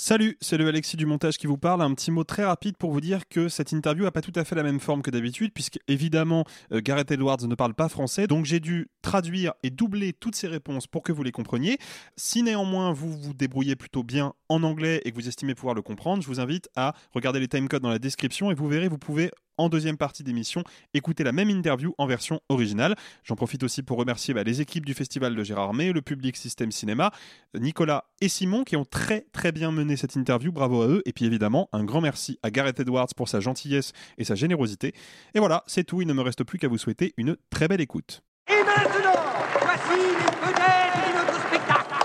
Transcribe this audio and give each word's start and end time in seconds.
Salut, 0.00 0.38
c'est 0.40 0.56
le 0.58 0.68
Alexis 0.68 0.96
du 0.96 1.06
montage 1.06 1.38
qui 1.38 1.48
vous 1.48 1.58
parle. 1.58 1.82
Un 1.82 1.92
petit 1.92 2.12
mot 2.12 2.22
très 2.22 2.44
rapide 2.44 2.76
pour 2.76 2.92
vous 2.92 3.00
dire 3.00 3.26
que 3.28 3.48
cette 3.48 3.72
interview 3.72 4.04
n'a 4.04 4.12
pas 4.12 4.20
tout 4.20 4.32
à 4.36 4.44
fait 4.44 4.54
la 4.54 4.62
même 4.62 4.78
forme 4.78 5.02
que 5.02 5.10
d'habitude, 5.10 5.50
puisque 5.52 5.80
évidemment 5.88 6.44
euh, 6.70 6.80
Gareth 6.80 7.10
Edwards 7.10 7.44
ne 7.48 7.54
parle 7.56 7.74
pas 7.74 7.88
français, 7.88 8.28
donc 8.28 8.44
j'ai 8.44 8.60
dû 8.60 8.92
traduire 9.02 9.54
et 9.64 9.70
doubler 9.70 10.12
toutes 10.12 10.36
ses 10.36 10.46
réponses 10.46 10.86
pour 10.86 11.02
que 11.02 11.10
vous 11.10 11.24
les 11.24 11.32
compreniez. 11.32 11.78
Si 12.16 12.44
néanmoins 12.44 12.92
vous 12.92 13.10
vous 13.10 13.34
débrouillez 13.34 13.74
plutôt 13.74 14.04
bien 14.04 14.34
en 14.48 14.62
anglais 14.62 15.02
et 15.04 15.10
que 15.10 15.16
vous 15.16 15.26
estimez 15.26 15.56
pouvoir 15.56 15.74
le 15.74 15.82
comprendre, 15.82 16.22
je 16.22 16.28
vous 16.28 16.38
invite 16.38 16.68
à 16.76 16.94
regarder 17.10 17.40
les 17.40 17.48
timecodes 17.48 17.82
dans 17.82 17.90
la 17.90 17.98
description 17.98 18.52
et 18.52 18.54
vous 18.54 18.68
verrez, 18.68 18.86
vous 18.86 18.98
pouvez 18.98 19.32
en 19.58 19.68
deuxième 19.68 19.96
partie 19.96 20.22
d'émission, 20.22 20.62
écouter 20.94 21.24
la 21.24 21.32
même 21.32 21.50
interview 21.50 21.94
en 21.98 22.06
version 22.06 22.40
originale. 22.48 22.94
J'en 23.24 23.34
profite 23.34 23.64
aussi 23.64 23.82
pour 23.82 23.98
remercier 23.98 24.32
bah, 24.32 24.44
les 24.44 24.60
équipes 24.60 24.86
du 24.86 24.94
Festival 24.94 25.34
de 25.34 25.42
Gérard 25.42 25.74
May, 25.74 25.92
le 25.92 26.00
public 26.00 26.36
Système 26.36 26.70
Cinéma, 26.70 27.12
Nicolas 27.54 28.04
et 28.20 28.28
Simon 28.28 28.64
qui 28.64 28.76
ont 28.76 28.84
très 28.84 29.26
très 29.32 29.52
bien 29.52 29.72
mené 29.72 29.87
cette 29.96 30.16
interview, 30.16 30.52
bravo 30.52 30.82
à 30.82 30.86
eux. 30.88 31.02
Et 31.06 31.12
puis 31.12 31.24
évidemment, 31.24 31.68
un 31.72 31.84
grand 31.84 32.00
merci 32.00 32.38
à 32.42 32.50
Gareth 32.50 32.80
Edwards 32.80 33.08
pour 33.16 33.28
sa 33.28 33.40
gentillesse 33.40 33.92
et 34.18 34.24
sa 34.24 34.34
générosité. 34.34 34.94
Et 35.34 35.38
voilà, 35.38 35.64
c'est 35.66 35.84
tout, 35.84 36.00
il 36.02 36.06
ne 36.06 36.12
me 36.12 36.22
reste 36.22 36.44
plus 36.44 36.58
qu'à 36.58 36.68
vous 36.68 36.78
souhaiter 36.78 37.14
une 37.16 37.36
très 37.50 37.68
belle 37.68 37.80
écoute. 37.80 38.22
Et 38.48 38.64
maintenant, 38.64 39.20
voici 39.60 39.98
les 39.98 40.46
vedettes 40.46 40.94
de 41.04 41.12
notre 41.18 41.46
spectacle. 41.46 42.04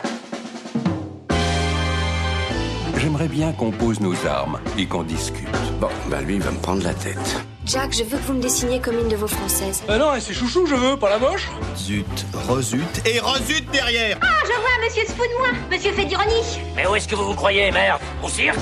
J'aimerais 2.98 3.28
bien 3.28 3.52
qu'on 3.54 3.72
pose 3.72 4.00
nos 4.00 4.16
armes 4.26 4.60
et 4.78 4.86
qu'on 4.86 5.04
discute. 5.04 5.48
Bon, 5.80 5.90
bah 6.10 6.22
lui, 6.22 6.36
il 6.36 6.42
va 6.42 6.52
me 6.52 6.60
prendre 6.60 6.84
la 6.84 6.94
tête. 6.94 7.46
Jack, 7.66 7.94
je 7.94 8.04
veux 8.04 8.18
que 8.18 8.24
vous 8.24 8.34
me 8.34 8.42
dessiniez 8.42 8.80
comme 8.82 9.00
une 9.00 9.08
de 9.08 9.16
vos 9.16 9.28
françaises. 9.28 9.84
Ah 9.88 9.98
non, 9.98 10.12
c'est 10.20 10.34
chouchou, 10.34 10.66
je 10.66 10.76
veux, 10.76 10.98
pas 10.98 11.10
la 11.10 11.18
moche. 11.18 11.50
Zut, 11.78 12.06
rezut, 12.48 12.84
et 13.06 13.20
rezut 13.20 13.62
derrière 13.72 14.18
Ah, 14.22 14.40
je 14.44 14.52
vois, 14.52 14.86
monsieur 14.86 15.04
se 15.06 15.12
fout 15.14 15.26
de 15.32 15.38
moi. 15.38 15.48
Monsieur 15.72 15.94
fait 15.94 16.06
d'ironie. 16.06 16.60
Mais 16.76 16.86
où 16.88 16.96
est-ce 16.96 17.08
que 17.08 17.16
vous 17.16 17.26
vous 17.26 17.36
croyez, 17.36 17.72
merde? 17.72 18.02
Au 18.22 18.28
cirque? 18.28 18.60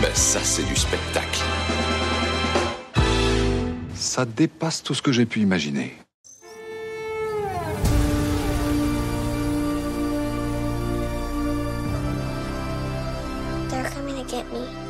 Ben 0.00 0.10
ça, 0.14 0.40
c'est 0.42 0.62
du 0.66 0.74
spectacle. 0.74 1.40
Ça 3.94 4.24
dépasse 4.24 4.82
tout 4.82 4.94
ce 4.94 5.02
que 5.02 5.12
j'ai 5.12 5.26
pu 5.26 5.40
imaginer. 5.40 5.94
They're 13.68 13.88
coming 13.90 14.16
to 14.16 14.24
get 14.24 14.46
me. 14.52 14.89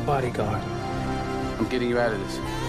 A 0.00 0.06
bodyguard. 0.06 0.62
I'm 1.58 1.68
getting 1.68 1.88
you 1.88 1.98
out 1.98 2.12
of 2.12 2.20
this. 2.20 2.59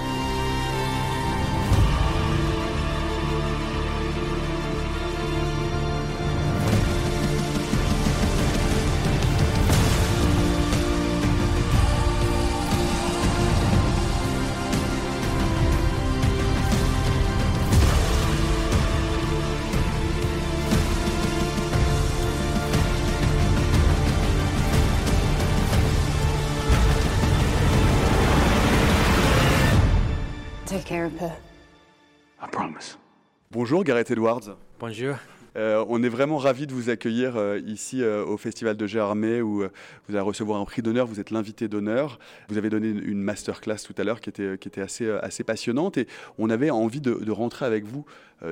Bonjour 33.71 33.85
Gareth 33.85 34.11
Edwards. 34.11 34.57
Bonjour. 34.81 35.15
Euh, 35.55 35.85
on 35.87 36.03
est 36.03 36.09
vraiment 36.09 36.35
ravis 36.35 36.67
de 36.67 36.73
vous 36.73 36.89
accueillir 36.89 37.37
euh, 37.37 37.57
ici 37.65 38.03
euh, 38.03 38.25
au 38.25 38.35
Festival 38.35 38.75
de 38.75 38.85
Gérardmer 38.85 39.41
où 39.41 39.59
vous 39.59 40.15
allez 40.15 40.19
recevoir 40.19 40.59
un 40.59 40.65
prix 40.65 40.81
d'honneur, 40.81 41.07
vous 41.07 41.21
êtes 41.21 41.31
l'invité 41.31 41.69
d'honneur. 41.69 42.19
Vous 42.49 42.57
avez 42.57 42.69
donné 42.69 42.89
une, 42.89 43.01
une 43.01 43.21
masterclass 43.21 43.77
tout 43.85 43.93
à 43.97 44.03
l'heure 44.03 44.19
qui 44.19 44.29
était, 44.29 44.57
qui 44.57 44.67
était 44.67 44.81
assez, 44.81 45.09
assez 45.09 45.45
passionnante 45.45 45.95
et 45.95 46.07
on 46.37 46.49
avait 46.49 46.69
envie 46.69 46.99
de, 46.99 47.13
de 47.13 47.31
rentrer 47.31 47.65
avec 47.65 47.85
vous 47.85 48.03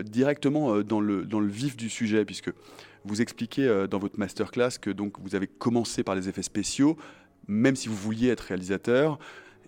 directement 0.06 0.80
dans, 0.84 1.02
le, 1.02 1.26
dans 1.26 1.42
le 1.42 1.50
vif 1.50 1.76
du 1.76 1.90
sujet 1.90 2.24
puisque 2.24 2.54
vous 3.04 3.22
expliquez 3.22 3.88
dans 3.92 4.00
votre 4.00 4.18
masterclass 4.18 4.80
que 4.80 4.90
donc, 4.90 5.20
vous 5.20 5.36
avez 5.36 5.48
commencé 5.48 6.02
par 6.02 6.16
les 6.16 6.30
effets 6.30 6.44
spéciaux, 6.44 6.96
même 7.46 7.76
si 7.76 7.90
vous 7.90 7.96
vouliez 7.96 8.30
être 8.30 8.46
réalisateur 8.46 9.20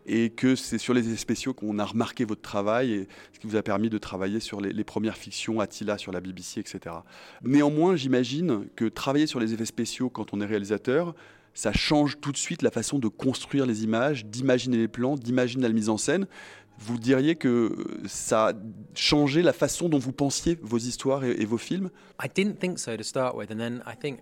et 0.05 0.29
que 0.29 0.55
c'est 0.55 0.77
sur 0.77 0.93
les 0.93 1.07
effets 1.07 1.17
spéciaux 1.17 1.53
qu'on 1.53 1.79
a 1.79 1.85
remarqué 1.85 2.25
votre 2.25 2.41
travail 2.41 2.93
et 2.93 3.07
ce 3.33 3.39
qui 3.39 3.47
vous 3.47 3.55
a 3.55 3.63
permis 3.63 3.89
de 3.89 3.97
travailler 3.97 4.39
sur 4.39 4.61
les, 4.61 4.83
premières 4.83 5.17
fictions, 5.17 5.59
Attila 5.59 5.97
sur 5.97 6.11
la 6.11 6.21
BBC, 6.21 6.59
etc. 6.59 6.95
Néanmoins, 7.43 7.95
j'imagine 7.95 8.67
que 8.75 8.85
travailler 8.85 9.27
sur 9.27 9.39
les 9.39 9.53
effets 9.53 9.65
spéciaux 9.65 10.09
quand 10.09 10.33
on 10.33 10.41
est 10.41 10.45
réalisateur, 10.45 11.13
ça 11.53 11.73
change 11.73 12.19
tout 12.21 12.31
de 12.31 12.37
suite 12.37 12.61
la 12.61 12.71
façon 12.71 12.99
de 12.99 13.07
construire 13.07 13.65
les 13.65 13.83
images, 13.83 14.25
d'imaginer 14.25 14.77
les 14.77 14.87
plans, 14.87 15.15
d'imaginer 15.15 15.63
la 15.63 15.73
mise 15.73 15.89
en 15.89 15.97
scène. 15.97 16.27
Vous 16.79 16.97
diriez 16.97 17.35
que 17.35 17.75
ça 18.05 18.49
a 18.49 18.53
changé 18.95 19.41
la 19.43 19.53
façon 19.53 19.87
dont 19.89 19.99
vous 19.99 20.13
pensiez 20.13 20.57
vos 20.61 20.79
histoires 20.79 21.23
et, 21.23 21.45
vos 21.45 21.57
films? 21.57 21.89
I 22.23 22.27
didn't 22.33 22.55
think 22.59 22.79
so 22.79 22.95
to 22.95 23.03
start 23.03 23.35
with, 23.35 23.51
and 23.51 23.57
then 23.57 23.83
I 23.85 23.95
think 23.95 24.19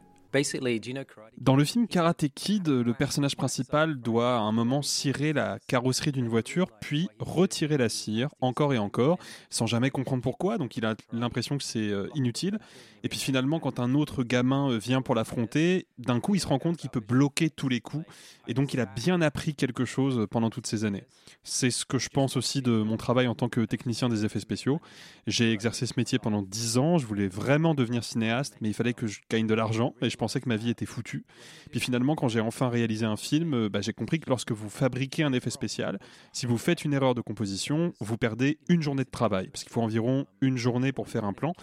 Dans 1.38 1.56
le 1.56 1.66
film 1.66 1.88
Karate 1.88 2.28
Kid, 2.34 2.68
le 2.68 2.94
personnage 2.94 3.36
principal 3.36 4.00
doit 4.00 4.38
à 4.38 4.42
un 4.42 4.52
moment 4.52 4.82
cirer 4.82 5.34
la 5.34 5.58
carrosserie 5.68 6.12
d'une 6.12 6.28
voiture, 6.28 6.68
puis 6.80 7.10
retirer 7.20 7.78
la 7.78 7.90
cire 7.90 8.30
encore 8.42 8.74
et 8.74 8.78
encore, 8.78 9.18
sans 9.50 9.66
jamais 9.66 9.90
comprendre 9.90 10.22
pourquoi. 10.22 10.58
Donc 10.58 10.78
il 10.78 10.86
a 10.86 10.96
l'impression 11.12 11.58
que 11.58 11.64
c'est 11.64 11.90
euh, 11.90 12.10
inutile. 12.16 12.60
Et 13.04 13.10
puis 13.10 13.20
finalement, 13.20 13.60
quand 13.60 13.80
un 13.80 13.96
autre 13.96 14.24
gamin 14.24 14.72
euh, 14.72 14.78
vient 14.78 15.02
pour 15.02 15.16
l'affronter, 15.16 15.88
d'un 15.98 16.20
coup, 16.20 16.36
il 16.36 16.40
se 16.40 16.48
rend 16.48 16.60
compte 16.60 16.78
qu'il 16.78 16.90
peut 16.90 17.00
bloquer 17.00 17.50
tous 17.50 17.70
les 17.70 17.80
coups. 17.80 18.06
Et 18.48 18.54
donc 18.54 18.74
il 18.74 18.80
a 18.80 18.86
bien 18.86 19.22
appris 19.22 19.56
quelque 19.56 19.86
chose 19.86 20.28
pendant 20.30 20.50
toutes 20.50 20.68
ces 20.68 20.86
années. 20.86 21.04
C'est 21.44 21.72
ce 21.72 21.86
que 21.86 21.98
je 21.98 22.10
pense 22.10 22.36
aussi 22.38 22.62
de 22.62 22.72
mon 22.72 22.98
travail 22.98 23.28
en 23.28 23.36
tant 23.36 23.50
que 23.50 23.62
technicien 23.62 24.10
des 24.10 24.26
effets 24.26 24.40
spéciaux. 24.40 24.80
J'ai 25.28 25.52
exercé 25.52 25.86
ce 25.86 25.94
métier 25.98 26.20
pendant 26.20 26.42
10 26.42 26.78
ans. 26.78 26.98
Je 26.98 27.06
voulais 27.06 27.28
vraiment 27.28 27.74
devenir 27.74 28.04
cinéaste, 28.04 28.56
mais 28.62 28.70
il 28.70 28.74
fallait 28.74 28.94
que 28.94 29.08
je 29.08 29.22
gagne 29.30 29.48
de 29.48 29.54
l'argent 29.54 29.94
et 30.02 30.10
je 30.10 30.18
pensais 30.20 30.40
que 30.40 30.48
ma 30.50 30.58
vie 30.58 30.70
était 30.70 30.86
foutue. 30.86 31.26
Puis 31.72 31.80
finalement, 31.80 32.16
quand 32.16 32.28
j'ai 32.28 32.42
enfin 32.42 32.70
réalisé 32.70 33.06
un 33.06 33.18
film, 33.18 33.54
euh, 33.56 33.70
bah, 33.70 33.82
j'ai 33.82 33.94
compris 33.94 34.20
que 34.20 34.30
lorsque 34.30 34.52
vous 34.52 34.70
fabriquez 34.70 35.24
un 35.24 35.34
effet 35.34 35.50
spécial, 35.50 35.98
si 36.34 36.46
vous 36.46 36.58
faites 36.58 36.86
une 36.86 36.94
erreur 36.94 37.16
de 37.16 37.22
composition, 37.22 37.94
vous 38.00 38.18
perdez 38.18 38.60
une 38.70 38.82
journée 38.82 39.04
de 39.04 39.10
travail, 39.10 39.48
parce 39.48 39.64
qu'il 39.64 39.72
faut 39.72 39.82
environ 39.82 40.28
une 40.42 40.58
journée 40.58 40.92
pour 40.92 41.08
faire 41.10 41.24
un 41.24 41.34
plan. 41.34 41.54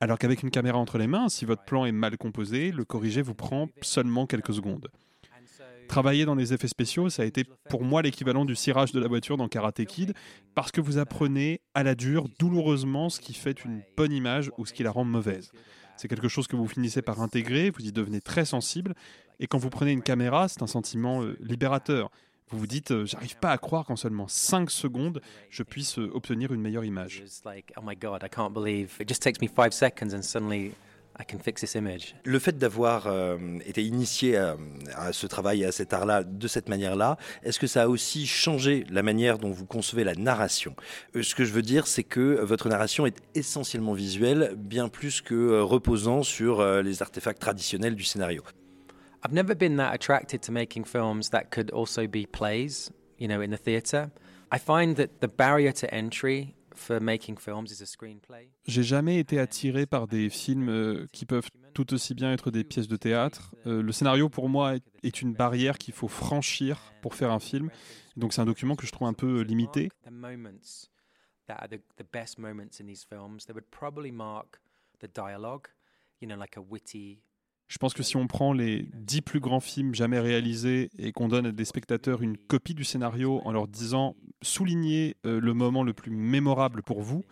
Alors 0.00 0.18
qu'avec 0.18 0.42
une 0.42 0.50
caméra 0.50 0.78
entre 0.78 0.98
les 0.98 1.06
mains, 1.06 1.28
si 1.28 1.44
votre 1.44 1.64
plan 1.64 1.86
est 1.86 1.92
mal 1.92 2.18
composé, 2.18 2.72
le 2.72 2.84
corriger 2.84 3.22
vous 3.22 3.34
prend 3.34 3.68
seulement 3.80 4.26
quelques 4.26 4.54
secondes. 4.54 4.88
Travailler 5.88 6.24
dans 6.24 6.34
les 6.34 6.52
effets 6.52 6.68
spéciaux, 6.68 7.08
ça 7.08 7.22
a 7.22 7.26
été 7.26 7.44
pour 7.70 7.84
moi 7.84 8.02
l'équivalent 8.02 8.44
du 8.44 8.56
cirage 8.56 8.92
de 8.92 9.00
la 9.00 9.06
voiture 9.06 9.36
dans 9.36 9.48
Karate 9.48 9.84
Kid, 9.84 10.14
parce 10.54 10.72
que 10.72 10.80
vous 10.80 10.98
apprenez 10.98 11.60
à 11.74 11.82
la 11.82 11.94
dure, 11.94 12.26
douloureusement, 12.38 13.08
ce 13.08 13.20
qui 13.20 13.34
fait 13.34 13.64
une 13.64 13.82
bonne 13.96 14.12
image 14.12 14.50
ou 14.58 14.66
ce 14.66 14.72
qui 14.72 14.82
la 14.82 14.90
rend 14.90 15.04
mauvaise. 15.04 15.52
C'est 15.96 16.08
quelque 16.08 16.28
chose 16.28 16.46
que 16.46 16.56
vous 16.56 16.68
finissez 16.68 17.02
par 17.02 17.20
intégrer, 17.20 17.70
vous 17.70 17.84
y 17.84 17.92
devenez 17.92 18.20
très 18.20 18.44
sensible, 18.44 18.94
et 19.40 19.46
quand 19.46 19.58
vous 19.58 19.70
prenez 19.70 19.92
une 19.92 20.02
caméra, 20.02 20.48
c'est 20.48 20.62
un 20.62 20.66
sentiment 20.66 21.22
euh, 21.22 21.36
libérateur. 21.40 22.10
Vous 22.48 22.58
vous 22.58 22.66
dites, 22.66 22.92
euh, 22.92 23.04
j'arrive 23.04 23.36
pas 23.38 23.50
à 23.50 23.58
croire 23.58 23.84
qu'en 23.84 23.96
seulement 23.96 24.28
5 24.28 24.70
secondes, 24.70 25.20
je 25.50 25.62
puisse 25.62 25.98
euh, 25.98 26.10
obtenir 26.14 26.52
une 26.52 26.60
meilleure 26.60 26.84
image. 26.84 27.24
I 31.18 31.24
can 31.24 31.38
fix 31.38 31.62
this 31.62 31.74
image. 31.74 32.14
Le 32.24 32.38
fait 32.38 32.58
d'avoir 32.58 33.06
euh, 33.06 33.38
été 33.64 33.82
initié 33.82 34.36
à, 34.36 34.56
à 34.94 35.12
ce 35.14 35.26
travail 35.26 35.62
et 35.62 35.64
à 35.64 35.72
cet 35.72 35.94
art-là 35.94 36.22
de 36.24 36.46
cette 36.46 36.68
manière-là, 36.68 37.16
est-ce 37.42 37.58
que 37.58 37.66
ça 37.66 37.84
a 37.84 37.88
aussi 37.88 38.26
changé 38.26 38.84
la 38.90 39.02
manière 39.02 39.38
dont 39.38 39.50
vous 39.50 39.64
concevez 39.64 40.04
la 40.04 40.14
narration? 40.14 40.76
Euh, 41.14 41.22
Ce 41.22 41.34
que 41.34 41.44
je 41.46 41.52
veux 41.52 41.62
dire, 41.62 41.86
c'est 41.86 42.04
que 42.04 42.40
votre 42.42 42.68
narration 42.68 43.06
est 43.06 43.16
essentiellement 43.34 43.94
visuelle, 43.94 44.54
bien 44.58 44.88
plus 44.88 45.22
que 45.22 45.34
euh, 45.34 45.62
reposant 45.62 46.22
sur 46.22 46.60
euh, 46.60 46.82
les 46.82 47.00
artefacts 47.00 47.40
traditionnels 47.40 47.94
du 47.94 48.04
scénario. 48.04 48.42
I've 49.24 49.32
never 49.32 49.54
been 49.54 49.76
that 49.78 49.92
attracted 49.92 50.42
to 50.42 50.52
making 50.52 50.84
films 50.84 51.30
that 51.30 51.44
could 51.50 51.70
also 51.72 52.06
be 52.06 52.26
plays, 52.30 52.90
you 53.18 53.26
know, 53.26 53.40
in 53.40 53.50
the 53.50 53.58
theatre. 53.60 54.10
I 54.52 54.58
find 54.58 54.94
that 54.96 55.20
the 55.20 55.28
barrier 55.28 55.72
to 55.72 55.86
entry 55.92 56.54
for 56.76 57.00
making 57.00 57.38
films 57.38 57.70
is 57.70 57.82
a 57.82 57.86
screenplay. 57.86 58.48
J'ai 58.66 58.82
jamais 58.82 59.18
été 59.18 59.38
attiré 59.38 59.86
par 59.86 60.06
des 60.06 60.30
films 60.30 60.68
euh, 60.68 61.06
qui 61.12 61.26
peuvent 61.26 61.48
tout 61.74 61.92
aussi 61.92 62.14
bien 62.14 62.32
être 62.32 62.50
des 62.50 62.64
pièces 62.64 62.88
de 62.88 62.96
théâtre. 62.96 63.54
Euh, 63.66 63.82
le 63.82 63.92
scénario, 63.92 64.28
pour 64.28 64.48
moi, 64.48 64.74
est, 65.02 65.22
une 65.22 65.34
barrière 65.34 65.78
qu'il 65.78 65.94
faut 65.94 66.08
franchir 66.08 66.94
pour 67.02 67.14
faire 67.14 67.30
un 67.30 67.40
film. 67.40 67.70
Donc 68.16 68.32
c'est 68.32 68.40
un 68.40 68.46
document 68.46 68.76
que 68.76 68.86
je 68.86 68.92
trouve 68.92 69.08
un 69.08 69.12
peu 69.12 69.42
limité. 69.42 69.90
Je 77.68 77.78
pense 77.78 77.94
que 77.94 78.02
si 78.02 78.16
on 78.16 78.28
prend 78.28 78.52
les 78.52 78.88
dix 78.94 79.22
plus 79.22 79.40
grands 79.40 79.60
films 79.60 79.94
jamais 79.94 80.20
réalisés 80.20 80.90
et 80.98 81.12
qu'on 81.12 81.28
donne 81.28 81.46
à 81.46 81.52
des 81.52 81.64
spectateurs 81.64 82.22
une 82.22 82.36
copie 82.36 82.74
du 82.74 82.84
scénario 82.84 83.40
en 83.44 83.50
leur 83.50 83.66
disant 83.66 84.14
soulignez 84.42 85.16
euh, 85.26 85.40
le 85.40 85.54
moment 85.54 85.82
le 85.82 85.92
plus 85.92 86.10
mémorable 86.10 86.82
pour 86.82 87.02
vous, 87.02 87.24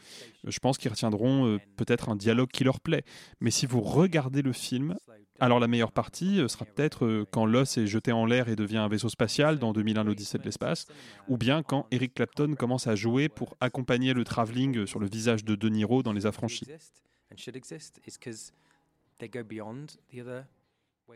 euh, 0.45 0.51
je 0.51 0.59
pense 0.59 0.79
qu'ils 0.79 0.91
retiendront 0.91 1.47
euh, 1.47 1.59
peut-être 1.77 2.09
un 2.09 2.17
dialogue 2.17 2.51
qui 2.51 2.65
leur 2.65 2.81
plaît. 2.81 3.05
Mais 3.41 3.51
si 3.51 3.67
vous 3.67 3.81
regardez 3.81 4.43
le 4.43 4.53
film, 4.53 4.97
alors 5.39 5.61
la 5.61 5.69
meilleure 5.69 5.93
partie 5.93 6.41
sera 6.49 6.65
peut-être 6.65 7.27
quand 7.31 7.47
l'os 7.47 7.77
est 7.77 7.87
jeté 7.87 8.11
en 8.11 8.27
l'air 8.27 8.49
et 8.49 8.57
devient 8.57 8.79
un 8.79 8.89
vaisseau 8.89 9.09
spatial 9.09 9.59
dans 9.59 9.73
2001 9.73 10.05
l'Odyssée 10.05 10.39
de 10.39 10.45
l'espace, 10.45 10.87
ou 11.29 11.37
bien 11.37 11.63
quand 11.63 11.87
Eric 11.91 12.15
Clapton 12.15 12.55
commence 12.57 12.87
à 12.87 12.95
jouer 12.95 13.29
pour 13.29 13.57
accompagner 13.61 14.15
le 14.15 14.25
travelling 14.25 14.87
sur 14.87 15.01
le 15.01 15.09
visage 15.09 15.45
de 15.45 15.57
De 15.57 15.69
Niro 15.69 16.03
dans 16.03 16.13
Les 16.13 16.27
Affranchis. 16.27 16.67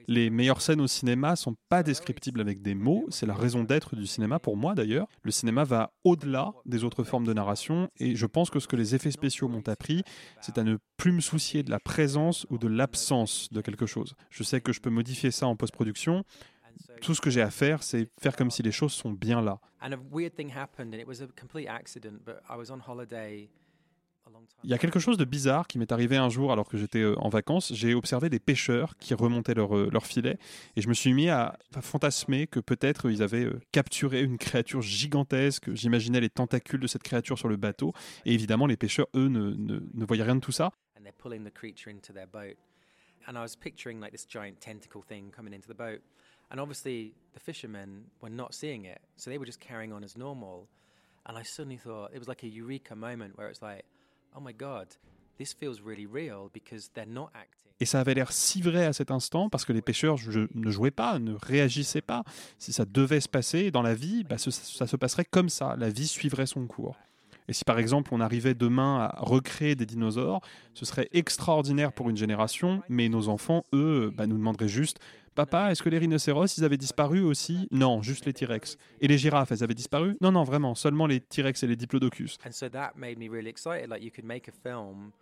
Les 0.07 0.31
meilleures 0.31 0.61
scènes 0.61 0.81
au 0.81 0.87
cinéma 0.87 1.37
sont 1.37 1.57
pas 1.69 1.83
descriptibles 1.83 2.41
avec 2.41 2.63
des 2.63 2.75
mots, 2.75 3.07
c'est 3.11 3.27
la 3.27 3.35
raison 3.35 3.65
d'être 3.65 3.97
du 3.97 4.07
cinéma 4.07 4.39
pour 4.39 4.57
moi 4.57 4.75
d'ailleurs. 4.75 5.07
Le 5.23 5.31
cinéma 5.31 5.65
va 5.65 5.93
au-delà 6.05 6.53
des 6.67 6.85
autres 6.85 7.05
formes 7.05 7.25
de 7.25 7.33
narration 7.33 7.91
et 7.97 8.15
je 8.15 8.27
pense 8.27 8.51
que 8.51 8.61
ce 8.61 8.69
que 8.69 8.77
les 8.77 8.95
effets 8.95 9.11
spéciaux 9.11 9.49
m'ont 9.49 9.67
appris, 9.67 10.03
c'est 10.41 10.59
à 10.59 10.63
ne 10.63 10.77
plus 10.97 11.13
me 11.13 11.21
soucier 11.21 11.63
de 11.63 11.71
la 11.71 11.81
présence 11.81 12.47
ou 12.51 12.59
de 12.59 12.69
l'absence 12.69 13.49
de 13.53 13.61
quelque 13.61 13.87
chose. 13.87 14.15
Je 14.31 14.43
sais 14.43 14.61
que 14.61 14.73
je 14.73 14.81
peux 14.81 14.91
modifier 14.91 15.31
ça 15.31 15.47
en 15.47 15.57
post-production. 15.57 16.25
Tout 17.01 17.15
ce 17.15 17.21
que 17.21 17.31
j'ai 17.31 17.43
à 17.43 17.51
faire, 17.51 17.83
c'est 17.83 18.11
faire 18.21 18.37
comme 18.37 18.51
si 18.51 18.63
les 18.63 18.73
choses 18.73 18.93
sont 18.93 19.11
bien 19.11 19.41
là. 19.41 19.59
Il 24.65 24.71
y 24.71 24.75
a 24.75 24.79
quelque 24.79 24.99
chose 24.99 25.17
de 25.17 25.25
bizarre 25.25 25.69
qui 25.69 25.79
m'est 25.79 25.93
arrivé 25.93 26.17
un 26.17 26.29
jour 26.29 26.51
alors 26.51 26.69
que 26.69 26.77
j'étais 26.77 27.01
euh, 27.01 27.19
en 27.21 27.29
vacances. 27.29 27.73
J'ai 27.73 27.95
observé 27.95 28.29
des 28.29 28.41
pêcheurs 28.41 28.97
qui 28.99 29.15
remontaient 29.15 29.55
leur, 29.55 29.77
euh, 29.77 29.89
leur 29.93 30.05
filet 30.05 30.37
et 30.75 30.81
je 30.81 30.89
me 30.89 30.95
suis 30.95 31.13
mis 31.15 31.29
à, 31.29 31.57
à 31.75 31.81
fantasmer 31.81 32.49
que 32.49 32.59
peut-être 32.59 33.09
ils 33.09 33.23
avaient 33.23 33.45
euh, 33.45 33.61
capturé 33.71 34.21
une 34.23 34.37
créature 34.37 34.83
gigantesque. 34.83 35.73
J'imaginais 35.75 36.21
les 36.21 36.29
tentacules 36.29 36.81
de 36.81 36.89
cette 36.89 37.05
créature 37.05 37.39
sur 37.39 37.49
le 37.49 37.57
bateau 37.57 37.93
et 38.25 38.35
évidemment 38.35 38.67
les 38.67 38.77
pêcheurs, 38.77 39.07
eux, 39.15 39.29
ne, 39.29 39.51
ne, 39.53 39.81
ne 39.95 40.05
voyaient 40.05 40.25
rien 40.25 40.37
de 40.37 40.41
tout 40.41 40.53
ça. 40.53 40.73
and 40.99 41.07
they're 41.07 41.13
pulling 41.13 41.45
the 41.45 41.51
creature 41.51 41.89
into 41.89 42.13
their 42.13 42.27
boat. 42.27 42.57
And 43.27 43.39
I 43.39 43.43
was 43.43 43.55
picturing 43.55 44.01
like 44.01 44.11
this 44.11 44.25
giant 44.25 44.61
tentacle 44.61 45.03
thing 45.03 45.31
coming 45.35 45.55
into 45.55 45.69
the 45.69 45.75
boat. 45.75 46.01
And 46.51 46.59
obviously 46.61 47.15
the 47.35 47.41
fishermen 47.41 48.07
were 48.21 48.31
not 48.31 48.55
seeing 48.55 48.85
it. 48.85 49.01
So 49.17 49.31
they 49.31 49.39
were 49.39 49.47
just 49.47 49.61
carrying 49.61 49.93
on 49.93 50.03
as 50.03 50.17
normal. 50.17 50.67
And 51.27 51.39
I 51.39 51.43
suddenly 51.43 51.77
thought 51.77 52.11
it 52.13 52.19
was 52.19 52.27
like 52.27 52.43
a 52.43 52.49
eureka 52.49 52.97
moment 52.97 53.37
where 53.39 53.49
it's 53.49 53.63
like, 53.63 53.85
oh 54.37 54.41
my 54.41 54.53
God, 54.53 54.89
this 55.39 55.53
feels 55.53 55.81
really 55.85 56.07
real 56.07 56.49
because 56.53 56.91
they're 56.95 57.07
not 57.07 57.31
acting. 57.35 57.69
Et 57.81 57.85
ça 57.85 58.01
avait 58.01 58.15
l'air 58.15 58.33
si 58.33 58.61
vrai 58.61 58.87
à 58.87 58.93
cet 58.93 59.11
instant 59.11 59.49
parce 59.49 59.65
que 59.65 59.73
les 59.73 59.83
pêcheurs 59.83 60.17
ne 60.55 60.71
jouaient 60.71 60.91
pas, 60.91 61.19
ne 61.19 61.35
réagissaient 61.35 62.01
pas. 62.01 62.25
Si 62.59 62.73
ça 62.73 62.85
devait 62.85 63.21
se 63.21 63.29
passer 63.29 63.71
dans 63.71 63.83
la 63.83 63.95
vie, 63.95 64.25
bah, 64.25 64.37
ça 64.37 64.51
se 64.51 64.97
passerait 64.97 65.25
comme 65.25 65.49
ça. 65.49 65.77
La 65.77 65.89
vie 65.89 66.09
suivrait 66.09 66.47
son 66.47 66.67
cours. 66.67 66.97
Et 67.49 67.53
si 67.53 67.65
par 67.65 67.79
exemple 67.79 68.13
on 68.13 68.21
arrivait 68.21 68.55
demain 68.55 69.09
à 69.11 69.21
recréer 69.21 69.75
des 69.75 69.87
dinosaures, 69.87 70.41
ce 70.75 70.85
serait 70.85 71.09
extraordinaire 71.13 71.93
pour 71.93 72.11
une 72.11 72.17
génération, 72.17 72.83
mais 72.89 73.09
nos 73.09 73.29
enfants, 73.29 73.65
eux, 73.73 74.13
bah, 74.15 74.27
nous 74.27 74.37
demanderaient 74.37 74.69
juste 74.69 74.99
Papa, 75.39 75.71
est-ce 75.71 75.85
que 75.85 75.89
les 75.89 75.99
rhinocéros, 75.99 76.59
ils 76.59 76.65
avaient 76.65 76.77
disparu 76.77 77.21
aussi 77.21 77.69
Non, 77.71 78.03
juste 78.03 78.27
les 78.27 78.33
T-Rex. 78.33 78.77
Et 79.01 79.07
les 79.07 79.19
girafes, 79.19 79.53
elles 79.53 79.63
avaient 79.63 79.73
disparu 79.73 80.17
Non, 80.21 80.33
non, 80.33 80.43
vraiment, 80.43 80.75
seulement 80.75 81.07
les 81.07 81.21
T-Rex 81.21 81.63
et 81.63 81.69
les 81.69 81.77
diplodocus. 81.77 82.39
And 82.45 82.51
so 82.51 82.69
that 82.69 82.95
made 82.97 83.19
me 83.19 83.29
really 83.31 83.49
excited. 83.49 83.89
Like 83.89 84.03
you 84.03 84.11
could 84.11 84.25
make 84.25 84.49
a 84.49 84.53
film 84.53 85.13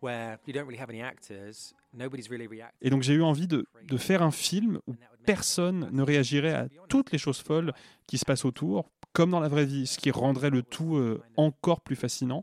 where 0.00 0.38
you 0.46 0.54
don't 0.54 0.64
really 0.66 0.80
have 0.80 0.88
any 0.88 1.02
actors, 1.02 1.74
nobody's 1.92 2.30
really 2.30 2.46
reacting. 2.46 2.78
Et 2.80 2.88
donc 2.88 3.02
j'ai 3.02 3.12
eu 3.12 3.22
envie 3.22 3.46
de, 3.46 3.66
de 3.86 3.96
faire 3.98 4.22
un 4.22 4.30
film 4.30 4.80
où 4.86 4.94
personne 5.26 5.90
ne 5.92 6.02
réagirait 6.02 6.54
à 6.54 6.68
toutes 6.88 7.12
les 7.12 7.18
choses 7.18 7.42
folles 7.42 7.74
qui 8.06 8.16
se 8.16 8.24
passent 8.24 8.46
autour, 8.46 8.90
comme 9.12 9.32
dans 9.32 9.40
la 9.40 9.48
vraie 9.48 9.66
vie, 9.66 9.86
ce 9.86 9.98
qui 9.98 10.10
rendrait 10.10 10.48
le 10.48 10.62
tout 10.62 10.96
euh, 10.96 11.22
encore 11.36 11.82
plus 11.82 11.96
fascinant. 11.96 12.42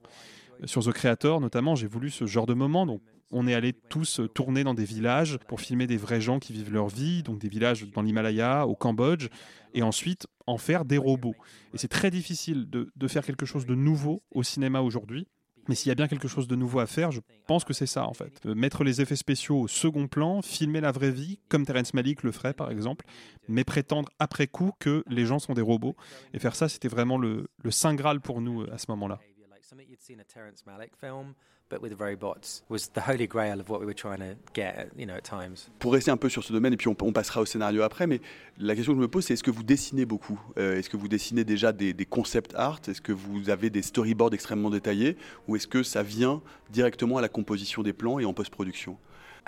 Sur 0.65 0.83
The 0.83 0.91
Creator, 0.91 1.41
notamment, 1.41 1.73
j'ai 1.73 1.87
voulu 1.87 2.11
ce 2.11 2.27
genre 2.27 2.45
de 2.45 2.53
moment. 2.53 2.85
Donc, 2.85 3.01
on 3.31 3.47
est 3.47 3.53
allés 3.53 3.73
tous 3.73 4.19
euh, 4.19 4.27
tourner 4.27 4.63
dans 4.63 4.73
des 4.73 4.85
villages 4.85 5.37
pour 5.47 5.61
filmer 5.61 5.87
des 5.87 5.97
vrais 5.97 6.21
gens 6.21 6.39
qui 6.39 6.53
vivent 6.53 6.71
leur 6.71 6.87
vie, 6.87 7.23
donc 7.23 7.39
des 7.39 7.49
villages 7.49 7.85
dans 7.91 8.01
l'Himalaya, 8.01 8.67
au 8.67 8.75
Cambodge, 8.75 9.27
et 9.73 9.83
ensuite 9.83 10.27
en 10.45 10.57
faire 10.57 10.85
des 10.85 10.97
robots. 10.97 11.35
Et 11.73 11.77
c'est 11.77 11.87
très 11.87 12.09
difficile 12.09 12.69
de, 12.69 13.07
faire 13.07 13.25
quelque 13.25 13.45
chose 13.45 13.65
de 13.65 13.75
nouveau 13.75 14.23
au 14.31 14.43
cinéma 14.43 14.81
aujourd'hui. 14.81 15.27
Mais 15.69 15.75
s'il 15.75 15.89
y 15.89 15.91
a 15.91 15.95
bien 15.95 16.07
quelque 16.07 16.29
chose 16.29 16.47
de 16.47 16.55
nouveau 16.55 16.79
à 16.79 16.87
faire, 16.87 17.11
je 17.11 17.19
pense 17.45 17.65
que 17.65 17.73
c'est 17.73 17.87
ça 17.87 18.07
en 18.07 18.13
fait. 18.13 18.39
Euh, 18.45 18.55
Mettre 18.55 18.85
les 18.85 19.01
effets 19.01 19.17
spéciaux 19.17 19.59
au 19.59 19.67
second 19.67 20.07
plan, 20.07 20.41
filmer 20.41 20.79
la 20.79 20.93
vraie 20.93 21.11
vie, 21.11 21.39
comme 21.49 21.65
Terence 21.65 21.93
Malick 21.93 22.23
le 22.23 22.31
ferait 22.31 22.53
par 22.53 22.71
exemple, 22.71 23.05
mais 23.49 23.65
prétendre 23.65 24.09
après 24.19 24.47
coup 24.47 24.71
que 24.79 25.03
les 25.09 25.25
gens 25.25 25.39
sont 25.39 25.53
des 25.53 25.61
robots. 25.61 25.97
Et 26.33 26.39
faire 26.39 26.55
ça, 26.55 26.69
c'était 26.69 26.87
vraiment 26.87 27.17
le, 27.17 27.49
le 27.61 27.71
saint 27.71 27.95
graal 27.95 28.21
pour 28.21 28.39
nous 28.39 28.61
euh, 28.61 28.73
à 28.73 28.77
ce 28.77 28.85
moment-là. 28.91 29.19
Something 29.69 29.89
you'd 29.89 30.01
see 30.01 30.13
in 30.13 30.21
a 30.21 30.23
Terrence 30.23 30.63
Malick 30.65 30.91
film, 30.95 31.35
but 31.69 31.81
with 31.81 31.99
robots, 31.99 32.63
was 32.69 32.87
the 32.93 33.01
holy 33.01 33.27
grail 33.27 33.59
of 33.59 33.69
what 33.69 33.81
we 33.81 33.85
were 33.85 33.93
trying 33.93 34.19
to 34.19 34.37
get, 34.53 34.87
you 34.97 35.05
know, 35.05 35.15
at 35.15 35.25
times. 35.25 35.69
Pour 35.79 35.91
rester 35.91 36.09
un 36.09 36.15
peu 36.15 36.29
sur 36.29 36.41
ce 36.41 36.53
domaine, 36.53 36.71
et 36.71 36.77
puis 36.77 36.87
on, 36.87 36.95
on 37.01 37.11
passera 37.11 37.41
au 37.41 37.45
scénario 37.45 37.81
après, 37.81 38.07
mais 38.07 38.21
la 38.57 38.75
question 38.75 38.93
que 38.93 38.97
je 38.97 39.01
me 39.01 39.09
pose, 39.09 39.25
c'est 39.25 39.33
est-ce 39.33 39.43
que 39.43 39.51
vous 39.51 39.63
dessinez 39.63 40.05
beaucoup? 40.05 40.39
Euh, 40.57 40.79
Est-ce 40.79 40.89
que 40.89 40.95
vous 40.95 41.09
dessinez 41.09 41.43
déjà 41.43 41.73
des, 41.73 41.91
des 41.93 42.05
concept 42.05 42.55
art? 42.55 42.79
Est-ce 42.87 43.01
que 43.01 43.11
vous 43.11 43.49
avez 43.49 43.69
des 43.69 43.81
storyboards 43.81 44.33
extrêmement 44.33 44.69
détaillés? 44.69 45.17
Ou 45.49 45.57
est-ce 45.57 45.67
que 45.67 45.83
ça 45.83 46.01
vient 46.01 46.41
directement 46.69 47.17
à 47.17 47.21
la 47.21 47.27
composition 47.27 47.83
des 47.83 47.91
plans 47.91 48.19
et 48.19 48.25
en 48.25 48.33
post-production? 48.33 48.97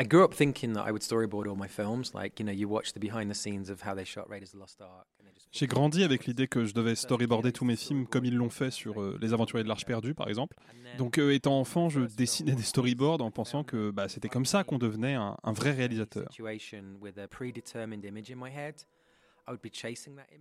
I 0.01 0.06
grew 0.06 0.24
up 0.24 0.34
thinking 0.34 0.74
that 0.75 0.86
I 0.88 0.92
would 0.92 1.01
storyboard 1.04 1.48
all 1.50 1.57
my 1.57 1.68
films. 1.68 2.13
Like, 2.13 2.40
you 2.40 2.46
know, 2.46 2.54
you 2.54 2.69
watch 2.69 2.94
the 2.94 3.00
behind 3.01 3.30
the 3.30 3.34
scenes 3.36 3.69
of 3.69 3.81
how 3.86 3.94
they 3.94 4.06
shot 4.06 4.30
Raiders 4.30 4.50
of 4.50 4.54
the 4.54 4.60
Lost 4.60 4.80
Ark. 4.81 5.06
and 5.19 5.28
they 5.28 5.33
just- 5.35 5.47
J'ai 5.52 5.68
grandi 5.68 6.04
avec 6.06 6.26
l'idée 6.26 6.47
que 6.47 6.64
je 6.64 6.74
devais 6.74 6.95
storyboarder 6.95 7.52
tous 7.52 7.66
mes 7.66 7.76
films 7.76 8.07
comme 8.07 8.24
ils 8.24 8.35
l'ont 8.35 8.50
fait 8.50 8.71
sur 8.71 9.02
euh, 9.02 9.18
Les 9.21 9.33
Aventuriers 9.33 9.64
de 9.64 9.68
l'Arche 9.68 9.85
perdue, 9.85 10.14
par 10.14 10.30
exemple. 10.30 10.56
Donc, 10.97 11.18
euh, 11.18 11.33
étant 11.33 11.59
enfant, 11.59 11.90
je 11.90 12.02
dessinais 12.02 12.56
des 12.56 12.64
storyboards 12.64 13.21
en 13.21 13.31
pensant 13.31 13.66
que 13.66 13.92
bah, 13.92 14.07
c'était 14.07 14.30
comme 14.30 14.45
ça 14.45 14.64
qu'on 14.64 14.78
devenait 14.78 15.16
un, 15.16 15.35
un 15.44 15.52
vrai 15.52 15.71
réalisateur. 15.71 16.30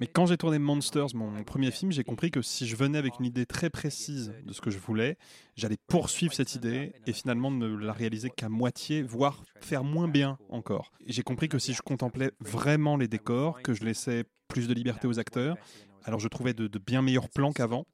Mais 0.00 0.06
quand 0.06 0.26
j'ai 0.26 0.36
tourné 0.36 0.58
Monsters, 0.58 1.14
mon 1.14 1.42
premier 1.44 1.70
film, 1.70 1.92
j'ai 1.92 2.04
compris 2.04 2.30
que 2.30 2.42
si 2.42 2.66
je 2.66 2.76
venais 2.76 2.98
avec 2.98 3.18
une 3.18 3.26
idée 3.26 3.46
très 3.46 3.70
précise 3.70 4.34
de 4.44 4.52
ce 4.52 4.60
que 4.60 4.70
je 4.70 4.78
voulais, 4.78 5.16
j'allais 5.56 5.78
poursuivre 5.86 6.34
cette 6.34 6.54
idée 6.54 6.92
et 7.06 7.12
finalement 7.12 7.50
ne 7.50 7.66
la 7.66 7.92
réaliser 7.92 8.30
qu'à 8.30 8.48
moitié, 8.48 9.02
voire 9.02 9.42
faire 9.60 9.84
moins 9.84 10.08
bien 10.08 10.38
encore. 10.48 10.92
J'ai 11.06 11.22
compris 11.22 11.48
que 11.48 11.58
si 11.58 11.72
je 11.72 11.82
contemplais 11.82 12.32
vraiment 12.40 12.96
les 12.96 13.08
décors, 13.08 13.62
que 13.62 13.74
je 13.74 13.84
laissais 13.84 14.24
plus 14.48 14.68
de 14.68 14.74
liberté 14.74 15.06
aux 15.06 15.18
acteurs, 15.18 15.56
alors 16.04 16.20
je 16.20 16.28
trouvais 16.28 16.54
de, 16.54 16.66
de 16.66 16.78
bien 16.78 17.02
meilleurs 17.02 17.28
plans 17.28 17.52
qu'avant. 17.52 17.86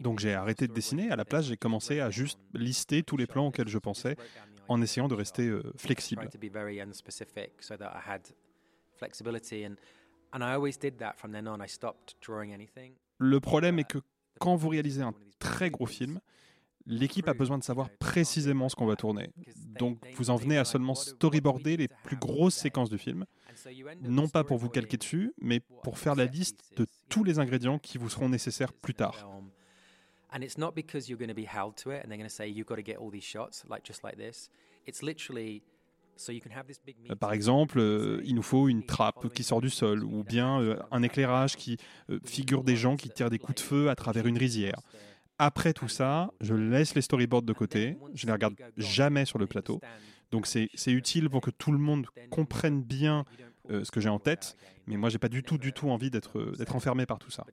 Donc 0.00 0.18
j'ai 0.18 0.34
arrêté 0.34 0.68
de 0.68 0.72
dessiner. 0.72 1.10
À 1.10 1.16
la 1.16 1.24
place, 1.24 1.46
j'ai 1.46 1.56
commencé 1.56 2.00
à 2.00 2.10
juste 2.10 2.38
lister 2.54 3.02
tous 3.02 3.16
les 3.16 3.26
plans 3.26 3.46
auxquels 3.48 3.68
je 3.68 3.78
pensais, 3.78 4.16
en 4.68 4.82
essayant 4.82 5.08
de 5.08 5.14
rester 5.14 5.46
euh, 5.46 5.62
flexible. 5.76 6.28
Tried 10.38 10.44
to 10.44 10.44
be 10.44 10.44
very 10.44 10.44
unspecific 10.44 10.44
so 10.44 10.44
that 10.44 10.44
I 10.44 10.44
had 10.44 10.44
flexibility 10.44 10.44
and 10.44 10.44
and 10.44 10.44
I 10.44 10.54
always 10.54 10.78
did 10.78 10.98
that 10.98 11.16
from 11.16 11.32
then 11.32 11.48
on. 11.48 11.60
I 11.60 11.68
stopped 11.68 12.16
drawing 12.20 12.52
anything. 12.52 12.92
Le 13.18 13.40
problème 13.40 13.78
est 13.78 13.88
que 13.88 13.98
quand 14.38 14.56
vous 14.56 14.68
réalisez 14.68 15.02
un 15.02 15.14
très 15.38 15.70
gros 15.70 15.86
film, 15.86 16.20
l'équipe 16.86 17.28
a 17.28 17.34
besoin 17.34 17.58
de 17.58 17.64
savoir 17.64 17.88
précisément 17.98 18.68
ce 18.68 18.76
qu'on 18.76 18.86
va 18.86 18.96
tourner. 18.96 19.30
Donc 19.78 19.98
vous 20.14 20.30
en 20.30 20.36
venez 20.36 20.58
à 20.58 20.64
seulement 20.64 20.94
storyboarder 20.94 21.76
les 21.76 21.88
plus 21.88 22.16
grosses 22.16 22.54
séquences 22.54 22.90
du 22.90 22.98
film, 22.98 23.24
non 24.02 24.28
pas 24.28 24.44
pour 24.44 24.58
vous 24.58 24.68
calquer 24.68 24.98
dessus, 24.98 25.32
mais 25.40 25.60
pour 25.82 25.98
faire 25.98 26.14
la 26.14 26.26
liste 26.26 26.60
de 26.76 26.86
tous 27.08 27.24
les 27.24 27.38
ingrédients 27.38 27.78
qui 27.78 27.98
vous 27.98 28.10
seront 28.10 28.28
nécessaires 28.28 28.72
plus 28.72 28.94
tard. 28.94 29.16
And 30.32 30.42
it's 30.42 30.58
not 30.58 30.72
because 30.72 31.08
you're 31.08 31.18
going 31.18 31.28
to 31.28 31.34
be 31.34 31.46
held 31.46 31.76
to 31.76 31.92
it 31.92 32.04
and 32.04 32.08
they're 32.08 32.18
going 32.18 32.28
to 32.28 32.34
say 32.34 32.48
you've 32.48 32.66
got 32.66 32.76
to 32.76 32.82
get 32.82 32.98
all 32.98 33.10
these 33.10 33.24
shots 33.24 33.64
like 33.70 33.84
just 33.84 34.02
like 34.02 34.16
this. 34.16 34.50
It's 34.86 35.00
literally 35.00 35.62
Euh. 37.10 37.14
Par 37.14 37.32
exemple, 37.32 37.78
euh, 37.78 38.20
il 38.24 38.34
nous 38.34 38.42
faut 38.42 38.68
une 38.68 38.84
trappe 38.84 39.32
qui 39.32 39.42
sort 39.42 39.60
du 39.60 39.70
sol, 39.70 40.04
ou 40.04 40.24
bien 40.24 40.60
euh, 40.60 40.78
un 40.90 41.02
éclairage 41.02 41.56
qui 41.56 41.76
euh, 42.10 42.18
figure 42.24 42.64
des 42.64 42.76
gens 42.76 42.96
qui 42.96 43.10
tirent 43.10 43.30
des 43.30 43.38
coups 43.38 43.62
de 43.62 43.66
feu 43.66 43.90
à 43.90 43.94
travers 43.94 44.26
une 44.26 44.38
rizière. 44.38 44.80
Après 45.38 45.74
tout 45.74 45.88
ça, 45.88 46.30
je 46.40 46.54
laisse 46.54 46.94
les 46.94 47.02
storyboards 47.02 47.42
de 47.42 47.52
côté, 47.52 47.98
je 48.14 48.26
les 48.26 48.32
regarde 48.32 48.54
jamais 48.76 49.26
sur 49.26 49.38
le 49.38 49.46
plateau. 49.46 49.80
Donc 50.30 50.46
c'est 50.46 50.68
utile 50.86 51.28
pour 51.28 51.40
que 51.40 51.50
tout 51.50 51.72
le 51.72 51.78
monde 51.78 52.06
comprenne 52.30 52.82
bien 52.82 53.24
euh, 53.70 53.84
ce 53.84 53.90
que 53.90 54.00
j'ai 54.00 54.08
en 54.08 54.18
tête, 54.18 54.56
mais 54.86 54.96
moi 54.96 55.10
j'ai 55.10 55.18
pas 55.18 55.28
du 55.28 55.42
tout, 55.42 55.58
du 55.58 55.72
tout 55.72 55.90
envie 55.90 56.10
d'être 56.10 56.56
d'être 56.56 56.74
enfermé 56.74 57.04
par 57.04 57.18
tout 57.18 57.30
ça. 57.30 57.44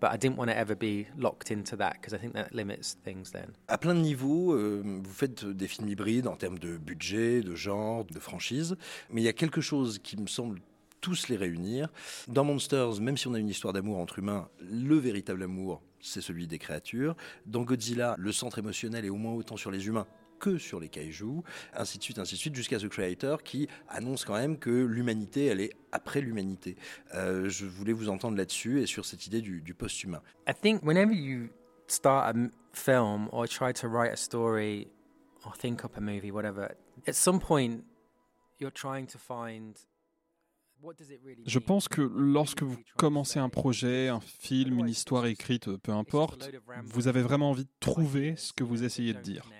But 0.00 0.10
I 0.12 0.18
didn't 0.18 0.36
want 0.36 0.48
to 0.48 0.56
ever 0.56 0.74
be 0.74 1.06
locked 1.16 1.50
into 1.50 1.76
that 1.76 1.94
because 1.94 2.14
I 2.14 2.18
think 2.18 2.34
that 2.34 2.52
limits 2.52 2.96
things 3.04 3.30
then. 3.32 3.48
À 3.68 3.78
plein 3.78 3.94
de 3.94 4.00
niveaux, 4.00 4.52
euh, 4.52 4.82
vous 4.84 5.12
faites 5.12 5.44
des 5.44 5.68
films 5.68 5.88
hybrides 5.88 6.26
en 6.26 6.36
termes 6.36 6.58
de 6.58 6.76
budget, 6.76 7.40
de 7.40 7.54
genre, 7.54 8.04
de 8.04 8.18
franchise, 8.18 8.76
mais 9.10 9.22
il 9.22 9.24
y 9.24 9.28
a 9.28 9.32
quelque 9.32 9.60
chose 9.60 9.98
qui 9.98 10.16
me 10.16 10.26
semble 10.26 10.60
tous 11.00 11.28
les 11.28 11.36
réunir. 11.36 11.88
Dans 12.28 12.44
Monsters, 12.44 13.00
même 13.00 13.16
si 13.16 13.28
on 13.28 13.34
a 13.34 13.38
une 13.38 13.48
histoire 13.48 13.72
d'amour 13.72 13.98
entre 13.98 14.18
humains, 14.18 14.48
le 14.60 14.96
véritable 14.96 15.42
amour, 15.42 15.82
c'est 16.00 16.20
celui 16.20 16.46
des 16.46 16.58
créatures. 16.58 17.16
Dans 17.46 17.62
Godzilla, 17.62 18.16
le 18.18 18.32
centre 18.32 18.58
émotionnel 18.58 19.04
est 19.04 19.10
au 19.10 19.16
moins 19.16 19.32
autant 19.32 19.56
sur 19.56 19.70
les 19.70 19.86
humains 19.86 20.06
que 20.38 20.58
sur 20.58 20.80
les 20.80 20.88
kaijus, 20.88 21.42
ainsi 21.74 21.98
de 21.98 22.02
suite, 22.02 22.18
ainsi 22.18 22.34
de 22.34 22.38
suite, 22.38 22.54
jusqu'à 22.54 22.78
The 22.78 22.88
Creator 22.88 23.42
qui 23.42 23.68
annonce 23.88 24.24
quand 24.24 24.34
même 24.34 24.58
que 24.58 24.70
l'humanité, 24.70 25.46
elle 25.46 25.60
est 25.60 25.72
après 25.92 26.20
l'humanité. 26.20 26.76
Euh, 27.14 27.48
je 27.48 27.66
voulais 27.66 27.92
vous 27.92 28.08
entendre 28.08 28.36
là-dessus 28.36 28.80
et 28.80 28.86
sur 28.86 29.04
cette 29.04 29.26
idée 29.26 29.40
du, 29.40 29.60
du 29.60 29.74
post-humain. 29.74 30.22
I 30.48 30.52
think 30.54 30.82
whenever 30.82 31.14
you 31.14 31.48
start 31.86 32.36
a 32.36 32.50
film 32.72 33.28
or 33.32 33.48
try 33.48 33.72
to 33.72 33.88
write 33.88 34.12
a 34.12 34.16
story 34.16 34.88
or 35.44 35.56
think 35.56 35.84
up 35.84 35.96
a 35.96 36.00
movie, 36.00 36.30
whatever, 36.30 36.74
at 37.06 37.14
some 37.14 37.40
point 37.40 37.84
you're 38.58 38.72
trying 38.72 39.06
to 39.06 39.18
find 39.18 39.76
je 41.46 41.58
pense 41.58 41.88
que 41.88 42.02
lorsque 42.02 42.62
vous 42.62 42.76
commencez 42.96 43.38
un 43.38 43.48
projet, 43.48 44.08
un 44.08 44.20
film, 44.20 44.80
une 44.80 44.88
histoire 44.88 45.26
écrite, 45.26 45.74
peu 45.78 45.92
importe, 45.92 46.50
vous 46.84 47.08
avez 47.08 47.22
vraiment 47.22 47.50
envie 47.50 47.64
de 47.64 47.70
trouver 47.80 48.36
ce 48.36 48.52
que 48.52 48.62
vous 48.62 48.84
essayez 48.84 49.12
de 49.14 49.20
dire. 49.20 49.50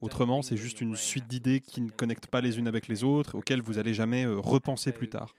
Autrement, 0.00 0.42
c'est 0.42 0.56
juste 0.56 0.80
une 0.80 0.96
suite 0.96 1.26
d'idées 1.26 1.60
qui 1.60 1.80
ne 1.80 1.90
connectent 1.90 2.26
pas 2.26 2.40
les 2.40 2.58
unes 2.58 2.68
avec 2.68 2.88
les 2.88 3.04
autres, 3.04 3.36
auxquelles 3.36 3.62
vous 3.62 3.78
allez 3.78 3.94
jamais 3.94 4.24
euh, 4.24 4.38
repenser 4.38 4.92
plus 4.92 5.08
tard. 5.08 5.34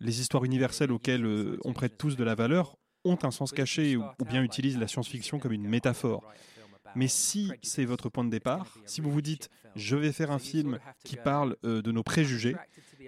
Les 0.00 0.20
histoires 0.20 0.44
universelles 0.44 0.92
auxquelles 0.92 1.26
euh, 1.26 1.58
on 1.64 1.72
prête 1.72 1.98
tous 1.98 2.16
de 2.16 2.24
la 2.24 2.34
valeur 2.34 2.76
ont 3.04 3.18
un 3.22 3.30
sens 3.30 3.52
caché 3.52 3.96
ou, 3.96 4.04
bien 4.28 4.42
utilisent 4.42 4.78
la 4.78 4.88
science-fiction 4.88 5.38
comme 5.38 5.52
une 5.52 5.68
métaphore. 5.68 6.24
Mais 6.94 7.08
si 7.08 7.52
c'est 7.62 7.84
votre 7.84 8.08
point 8.08 8.24
de 8.24 8.30
départ, 8.30 8.78
si 8.84 9.00
vous 9.00 9.10
vous 9.10 9.22
dites 9.22 9.48
je 9.76 9.96
vais 9.96 10.12
faire 10.12 10.30
un 10.30 10.38
film 10.38 10.78
qui 11.04 11.16
parle 11.16 11.56
euh, 11.64 11.82
de 11.82 11.92
nos 11.92 12.02
préjugés, 12.02 12.56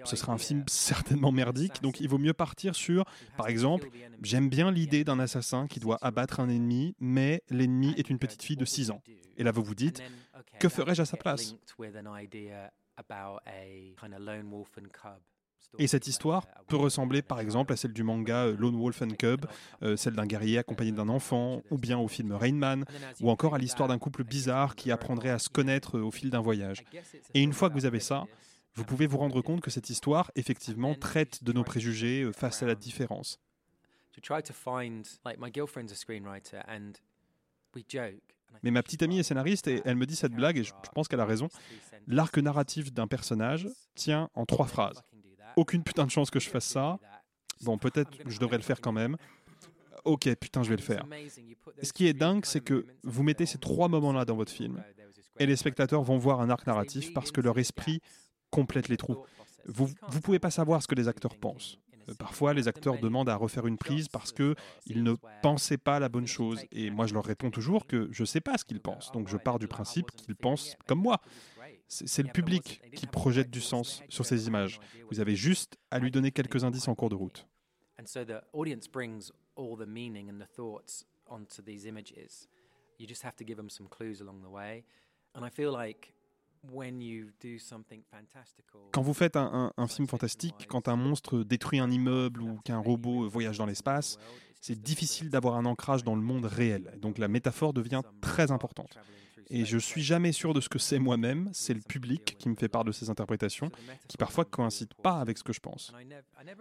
ce 0.05 0.15
sera 0.15 0.33
un 0.33 0.37
film 0.37 0.63
certainement 0.67 1.31
merdique. 1.31 1.81
Donc 1.81 1.99
il 1.99 2.07
vaut 2.07 2.17
mieux 2.17 2.33
partir 2.33 2.75
sur, 2.75 3.05
par 3.37 3.47
exemple, 3.47 3.89
j'aime 4.21 4.49
bien 4.49 4.71
l'idée 4.71 5.03
d'un 5.03 5.19
assassin 5.19 5.67
qui 5.67 5.79
doit 5.79 5.97
abattre 6.01 6.39
un 6.39 6.49
ennemi, 6.49 6.95
mais 6.99 7.43
l'ennemi 7.49 7.93
est 7.97 8.09
une 8.09 8.19
petite 8.19 8.43
fille 8.43 8.57
de 8.57 8.65
6 8.65 8.91
ans. 8.91 9.01
Et 9.37 9.43
là 9.43 9.51
vous 9.51 9.63
vous 9.63 9.75
dites, 9.75 10.01
que 10.59 10.69
ferais-je 10.69 11.01
à 11.01 11.05
sa 11.05 11.17
place? 11.17 11.55
Et 15.77 15.87
cette 15.87 16.07
histoire 16.07 16.45
peut 16.67 16.75
ressembler 16.75 17.21
par 17.21 17.39
exemple 17.39 17.73
à 17.73 17.75
celle 17.75 17.93
du 17.93 18.03
manga 18.03 18.45
euh, 18.45 18.55
Lone 18.57 18.79
Wolf 18.79 19.01
and 19.01 19.15
Cub, 19.17 19.45
euh, 19.83 19.95
celle 19.95 20.13
d'un 20.13 20.25
guerrier 20.25 20.57
accompagné 20.57 20.91
d'un 20.91 21.09
enfant, 21.09 21.63
ou 21.71 21.77
bien 21.77 21.97
au 21.97 22.07
film 22.07 22.33
Rain 22.33 22.53
Man, 22.53 22.85
ou 23.21 23.29
encore 23.29 23.55
à 23.55 23.57
l'histoire 23.57 23.87
d'un 23.87 23.97
couple 23.97 24.23
bizarre 24.23 24.75
qui 24.75 24.91
apprendrait 24.91 25.29
à 25.29 25.39
se 25.39 25.49
connaître 25.49 25.97
euh, 25.97 26.03
au 26.03 26.11
fil 26.11 26.29
d'un 26.29 26.41
voyage. 26.41 26.83
Et 27.33 27.41
une 27.41 27.53
fois 27.53 27.69
que 27.69 27.73
vous 27.73 27.85
avez 27.85 27.99
ça, 27.99 28.25
vous 28.75 28.85
pouvez 28.85 29.07
vous 29.07 29.17
rendre 29.17 29.41
compte 29.41 29.61
que 29.61 29.71
cette 29.71 29.89
histoire, 29.89 30.31
effectivement, 30.35 30.93
traite 30.95 31.43
de 31.43 31.51
nos 31.51 31.63
préjugés 31.63 32.29
face 32.33 32.63
à 32.63 32.65
la 32.65 32.75
différence. 32.75 33.39
Mais 38.63 38.71
ma 38.71 38.83
petite 38.83 39.01
amie 39.03 39.19
est 39.19 39.23
scénariste 39.23 39.67
et 39.67 39.81
elle 39.85 39.95
me 39.95 40.05
dit 40.05 40.15
cette 40.15 40.33
blague, 40.33 40.57
et 40.57 40.63
je 40.63 40.73
pense 40.93 41.07
qu'elle 41.07 41.19
a 41.21 41.25
raison. 41.25 41.47
L'arc 42.07 42.37
narratif 42.37 42.93
d'un 42.93 43.07
personnage 43.07 43.67
tient 43.95 44.29
en 44.33 44.45
trois 44.45 44.67
phrases 44.67 45.01
aucune 45.55 45.83
putain 45.83 46.05
de 46.05 46.11
chance 46.11 46.29
que 46.29 46.39
je 46.39 46.49
fasse 46.49 46.65
ça. 46.65 46.99
Bon, 47.61 47.77
peut-être 47.77 48.09
je 48.25 48.39
devrais 48.39 48.57
le 48.57 48.63
faire 48.63 48.81
quand 48.81 48.91
même. 48.91 49.17
Ok, 50.03 50.33
putain, 50.35 50.63
je 50.63 50.69
vais 50.69 50.77
le 50.77 50.81
faire. 50.81 51.05
Ce 51.83 51.93
qui 51.93 52.07
est 52.07 52.13
dingue, 52.13 52.45
c'est 52.45 52.61
que 52.61 52.87
vous 53.03 53.23
mettez 53.23 53.45
ces 53.45 53.59
trois 53.59 53.87
moments-là 53.87 54.25
dans 54.25 54.35
votre 54.35 54.51
film 54.51 54.83
et 55.39 55.45
les 55.45 55.55
spectateurs 55.55 56.03
vont 56.03 56.17
voir 56.17 56.41
un 56.41 56.49
arc 56.49 56.65
narratif 56.67 57.13
parce 57.13 57.31
que 57.31 57.41
leur 57.41 57.57
esprit 57.57 58.01
complète 58.49 58.89
les 58.89 58.97
trous. 58.97 59.23
Vous 59.65 59.87
ne 59.87 60.19
pouvez 60.19 60.39
pas 60.39 60.51
savoir 60.51 60.81
ce 60.81 60.87
que 60.87 60.95
les 60.95 61.07
acteurs 61.07 61.37
pensent. 61.37 61.77
Euh, 62.09 62.13
parfois, 62.15 62.53
les 62.53 62.67
acteurs 62.67 62.99
demandent 62.99 63.29
à 63.29 63.35
refaire 63.35 63.67
une 63.67 63.77
prise 63.77 64.07
parce 64.07 64.31
qu'ils 64.31 64.55
ne 65.03 65.13
pensaient 65.41 65.77
pas 65.77 65.99
la 65.99 66.09
bonne 66.09 66.27
chose. 66.27 66.59
Et 66.71 66.89
moi, 66.89 67.05
je 67.05 67.13
leur 67.13 67.23
réponds 67.23 67.51
toujours 67.51 67.85
que 67.87 68.07
je 68.11 68.23
ne 68.23 68.25
sais 68.25 68.41
pas 68.41 68.57
ce 68.57 68.65
qu'ils 68.65 68.81
pensent. 68.81 69.11
Donc, 69.11 69.27
je 69.27 69.37
pars 69.37 69.59
du 69.59 69.67
principe 69.67 70.11
qu'ils 70.11 70.35
pensent 70.35 70.75
comme 70.87 71.01
moi. 71.01 71.21
C'est 71.91 72.23
le 72.23 72.31
public 72.31 72.81
qui 72.95 73.05
projette 73.05 73.49
du 73.49 73.59
sens 73.59 74.01
sur 74.07 74.25
ces 74.25 74.47
images. 74.47 74.79
Vous 75.09 75.19
avez 75.19 75.35
juste 75.35 75.77
à 75.91 75.99
lui 75.99 76.09
donner 76.09 76.31
quelques 76.31 76.63
indices 76.63 76.87
en 76.87 76.95
cours 76.95 77.09
de 77.09 77.15
route. 77.15 77.45
Quand 88.91 89.01
vous 89.01 89.13
faites 89.13 89.35
un, 89.35 89.73
un, 89.75 89.87
film 89.87 90.07
fantastique, 90.07 90.67
quand 90.69 90.87
un 90.87 90.95
monstre 90.95 91.43
détruit 91.43 91.79
un 91.79 91.91
immeuble 91.91 92.41
ou 92.41 92.59
qu'un 92.63 92.77
robot 92.77 93.27
voyage 93.27 93.57
dans 93.57 93.65
l'espace, 93.65 94.17
c'est 94.61 94.79
difficile 94.79 95.29
d'avoir 95.29 95.55
un 95.55 95.65
ancrage 95.65 96.03
dans 96.03 96.15
le 96.15 96.21
monde 96.21 96.45
réel. 96.45 96.97
Donc 97.01 97.17
la 97.17 97.27
métaphore 97.27 97.73
devient 97.73 98.01
très 98.21 98.51
importante. 98.51 98.97
Et 99.53 99.65
je 99.65 99.77
suis 99.77 100.01
jamais 100.01 100.31
sûr 100.31 100.53
de 100.53 100.61
ce 100.61 100.69
que 100.69 100.79
c'est 100.79 100.97
moi-même, 100.97 101.49
c'est 101.51 101.73
le 101.73 101.81
public 101.81 102.37
qui 102.39 102.47
me 102.47 102.55
fait 102.55 102.69
part 102.69 102.85
de 102.85 102.93
ces 102.93 103.09
interprétations, 103.09 103.69
qui 104.07 104.15
parfois 104.15 104.45
ne 104.45 104.49
coïncident 104.49 104.95
pas 105.03 105.19
avec 105.19 105.37
ce 105.37 105.43
que 105.43 105.51
je 105.51 105.59
pense. 105.59 105.93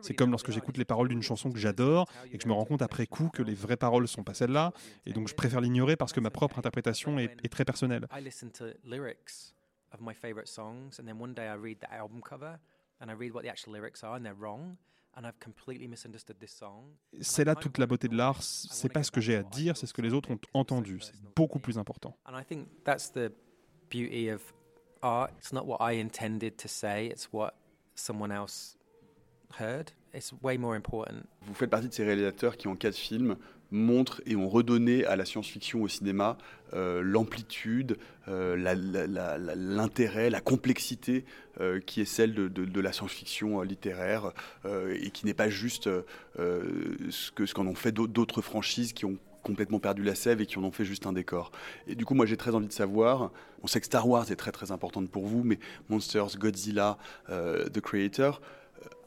C'est 0.02 0.14
comme 0.14 0.32
lorsque 0.32 0.50
j'écoute 0.50 0.76
les 0.76 0.84
paroles 0.84 1.08
d'une 1.08 1.22
chanson 1.22 1.52
que 1.52 1.58
j'adore 1.58 2.10
et 2.32 2.36
que 2.36 2.42
je 2.42 2.48
me 2.48 2.52
rends 2.52 2.64
compte 2.64 2.82
après 2.82 3.06
coup 3.06 3.28
que 3.32 3.42
les 3.42 3.54
vraies 3.54 3.76
paroles 3.76 4.08
sont 4.08 4.24
pas 4.24 4.34
celles-là, 4.34 4.72
et 5.06 5.12
donc 5.12 5.28
je 5.28 5.34
préfère 5.34 5.60
l'ignorer 5.60 5.94
parce 5.94 6.12
que 6.12 6.18
ma 6.18 6.30
propre 6.30 6.58
interprétation 6.58 7.18
est, 7.20 7.36
est 7.44 7.48
très 7.48 7.64
personnelle. 7.64 8.06
C'est 17.20 17.44
là 17.44 17.54
toute 17.54 17.78
la 17.78 17.86
beauté 17.86 18.08
de 18.08 18.16
l'art. 18.16 18.42
C'est 18.42 18.92
pas 18.92 19.02
ce 19.02 19.10
que 19.10 19.20
j'ai 19.20 19.36
à 19.36 19.42
dire, 19.42 19.76
c'est 19.76 19.86
ce 19.86 19.92
que 19.92 20.02
les 20.02 20.12
autres 20.12 20.30
ont 20.30 20.38
entendu. 20.54 21.00
C'est 21.00 21.14
beaucoup 21.36 21.58
plus 21.58 21.78
important. 21.78 22.16
Vous 31.42 31.54
faites 31.54 31.70
partie 31.70 31.88
de 31.88 31.92
ces 31.92 32.04
réalisateurs 32.04 32.56
qui, 32.56 32.68
en 32.68 32.76
cas 32.76 32.90
de 32.90 32.96
film, 32.96 33.36
montrent 33.70 34.20
et 34.26 34.36
ont 34.36 34.48
redonné 34.48 35.04
à 35.04 35.16
la 35.16 35.24
science-fiction 35.24 35.82
au 35.82 35.88
cinéma 35.88 36.36
euh, 36.72 37.02
l'amplitude, 37.02 37.98
euh, 38.28 38.56
l'intérêt, 39.56 40.30
la, 40.30 40.40
complexité 40.40 41.24
euh, 41.60 41.80
qui 41.80 42.00
est 42.00 42.04
celle 42.04 42.32
de, 42.34 42.80
la 42.80 42.92
science-fiction 42.92 43.60
littéraire 43.62 44.32
et 44.64 45.10
qui 45.10 45.26
n'est 45.26 45.34
pas 45.34 45.48
juste 45.48 45.88
ce 46.36 47.30
qu'en 47.32 47.46
ce 47.46 47.54
qu'en 47.54 47.66
ont 47.66 47.74
fait 47.74 47.92
d'autres 47.92 48.42
franchises 48.42 48.92
qui 48.92 49.04
ont 49.04 49.18
complètement 49.42 49.80
perdu 49.80 50.02
la 50.02 50.14
sève 50.14 50.40
et 50.40 50.46
qui 50.46 50.58
en 50.58 50.64
ont 50.64 50.70
fait 50.70 50.84
juste 50.84 51.06
un 51.06 51.12
décor. 51.12 51.50
Et 51.86 51.94
du 51.94 52.04
coup, 52.04 52.14
moi, 52.14 52.26
j'ai 52.26 52.36
très 52.36 52.54
envie 52.54 52.68
de 52.68 52.72
savoir, 52.72 53.32
on 53.62 53.66
sait 53.66 53.80
que 53.80 53.86
Star 53.86 54.06
Wars 54.06 54.30
est 54.30 54.36
très 54.36 54.52
très 54.52 54.70
importante 54.70 55.10
pour 55.10 55.26
vous, 55.26 55.42
mais 55.42 55.58
Monsters, 55.88 56.38
Godzilla, 56.38 56.98
The 57.28 57.80
Creator, 57.80 58.40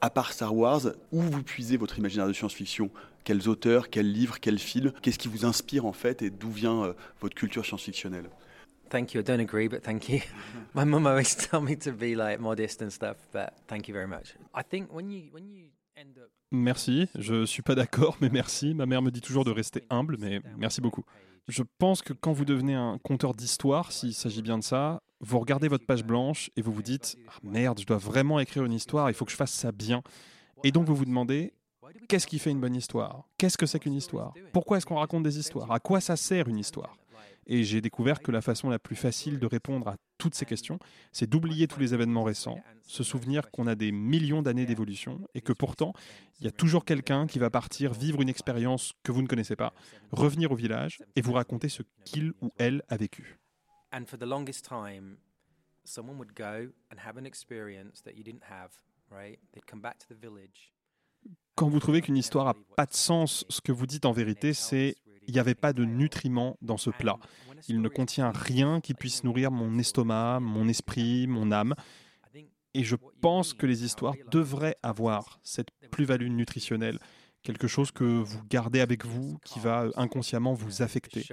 à 0.01 0.09
part 0.09 0.33
Star 0.33 0.55
Wars, 0.55 0.81
où 1.11 1.21
vous 1.21 1.43
puisez 1.43 1.77
votre 1.77 1.97
imaginaire 1.97 2.27
de 2.27 2.33
science-fiction? 2.33 2.89
Quels 3.23 3.47
auteurs, 3.47 3.89
quels 3.89 4.11
livres, 4.11 4.39
quels 4.39 4.59
films? 4.59 4.91
Qu'est-ce 5.01 5.17
qui 5.17 5.27
vous 5.27 5.45
inspire 5.45 5.85
en 5.85 5.93
fait 5.93 6.21
et 6.21 6.29
d'où 6.29 6.51
vient 6.51 6.83
euh, 6.83 6.93
votre 7.21 7.35
culture 7.35 7.65
science-fictionnelle? 7.65 8.29
Thank 8.89 9.13
you. 9.13 9.21
I 9.21 9.23
don't 9.23 9.39
agree, 9.39 9.67
but 9.67 9.81
thank 9.81 10.09
you. 10.09 10.19
My 10.75 10.85
mum 10.85 11.07
always 11.07 11.35
told 11.49 11.63
me 11.63 11.75
to 11.77 11.91
be 11.91 12.15
like 12.15 12.39
modest 12.39 12.81
and 12.81 12.89
stuff, 12.89 13.17
but 13.31 13.53
thank 13.67 13.87
you 13.87 13.93
very 13.93 14.07
much. 14.07 14.35
I 14.53 14.61
think 14.61 14.93
when 14.93 15.09
you 15.09 15.31
when 15.31 15.49
you 15.49 15.69
end 15.95 16.17
up 16.17 16.29
Merci, 16.55 17.07
je 17.15 17.47
suis 17.47 17.63
pas 17.63 17.73
d'accord, 17.73 18.15
mais 18.21 18.29
merci. 18.29 18.75
Ma 18.75 18.85
mère 18.85 19.01
me 19.01 19.09
dit 19.09 19.21
toujours 19.21 19.43
de 19.43 19.49
rester 19.49 19.83
humble, 19.89 20.17
mais 20.19 20.39
merci 20.55 20.81
beaucoup. 20.81 21.03
Je 21.47 21.63
pense 21.79 22.03
que 22.03 22.13
quand 22.13 22.31
vous 22.31 22.45
devenez 22.45 22.75
un 22.75 22.99
conteur 22.99 23.33
d'histoire, 23.33 23.91
s'il 23.91 24.13
s'agit 24.13 24.43
bien 24.43 24.59
de 24.59 24.63
ça, 24.63 25.01
vous 25.19 25.39
regardez 25.39 25.67
votre 25.67 25.85
page 25.85 26.03
blanche 26.03 26.49
et 26.55 26.61
vous 26.61 26.71
vous 26.71 26.83
dites 26.83 27.17
ah, 27.27 27.39
merde, 27.43 27.79
je 27.79 27.85
dois 27.85 27.97
vraiment 27.97 28.39
écrire 28.39 28.65
une 28.65 28.73
histoire, 28.73 29.09
il 29.09 29.13
faut 29.13 29.25
que 29.25 29.31
je 29.31 29.37
fasse 29.37 29.53
ça 29.53 29.71
bien. 29.71 30.01
Et 30.63 30.71
donc 30.71 30.85
vous 30.85 30.95
vous 30.95 31.05
demandez 31.05 31.53
qu'est-ce 32.07 32.27
qui 32.27 32.39
fait 32.39 32.51
une 32.51 32.61
bonne 32.61 32.75
histoire? 32.75 33.27
Qu'est-ce 33.37 33.57
que 33.57 33.65
c'est 33.65 33.79
qu'une 33.79 33.93
histoire? 33.93 34.33
Pourquoi 34.51 34.77
est-ce 34.77 34.85
qu'on 34.85 34.95
raconte 34.95 35.23
des 35.23 35.37
histoires? 35.37 35.71
À 35.71 35.79
quoi 35.79 36.01
ça 36.01 36.15
sert 36.15 36.47
une 36.47 36.57
histoire? 36.57 36.97
Et 37.45 37.63
j'ai 37.63 37.81
découvert 37.81 38.21
que 38.21 38.31
la 38.31 38.41
façon 38.41 38.69
la 38.69 38.79
plus 38.79 38.95
facile 38.95 39.37
de 39.37 39.45
répondre 39.45 39.89
à 39.89 39.97
toutes 40.17 40.35
ces 40.35 40.45
questions, 40.45 40.79
c'est 41.11 41.29
d'oublier 41.29 41.67
tous 41.67 41.79
les 41.79 41.93
événements 41.93 42.23
récents, 42.23 42.61
se 42.87 43.03
souvenir 43.03 43.51
qu'on 43.51 43.67
a 43.67 43.75
des 43.75 43.91
millions 43.91 44.41
d'années 44.41 44.65
d'évolution 44.65 45.19
et 45.33 45.41
que 45.41 45.51
pourtant, 45.51 45.93
il 46.39 46.45
y 46.45 46.47
a 46.47 46.51
toujours 46.51 46.85
quelqu'un 46.85 47.27
qui 47.27 47.39
va 47.39 47.49
partir 47.49 47.93
vivre 47.93 48.21
une 48.21 48.29
expérience 48.29 48.93
que 49.03 49.11
vous 49.11 49.21
ne 49.21 49.27
connaissez 49.27 49.57
pas, 49.57 49.73
revenir 50.11 50.53
au 50.53 50.55
village 50.55 50.99
et 51.17 51.21
vous 51.21 51.33
raconter 51.33 51.67
ce 51.67 51.83
qu'il 52.05 52.31
ou 52.41 52.51
elle 52.57 52.81
a 52.87 52.95
vécu. 52.95 53.39
And 53.93 54.05
for 54.07 54.17
the 54.17 54.25
longest 54.25 54.65
time, 54.65 55.17
someone 55.85 56.17
would 56.17 56.33
go 56.33 56.69
and 56.89 56.97
have 56.97 57.17
an 57.17 57.27
experience 57.27 58.01
that 58.01 58.17
you 58.17 58.23
didn't 58.23 58.45
have, 58.49 58.71
right? 59.11 59.37
They'd 59.53 59.67
come 59.67 59.81
back 59.81 59.99
to 59.99 60.07
the 60.07 60.19
village. 60.19 60.73
Quand 61.55 61.69
vous 61.69 61.79
trouvez 61.79 62.01
qu'une 62.01 62.17
histoire 62.17 62.45
n'a 62.45 62.55
pas 62.75 62.87
de 62.87 62.93
sens, 62.95 63.45
ce 63.49 63.61
que 63.61 63.71
vous 63.71 63.85
dites 63.85 64.05
en 64.05 64.11
vérité, 64.11 64.53
c'est 64.53 64.95
il 65.27 65.33
n'y 65.35 65.39
avait 65.39 65.55
pas 65.55 65.73
de 65.73 65.85
nutriments 65.85 66.57
dans 66.61 66.77
ce 66.77 66.89
plat. 66.89 67.17
Il 67.67 67.81
ne 67.81 67.87
contient 67.87 68.31
rien 68.31 68.81
qui 68.81 68.95
puisse 68.95 69.23
nourrir 69.23 69.51
mon 69.51 69.77
estomac, 69.77 70.39
mon 70.41 70.67
esprit, 70.67 71.27
mon 71.27 71.51
âme. 71.51 71.75
Et 72.73 72.83
je 72.83 72.95
pense 73.21 73.53
que 73.53 73.67
les 73.67 73.85
histoires 73.85 74.15
devraient 74.31 74.75
avoir 74.81 75.39
cette 75.43 75.69
plus-value 75.91 76.29
nutritionnelle, 76.29 76.97
quelque 77.43 77.67
chose 77.67 77.91
que 77.91 78.03
vous 78.03 78.43
gardez 78.49 78.81
avec 78.81 79.05
vous, 79.05 79.37
qui 79.45 79.59
va 79.59 79.89
inconsciemment 79.95 80.53
vous 80.53 80.81
affecter. 80.81 81.23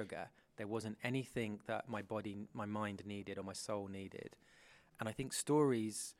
There 0.61 0.69
wasn't 0.69 0.99
anything 1.03 1.59
that 1.69 1.85
my 1.89 2.03
body, 2.03 2.47
my 2.53 2.67
mind 2.67 3.01
needed 3.07 3.39
or 3.39 3.43
my 3.43 3.55
soul 3.55 3.89
needed. 3.89 4.37
And 5.01 5.09
I 5.09 5.15
think 5.15 5.33
stories 5.33 6.15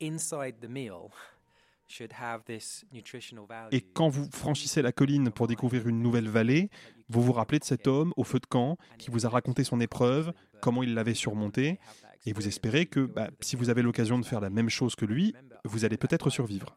inside 0.00 0.56
the 0.60 0.66
meal 0.66 1.12
should 1.86 2.12
have 2.14 2.42
this 2.44 2.84
nutritional 2.92 3.46
value. 3.46 3.68
Et 3.70 3.82
quand 3.82 4.08
vous 4.08 4.28
franchissez 4.32 4.82
la 4.82 4.90
colline 4.90 5.30
pour 5.30 5.46
découvrir 5.46 5.86
une 5.86 6.02
nouvelle 6.02 6.28
vallée, 6.28 6.70
vous 7.08 7.22
vous 7.22 7.32
rappelez 7.32 7.60
de 7.60 7.64
cet 7.64 7.86
homme 7.86 8.12
au 8.16 8.24
feu 8.24 8.40
de 8.40 8.46
camp 8.46 8.78
qui 8.98 9.12
vous 9.12 9.26
a 9.26 9.28
raconté 9.28 9.62
son 9.62 9.80
épreuve, 9.80 10.32
comment 10.60 10.82
il 10.82 10.94
l'avait 10.94 11.14
surmontée, 11.14 11.78
et 12.26 12.32
vous 12.32 12.48
espérez 12.48 12.86
que 12.86 13.06
bah, 13.06 13.30
si 13.38 13.54
vous 13.54 13.70
avez 13.70 13.82
l'occasion 13.82 14.18
de 14.18 14.24
faire 14.24 14.40
la 14.40 14.50
même 14.50 14.70
chose 14.70 14.96
que 14.96 15.04
lui, 15.04 15.36
vous 15.64 15.84
allez 15.84 15.98
peut-être 15.98 16.30
survivre. 16.30 16.76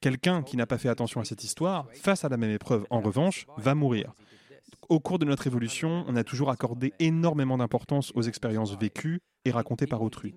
Quelqu'un 0.00 0.42
qui 0.42 0.56
n'a 0.56 0.64
pas 0.64 0.78
fait 0.78 0.88
attention 0.88 1.20
à 1.20 1.26
cette 1.26 1.44
histoire, 1.44 1.86
face 1.92 2.24
à 2.24 2.30
la 2.30 2.38
même 2.38 2.52
épreuve, 2.52 2.86
en 2.88 3.02
revanche, 3.02 3.46
va 3.58 3.74
mourir. 3.74 4.14
Au 4.88 5.00
cours 5.00 5.18
de 5.18 5.24
notre 5.24 5.46
évolution, 5.46 6.04
on 6.08 6.16
a 6.16 6.24
toujours 6.24 6.50
accordé 6.50 6.92
énormément 6.98 7.58
d'importance 7.58 8.12
aux 8.14 8.22
expériences 8.22 8.76
vécues 8.76 9.20
et 9.44 9.50
racontées 9.50 9.86
par 9.86 10.02
autrui. 10.02 10.34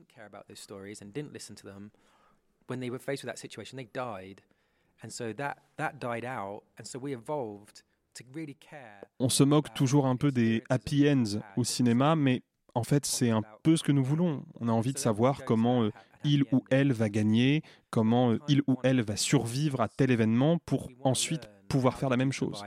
On 9.20 9.30
se 9.30 9.44
moque 9.44 9.74
toujours 9.74 10.06
un 10.06 10.16
peu 10.16 10.32
des 10.32 10.64
happy 10.70 11.10
ends 11.10 11.42
au 11.58 11.64
cinéma, 11.64 12.16
mais 12.16 12.44
en 12.76 12.84
fait, 12.84 13.06
c'est 13.06 13.30
un 13.30 13.42
peu 13.64 13.76
ce 13.76 13.84
que 13.84 13.92
nous 13.92 14.04
voulons. 14.04 14.44
On 14.60 14.68
a 14.68 14.72
envie 14.72 14.94
de 14.94 14.98
savoir 14.98 15.44
comment 15.46 15.84
euh, 15.84 15.92
il 16.24 16.44
ou 16.52 16.64
elle 16.70 16.92
va 16.92 17.10
gagner, 17.10 17.62
comment 17.90 18.32
euh, 18.32 18.40
il 18.48 18.62
ou 18.68 18.78
elle 18.84 19.02
va 19.02 19.16
survivre 19.16 19.82
à 19.82 19.88
tel 19.88 20.12
événement 20.12 20.58
pour 20.60 20.90
ensuite 21.04 21.50
pouvoir 21.68 21.98
faire 21.98 22.10
la 22.10 22.18
même 22.18 22.32
chose? 22.32 22.64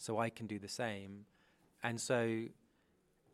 So 0.00 0.24
I 0.24 0.30
can 0.30 0.46
do 0.46 0.58
the 0.58 0.66
same. 0.68 1.24
And 1.82 1.98
so 1.98 2.14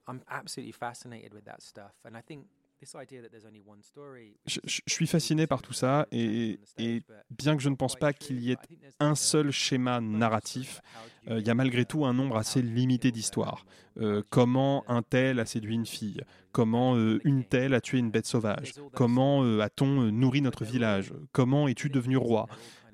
I'm 0.08 0.20
absolutely 0.28 0.73
fascinated 0.73 1.32
with 1.32 1.44
that 1.44 1.62
stuff. 1.62 1.92
And 2.04 2.16
I 2.16 2.23
think 2.23 2.46
this 2.80 2.96
idea 2.96 3.23
that 3.23 3.30
there's 3.30 3.46
only 3.46 3.62
one 3.64 3.82
story. 3.82 4.37
Je, 4.46 4.58
je- 4.64 4.82
suis 4.88 5.06
fasciné 5.06 5.46
par 5.46 5.62
tout 5.62 5.73
ça 5.73 6.06
et, 6.11 6.58
et 6.76 7.02
bien 7.30 7.56
que 7.56 7.62
je 7.62 7.68
ne 7.68 7.76
pense 7.76 7.94
pas 7.94 8.12
qu'il 8.12 8.40
y 8.40 8.50
ait 8.50 8.56
un 8.99 9.14
seul 9.14 9.52
schéma 9.52 10.00
narratif, 10.00 10.80
euh, 11.28 11.38
il 11.38 11.46
y 11.46 11.50
a 11.50 11.54
malgré 11.54 11.85
tout 11.85 12.04
un 12.04 12.12
nombre 12.12 12.37
assez 12.37 12.62
limité 12.62 13.12
d'histoires. 13.12 13.64
Euh, 13.99 14.23
comment 14.28 14.85
un 14.88 15.02
tel 15.02 15.38
a 15.38 15.46
séduit 15.46 15.75
une 15.75 15.87
fille? 15.87 16.20
Comment 16.50 16.96
euh, 16.96 17.20
une 17.25 17.44
telle 17.44 17.75
a 17.75 17.80
tué 17.80 17.99
une 17.99 18.11
bête 18.11 18.26
sauvage? 18.26 18.73
Comment 18.92 19.44
euh, 19.44 19.61
a-t-on 19.61 20.11
nourri 20.11 20.42
notre 20.42 20.64
village? 20.64 21.12
Comment 21.30 21.68
es-tu 21.68 21.90
devenu 21.90 22.16
roi? 22.16 22.46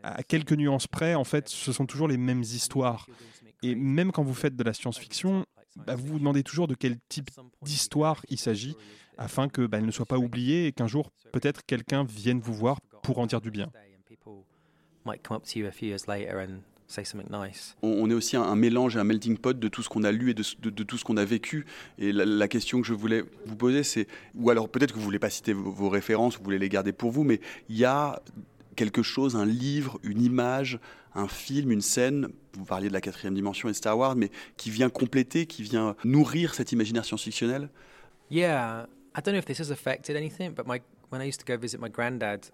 À 0.04 0.24
quelques 0.24 0.52
nuances 0.54 0.88
près, 0.88 1.14
en 1.14 1.22
fait, 1.22 1.48
ce 1.48 1.72
sont 1.72 1.86
toujours 1.86 2.08
les 2.08 2.16
mêmes 2.16 2.42
histoires. 2.42 3.06
Et 3.62 3.74
même 3.74 4.12
quand 4.12 4.22
vous 4.22 4.34
faites 4.34 4.56
de 4.56 4.64
la 4.64 4.72
science-fiction, 4.72 5.46
bah, 5.76 5.94
vous 5.94 6.06
vous 6.06 6.18
demandez 6.18 6.42
toujours 6.42 6.68
de 6.68 6.74
quel 6.74 6.98
type 7.08 7.30
d'histoire 7.62 8.20
il 8.28 8.38
s'agit, 8.38 8.76
afin 9.18 9.48
que 9.48 9.66
bah, 9.66 9.80
ne 9.80 9.90
soit 9.90 10.06
pas 10.06 10.18
oubliée 10.18 10.66
et 10.66 10.72
qu'un 10.72 10.86
jour, 10.86 11.10
peut-être, 11.32 11.64
quelqu'un 11.66 12.04
vienne 12.04 12.40
vous 12.40 12.54
voir 12.54 12.80
pour 13.02 13.18
en 13.18 13.26
dire 13.26 13.40
du 13.40 13.50
bien. 13.50 13.70
On, 17.82 18.10
est 18.10 18.14
aussi 18.14 18.36
un, 18.36 18.54
mélange 18.54 18.96
un 18.98 19.04
melting 19.04 19.38
pot 19.38 19.58
de 19.58 19.68
tout 19.68 19.82
ce 19.82 19.88
qu'on 19.88 20.04
a 20.04 20.12
lu 20.12 20.30
et 20.30 20.34
de, 20.34 20.42
tout 20.82 20.98
ce 20.98 21.04
qu'on 21.04 21.16
a 21.16 21.24
vécu. 21.24 21.64
Et 21.98 22.12
la, 22.12 22.48
question 22.48 22.82
que 22.82 22.86
je 22.86 22.92
voulais 22.92 23.24
vous 23.46 23.56
poser, 23.56 23.82
c'est, 23.82 24.06
ou 24.34 24.50
alors 24.50 24.68
peut-être 24.68 24.92
que 24.92 24.98
vous 24.98 25.04
voulez 25.04 25.18
pas 25.18 25.30
citer 25.30 25.54
vos 25.54 25.88
références, 25.88 26.36
vous 26.36 26.44
voulez 26.44 26.58
les 26.58 26.68
garder 26.68 26.92
pour 26.92 27.10
vous, 27.10 27.24
mais 27.24 27.40
il 27.70 27.78
y 27.78 27.86
a 27.86 28.20
quelque 28.76 29.02
chose, 29.02 29.36
un 29.36 29.46
livre, 29.46 29.98
une 30.02 30.22
image, 30.22 30.78
un 31.14 31.28
film, 31.28 31.70
une 31.70 31.80
scène, 31.80 32.28
vous 32.54 32.64
parliez 32.64 32.88
de 32.88 32.92
la 32.92 33.00
quatrième 33.00 33.34
dimension 33.34 33.68
et 33.68 33.74
Star 33.74 33.96
Wars, 33.98 34.16
mais 34.16 34.30
qui 34.56 34.70
vient 34.70 34.88
compléter, 34.90 35.46
qui 35.46 35.62
vient 35.62 35.96
nourrir 36.04 36.54
cet 36.54 36.72
imaginaire 36.72 37.04
science-fictionnel 37.04 37.68
Yeah, 38.30 38.86
I 39.14 39.20
don't 39.20 39.34
know 39.34 39.38
if 39.38 39.44
this 39.44 39.60
has 39.60 39.70
affected 39.70 40.16
anything, 40.16 40.54
but 40.54 40.66
my 40.66 40.80
when 41.10 41.20
I 41.20 41.26
used 41.26 41.40
to 41.40 41.46
go 41.46 41.58
visit 41.58 41.78
my 41.78 41.90
granddad, 41.90 42.46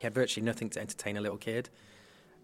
he 0.00 0.06
had 0.06 0.14
virtually 0.14 0.44
nothing 0.46 0.70
to 0.70 0.80
entertain 0.80 1.16
a 1.16 1.20
little 1.20 1.38
kid. 1.38 1.70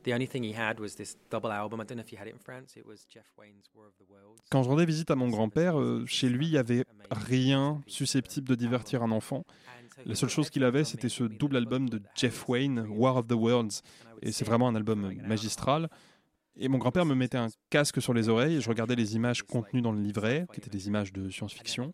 The 0.02 0.12
only 0.12 0.26
thing 0.26 0.42
he 0.42 0.52
had 0.52 0.80
was 0.80 0.96
this 0.96 1.16
double 1.30 1.52
album. 1.52 1.80
I 1.80 1.84
don't 1.84 1.96
know 1.98 2.02
if 2.02 2.10
you 2.10 2.18
had 2.18 2.26
it 2.26 2.32
in 2.32 2.40
France. 2.40 2.74
It 2.76 2.86
was 2.86 3.06
Jeff 3.08 3.26
Wayne's 3.38 3.70
War 3.74 3.86
of 3.86 3.92
the 3.98 4.10
Worlds. 4.10 4.40
Quand 4.50 4.62
je 4.64 4.68
rendais 4.68 4.86
visite 4.86 5.10
à 5.10 5.14
mon 5.14 5.28
grand-père, 5.28 5.78
euh, 5.78 6.04
chez 6.06 6.28
lui, 6.28 6.46
il 6.46 6.52
n'y 6.52 6.58
avait 6.58 6.84
rien 7.10 7.82
susceptible 7.86 8.48
de 8.48 8.54
divertir 8.54 9.02
un 9.02 9.10
enfant. 9.10 9.44
La 10.06 10.14
seule 10.14 10.28
chose 10.28 10.50
qu'il 10.50 10.64
avait, 10.64 10.84
c'était 10.84 11.08
ce 11.08 11.24
double 11.24 11.56
album 11.56 11.88
de 11.88 12.00
Jeff 12.14 12.48
Wayne, 12.48 12.86
War 12.88 13.16
of 13.16 13.26
the 13.26 13.32
Worlds. 13.32 13.82
Et 14.22 14.32
c'est 14.32 14.44
vraiment 14.44 14.68
un 14.68 14.74
album 14.74 15.12
magistral. 15.26 15.88
Et 16.56 16.68
mon 16.68 16.78
grand-père 16.78 17.06
me 17.06 17.14
mettait 17.14 17.38
un 17.38 17.48
casque 17.70 18.02
sur 18.02 18.12
les 18.12 18.28
oreilles 18.28 18.56
et 18.56 18.60
je 18.60 18.68
regardais 18.68 18.96
les 18.96 19.16
images 19.16 19.42
contenues 19.42 19.82
dans 19.82 19.92
le 19.92 20.00
livret, 20.00 20.46
qui 20.52 20.60
étaient 20.60 20.70
des 20.70 20.88
images 20.88 21.12
de 21.12 21.30
science-fiction. 21.30 21.92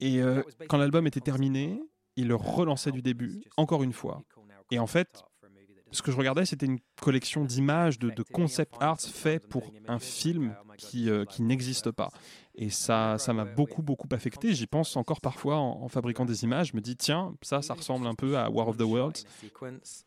Et 0.00 0.22
euh, 0.22 0.42
quand 0.68 0.78
l'album 0.78 1.06
était 1.06 1.20
terminé, 1.20 1.80
il 2.16 2.28
le 2.28 2.36
relançait 2.36 2.92
du 2.92 3.02
début, 3.02 3.42
encore 3.56 3.82
une 3.82 3.92
fois. 3.92 4.22
Et 4.70 4.78
en 4.78 4.86
fait, 4.86 5.24
ce 5.94 6.02
que 6.02 6.10
je 6.10 6.16
regardais, 6.16 6.44
c'était 6.44 6.66
une 6.66 6.80
collection 7.00 7.44
d'images, 7.44 7.98
de, 7.98 8.10
de 8.10 8.22
concept 8.22 8.74
arts 8.80 9.00
faits 9.00 9.46
pour 9.48 9.72
un 9.88 9.98
film 9.98 10.54
qui, 10.76 11.08
euh, 11.08 11.24
qui 11.24 11.42
n'existe 11.42 11.90
pas. 11.90 12.10
Et 12.56 12.70
ça 12.70 13.16
ça 13.18 13.32
m'a 13.32 13.44
beaucoup, 13.44 13.82
beaucoup 13.82 14.08
affecté. 14.12 14.54
J'y 14.54 14.66
pense 14.66 14.96
encore 14.96 15.20
parfois 15.20 15.56
en, 15.56 15.82
en 15.82 15.88
fabriquant 15.88 16.24
des 16.24 16.44
images. 16.44 16.68
Je 16.72 16.76
me 16.76 16.80
dis, 16.80 16.96
tiens, 16.96 17.34
ça, 17.42 17.62
ça 17.62 17.74
ressemble 17.74 18.06
un 18.06 18.14
peu 18.14 18.36
à 18.36 18.50
War 18.50 18.68
of 18.68 18.76
the 18.76 18.82
Worlds. 18.82 19.24
sequence. 19.40 20.04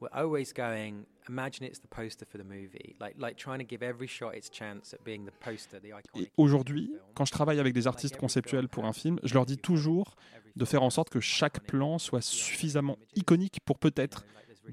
We're 0.00 0.12
always 0.14 0.54
going. 0.56 1.04
Imagine 1.28 1.64
it's 1.66 1.78
the 1.78 1.86
poster 1.86 2.24
for 2.26 2.38
the 2.40 2.44
movie, 2.46 2.96
like 2.98 3.14
like 3.18 3.36
trying 3.36 3.58
to 3.58 3.66
give 3.68 3.82
every 3.82 4.08
shot 4.08 4.34
its 4.34 4.48
chance 4.50 4.94
at 4.94 5.04
being 5.04 5.26
the 5.26 5.32
poster, 5.44 5.78
the 5.78 5.92
iconic. 5.92 6.26
Et 6.26 6.32
aujourd'hui, 6.38 6.90
quand 7.14 7.26
je 7.26 7.32
travaille 7.32 7.60
avec 7.60 7.74
des 7.74 7.86
artistes 7.86 8.16
conceptuels 8.16 8.66
pour 8.68 8.86
un 8.86 8.94
film, 8.94 9.20
je 9.22 9.34
leur 9.34 9.44
dis 9.44 9.58
toujours 9.58 10.16
de 10.56 10.64
faire 10.64 10.82
en 10.82 10.88
sorte 10.90 11.10
que 11.10 11.20
chaque 11.20 11.60
plan 11.66 11.98
soit 11.98 12.22
suffisamment 12.22 12.96
iconique 13.14 13.60
pour 13.66 13.78
peut-être 13.78 14.24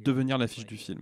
devenir 0.03 0.37
l'affiche 0.37 0.65
du 0.65 0.77
film. 0.77 1.01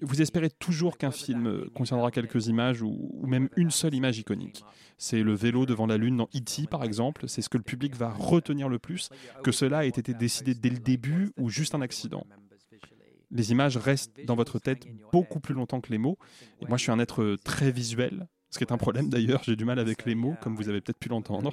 Vous 0.00 0.22
espérez 0.22 0.50
toujours 0.50 0.98
qu'un 0.98 1.10
film 1.10 1.46
euh, 1.46 1.70
contiendra 1.74 2.10
quelques 2.10 2.46
images 2.46 2.82
ou, 2.82 3.10
ou 3.12 3.26
même 3.26 3.48
une 3.56 3.70
seule 3.70 3.94
image 3.94 4.18
iconique. 4.18 4.64
C'est 4.98 5.22
le 5.22 5.34
vélo 5.34 5.66
devant 5.66 5.86
la 5.86 5.96
Lune 5.96 6.16
dans 6.16 6.28
E.T. 6.34 6.66
par 6.68 6.84
exemple, 6.84 7.28
c'est 7.28 7.42
ce 7.42 7.48
que 7.48 7.56
le 7.56 7.64
public 7.64 7.96
va 7.96 8.10
retenir 8.10 8.68
le 8.68 8.78
plus, 8.78 9.10
que 9.42 9.50
cela 9.50 9.84
ait 9.84 9.88
été 9.88 10.14
décidé 10.14 10.54
dès 10.54 10.70
le 10.70 10.78
début 10.78 11.32
ou 11.36 11.50
juste 11.50 11.74
un 11.74 11.80
accident. 11.80 12.24
Les 13.30 13.50
images 13.50 13.76
restent 13.76 14.24
dans 14.26 14.36
votre 14.36 14.60
tête 14.60 14.86
beaucoup 15.10 15.40
plus 15.40 15.54
longtemps 15.54 15.80
que 15.80 15.90
les 15.90 15.98
mots. 15.98 16.18
Et 16.62 16.66
moi, 16.66 16.76
je 16.76 16.84
suis 16.84 16.92
un 16.92 17.00
être 17.00 17.36
très 17.44 17.72
visuel, 17.72 18.28
ce 18.50 18.58
qui 18.58 18.64
est 18.64 18.72
un 18.72 18.78
problème 18.78 19.08
d'ailleurs. 19.08 19.42
J'ai 19.42 19.56
du 19.56 19.64
mal 19.64 19.80
avec 19.80 20.04
les 20.04 20.14
mots, 20.14 20.36
comme 20.40 20.54
vous 20.54 20.68
avez 20.68 20.80
peut-être 20.80 20.98
pu 20.98 21.08
l'entendre. 21.08 21.52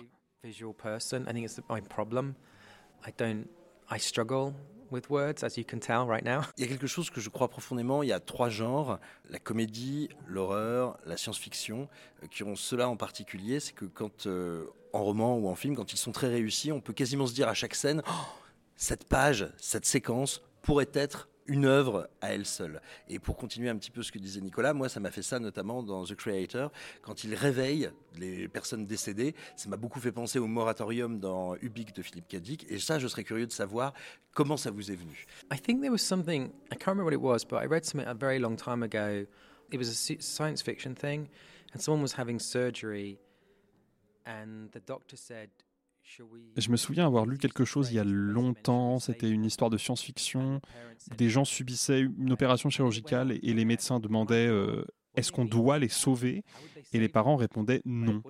I 3.93 3.99
struggle 3.99 4.53
with 4.91 5.09
words, 5.09 5.43
as 5.43 5.57
you 5.57 5.63
can 5.63 5.79
tell 5.79 6.05
right 6.05 6.23
now. 6.23 6.41
Il 6.57 6.63
y 6.63 6.67
a 6.67 6.67
quelque 6.67 6.87
chose 6.87 7.09
que 7.09 7.21
je 7.21 7.29
crois 7.29 7.47
profondément, 7.47 8.03
il 8.03 8.09
y 8.09 8.13
a 8.13 8.19
trois 8.19 8.49
genres, 8.49 8.99
la 9.29 9.39
comédie, 9.39 10.09
l'horreur, 10.27 10.97
la 11.05 11.17
science-fiction, 11.17 11.87
euh, 12.23 12.27
qui 12.27 12.43
ont 12.43 12.55
cela 12.55 12.89
en 12.89 12.97
particulier, 12.97 13.59
c'est 13.59 13.73
que 13.73 13.85
quand, 13.85 14.27
euh, 14.27 14.65
en 14.93 15.03
roman 15.03 15.37
ou 15.37 15.47
en 15.47 15.55
film, 15.55 15.75
quand 15.75 15.93
ils 15.93 15.97
sont 15.97 16.11
très 16.11 16.27
réussis, 16.27 16.71
on 16.71 16.81
peut 16.81 16.93
quasiment 16.93 17.27
se 17.27 17.33
dire 17.33 17.47
à 17.47 17.53
chaque 17.53 17.75
scène, 17.75 18.01
Oh, 18.07 18.11
cette 18.75 19.05
page, 19.07 19.51
cette 19.57 19.85
séquence 19.85 20.41
pourrait 20.61 20.89
être 20.93 21.29
une 21.51 21.65
œuvre 21.65 22.09
à 22.21 22.33
elle 22.33 22.45
seule. 22.45 22.81
Et 23.09 23.19
pour 23.19 23.35
continuer 23.35 23.67
un 23.67 23.75
petit 23.75 23.91
peu 23.91 24.03
ce 24.03 24.11
que 24.11 24.19
disait 24.19 24.39
Nicolas, 24.39 24.73
moi 24.73 24.87
ça 24.87 25.01
m'a 25.01 25.11
fait 25.11 25.21
ça 25.21 25.37
notamment 25.37 25.83
dans 25.83 26.05
The 26.05 26.15
Creator, 26.15 26.71
quand 27.01 27.25
il 27.25 27.35
réveille 27.35 27.91
les 28.17 28.47
personnes 28.47 28.85
décédées, 28.85 29.35
ça 29.57 29.67
m'a 29.67 29.75
beaucoup 29.75 29.99
fait 29.99 30.13
penser 30.13 30.39
au 30.39 30.47
moratorium 30.47 31.19
dans 31.19 31.57
Ubik 31.57 31.93
de 31.93 32.01
Philippe 32.01 32.29
Cadic, 32.29 32.65
et 32.69 32.79
ça 32.79 32.99
je 32.99 33.07
serais 33.07 33.25
curieux 33.25 33.47
de 33.47 33.51
savoir 33.51 33.93
comment 34.33 34.55
ça 34.55 34.71
vous 34.71 34.91
est 34.91 34.95
venu. 34.95 35.25
I 35.51 35.59
think 35.59 35.81
there 35.81 35.91
was 35.91 35.97
something. 35.97 36.51
I 36.71 36.77
can't 36.77 36.95
remember 36.95 37.03
what 37.03 37.13
it 37.13 37.21
was, 37.21 37.45
but 37.45 37.61
I 37.61 37.65
read 37.65 37.83
something 37.83 38.07
a 38.07 38.13
very 38.13 38.39
long 38.39 38.55
time 38.55 38.81
ago 38.81 39.25
it 39.71 39.77
was 39.77 39.89
a 39.89 40.21
science 40.21 40.61
fiction 40.61 40.95
thing, 40.95 41.27
and 41.73 41.81
someone 41.81 42.01
was 42.01 42.13
having 42.13 42.39
surgery, 42.39 43.19
and 44.25 44.71
the 44.71 44.79
doctor 44.79 45.17
said. 45.17 45.49
Je 46.57 46.69
me 46.69 46.77
souviens 46.77 47.05
avoir 47.05 47.25
lu 47.25 47.37
quelque 47.37 47.65
chose 47.65 47.91
il 47.91 47.95
y 47.95 47.99
a 47.99 48.03
longtemps, 48.03 48.99
c'était 48.99 49.29
une 49.29 49.45
histoire 49.45 49.69
de 49.69 49.77
science-fiction. 49.77 50.61
Des 51.17 51.29
gens 51.29 51.45
subissaient 51.45 52.01
une 52.01 52.31
opération 52.31 52.69
chirurgicale 52.69 53.31
et 53.31 53.53
les 53.53 53.65
médecins 53.65 53.99
demandaient 53.99 54.47
euh, 54.47 54.83
est-ce 55.15 55.31
qu'on 55.31 55.45
doit 55.45 55.79
les 55.79 55.89
sauver? 55.89 56.43
Et 56.93 56.99
les 56.99 57.09
parents 57.09 57.35
répondaient 57.35 57.81
non. 57.85 58.21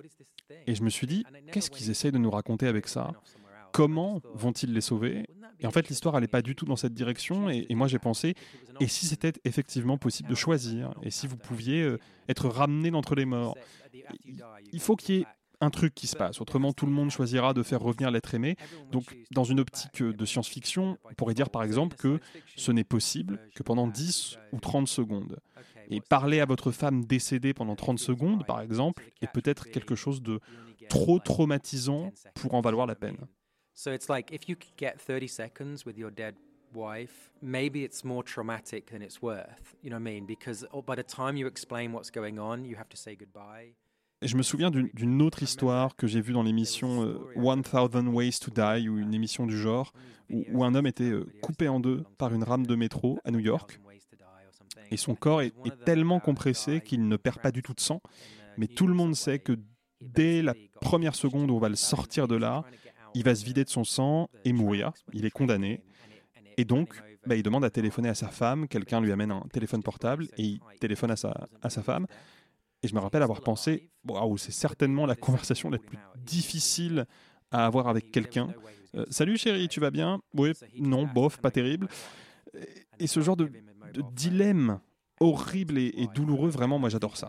Et 0.66 0.74
je 0.74 0.82
me 0.82 0.90
suis 0.90 1.06
dit, 1.06 1.24
qu'est-ce 1.50 1.70
qu'ils 1.70 1.90
essayent 1.90 2.12
de 2.12 2.18
nous 2.18 2.30
raconter 2.30 2.66
avec 2.66 2.86
ça? 2.88 3.12
Comment 3.72 4.20
vont-ils 4.34 4.72
les 4.72 4.80
sauver? 4.80 5.26
Et 5.60 5.66
en 5.66 5.70
fait, 5.70 5.88
l'histoire 5.88 6.14
n'allait 6.14 6.28
pas 6.28 6.42
du 6.42 6.54
tout 6.54 6.66
dans 6.66 6.76
cette 6.76 6.92
direction. 6.92 7.48
Et, 7.48 7.74
moi, 7.74 7.86
j'ai 7.86 7.98
pensé, 7.98 8.34
et 8.80 8.86
si 8.86 9.06
c'était 9.06 9.32
effectivement 9.44 9.96
possible 9.96 10.28
de 10.28 10.34
choisir? 10.34 10.92
Et 11.02 11.10
si 11.10 11.26
vous 11.26 11.36
pouviez 11.36 11.82
euh, 11.82 11.98
être 12.28 12.48
ramené 12.48 12.90
d'entre 12.90 13.14
les 13.14 13.24
morts? 13.24 13.56
Il 14.72 14.80
faut 14.80 14.96
qu'il 14.96 15.14
y 15.14 15.18
ait 15.20 15.26
un 15.62 15.70
truc 15.70 15.94
qui 15.94 16.06
se 16.06 16.16
passe. 16.16 16.40
Autrement, 16.40 16.72
tout 16.72 16.86
le 16.86 16.92
monde 16.92 17.10
choisira 17.10 17.54
de 17.54 17.62
faire 17.62 17.80
revenir 17.80 18.10
l'être 18.10 18.34
aimé. 18.34 18.56
Donc, 18.90 19.16
dans 19.30 19.44
une 19.44 19.60
optique 19.60 20.02
de 20.02 20.24
science-fiction, 20.26 20.98
on 21.04 21.14
pourrait 21.14 21.34
dire 21.34 21.50
par 21.50 21.62
exemple 21.62 21.96
que 21.96 22.18
ce 22.56 22.72
n'est 22.72 22.84
possible 22.84 23.38
que 23.54 23.62
pendant 23.62 23.86
10 23.86 24.38
ou 24.52 24.60
30 24.60 24.88
secondes. 24.88 25.38
Et 25.88 26.00
parler 26.00 26.40
à 26.40 26.46
votre 26.46 26.72
femme 26.72 27.04
décédée 27.04 27.54
pendant 27.54 27.76
30 27.76 27.98
secondes, 27.98 28.44
par 28.44 28.60
exemple, 28.60 29.04
est 29.20 29.30
peut-être 29.32 29.70
quelque 29.70 29.94
chose 29.94 30.20
de 30.20 30.40
trop 30.88 31.18
traumatisant 31.18 32.12
pour 32.34 32.54
en 32.54 32.60
valoir 32.60 32.86
la 32.86 32.94
peine. 32.94 33.18
So 33.74 33.92
it's 33.92 34.08
like 34.08 34.32
if 34.32 34.48
you 34.48 34.56
could 34.56 34.76
get 34.76 34.98
30 34.98 35.28
seconds 35.28 35.84
with 35.86 35.96
your 35.96 36.10
dead 36.10 36.34
wife, 36.74 37.30
maybe 37.40 37.76
it's 37.82 38.04
more 38.04 38.22
traumatic 38.24 38.86
than 38.86 39.00
it's 39.00 39.22
worth. 39.22 39.76
You 39.82 39.90
know 39.90 39.96
what 39.96 40.08
I 40.08 40.14
mean? 40.14 40.26
Because 40.26 40.66
by 40.86 40.96
the 40.96 41.04
time 41.04 41.36
you 41.36 41.46
explain 41.46 41.92
what's 41.92 42.10
going 42.10 42.38
on, 42.38 42.64
you 42.64 42.76
have 42.76 42.88
to 42.90 42.96
say 42.96 43.14
goodbye. 43.14 43.74
Je 44.22 44.36
me 44.36 44.42
souviens 44.42 44.70
d'une 44.70 45.20
autre 45.20 45.42
histoire 45.42 45.96
que 45.96 46.06
j'ai 46.06 46.20
vue 46.20 46.32
dans 46.32 46.44
l'émission 46.44 47.02
euh, 47.02 47.18
One 47.34 47.62
Thousand 47.62 48.06
Ways 48.06 48.38
to 48.40 48.52
Die, 48.52 48.88
ou 48.88 48.98
une 48.98 49.14
émission 49.14 49.46
du 49.46 49.58
genre, 49.58 49.92
où, 50.30 50.64
un 50.64 50.76
homme 50.76 50.86
était 50.86 51.10
euh, 51.10 51.26
coupé 51.42 51.66
en 51.66 51.80
deux 51.80 52.04
par 52.18 52.32
une 52.32 52.44
rame 52.44 52.64
de 52.64 52.76
métro 52.76 53.18
à 53.24 53.32
New 53.32 53.40
York, 53.40 53.80
et 54.92 54.96
son 54.96 55.16
corps 55.16 55.42
est, 55.42 55.52
tellement 55.84 56.20
compressé 56.20 56.80
qu'il 56.80 57.08
ne 57.08 57.16
perd 57.16 57.40
pas 57.40 57.50
du 57.50 57.62
tout 57.62 57.74
de 57.74 57.80
sang. 57.80 58.00
Mais 58.58 58.68
tout 58.68 58.86
le 58.86 58.94
monde 58.94 59.16
sait 59.16 59.38
que 59.38 59.58
dès 60.00 60.42
la 60.42 60.54
première 60.80 61.14
seconde 61.14 61.50
où 61.50 61.54
on 61.54 61.58
va 61.58 61.70
le 61.70 61.76
sortir 61.76 62.28
de 62.28 62.36
là, 62.36 62.64
il 63.14 63.24
va 63.24 63.34
se 63.34 63.44
vider 63.44 63.64
de 63.64 63.70
son 63.70 63.84
sang 63.84 64.28
et 64.44 64.52
mourir. 64.52 64.92
Il 65.12 65.24
est 65.24 65.30
condamné. 65.30 65.82
Et 66.58 66.64
donc, 66.64 67.02
bah, 67.26 67.36
il 67.36 67.42
demande 67.42 67.64
à 67.64 67.70
téléphoner 67.70 68.10
à 68.10 68.14
sa 68.14 68.28
femme. 68.28 68.68
Quelqu'un 68.68 69.00
lui 69.00 69.12
amène 69.12 69.30
un 69.30 69.44
téléphone 69.52 69.82
portable 69.82 70.28
et 70.36 70.42
il 70.42 70.60
téléphone 70.78 71.10
à 71.10 71.16
sa, 71.16 71.48
à 71.62 71.70
sa 71.70 71.82
femme. 71.82 72.06
Et 72.82 72.88
je 72.88 72.94
me 72.94 73.00
rappelle 73.00 73.22
avoir 73.22 73.40
pensé, 73.40 73.90
waouh, 74.06 74.36
c'est 74.36 74.52
certainement 74.52 75.06
la 75.06 75.14
conversation 75.14 75.70
la 75.70 75.78
plus 75.78 75.98
difficile 76.16 77.06
à 77.50 77.66
avoir 77.66 77.88
avec 77.88 78.10
quelqu'un. 78.10 78.52
Euh, 78.94 79.04
Salut 79.10 79.36
chérie, 79.38 79.68
tu 79.68 79.80
vas 79.80 79.90
bien? 79.90 80.20
Oui, 80.34 80.52
non, 80.78 81.06
bof, 81.06 81.38
pas 81.38 81.50
terrible. 81.50 81.88
Et 82.98 83.06
ce 83.06 83.20
genre 83.20 83.36
de, 83.36 83.50
dilemme 84.12 84.80
horrible 85.20 85.78
et, 85.78 86.08
douloureux, 86.14 86.50
vraiment, 86.50 86.78
moi 86.78 86.88
j'adore 86.88 87.16
ça. 87.16 87.28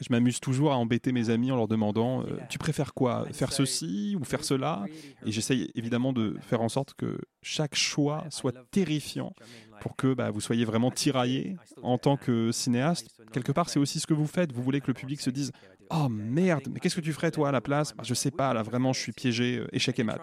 Je 0.00 0.08
m'amuse 0.10 0.40
toujours 0.40 0.72
à 0.72 0.76
embêter 0.76 1.12
mes 1.12 1.30
amis 1.30 1.52
en 1.52 1.56
leur 1.56 1.68
demandant 1.68 2.22
euh, 2.22 2.38
Tu 2.48 2.58
préfères 2.58 2.94
quoi 2.94 3.26
Faire 3.32 3.52
ceci 3.52 4.16
ou 4.18 4.24
faire 4.24 4.44
cela? 4.44 4.84
Et 5.26 5.32
j'essaye 5.32 5.70
évidemment 5.74 6.12
de 6.12 6.36
faire 6.40 6.60
en 6.60 6.68
sorte 6.68 6.94
que 6.94 7.18
chaque 7.42 7.74
choix 7.74 8.24
soit 8.30 8.52
terrifiant 8.70 9.34
pour 9.80 9.96
que 9.96 10.14
bah, 10.14 10.30
vous 10.30 10.40
soyez 10.40 10.64
vraiment 10.64 10.90
tiraillé 10.90 11.56
en 11.82 11.98
tant 11.98 12.16
que 12.16 12.52
cinéaste. 12.52 13.20
Quelque 13.32 13.52
part, 13.52 13.68
c'est 13.68 13.78
aussi 13.78 14.00
ce 14.00 14.06
que 14.06 14.14
vous 14.14 14.26
faites. 14.26 14.52
Vous 14.52 14.62
voulez 14.62 14.80
que 14.80 14.88
le 14.88 14.94
public 14.94 15.20
se 15.20 15.30
dise 15.30 15.52
Oh 15.90 16.08
merde, 16.08 16.62
mais 16.70 16.80
qu'est-ce 16.80 16.96
que 16.96 17.00
tu 17.00 17.12
ferais 17.12 17.30
toi 17.30 17.50
à 17.50 17.52
la 17.52 17.60
place? 17.60 17.94
bah, 17.94 18.02
Je 18.04 18.14
sais 18.14 18.30
pas, 18.30 18.54
là 18.54 18.62
vraiment 18.62 18.92
je 18.92 19.00
suis 19.00 19.12
piégé, 19.12 19.58
euh, 19.58 19.66
échec 19.72 19.98
et 19.98 20.04
mat 20.04 20.22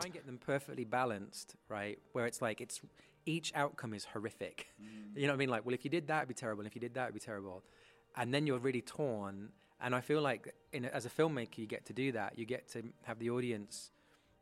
And 8.15 8.31
then 8.33 8.47
you're 8.47 8.61
really 8.61 8.81
torn. 8.81 9.49
And 9.81 9.95
I 9.95 10.01
feel 10.01 10.21
like, 10.21 10.53
in, 10.73 10.85
as 10.85 11.05
a 11.05 11.09
filmmaker, 11.09 11.57
you 11.57 11.67
get 11.67 11.85
to 11.85 11.93
do 11.93 12.11
that. 12.11 12.37
You 12.37 12.45
get 12.45 12.67
to 12.73 12.81
have 13.03 13.19
the 13.19 13.29
audience. 13.29 13.91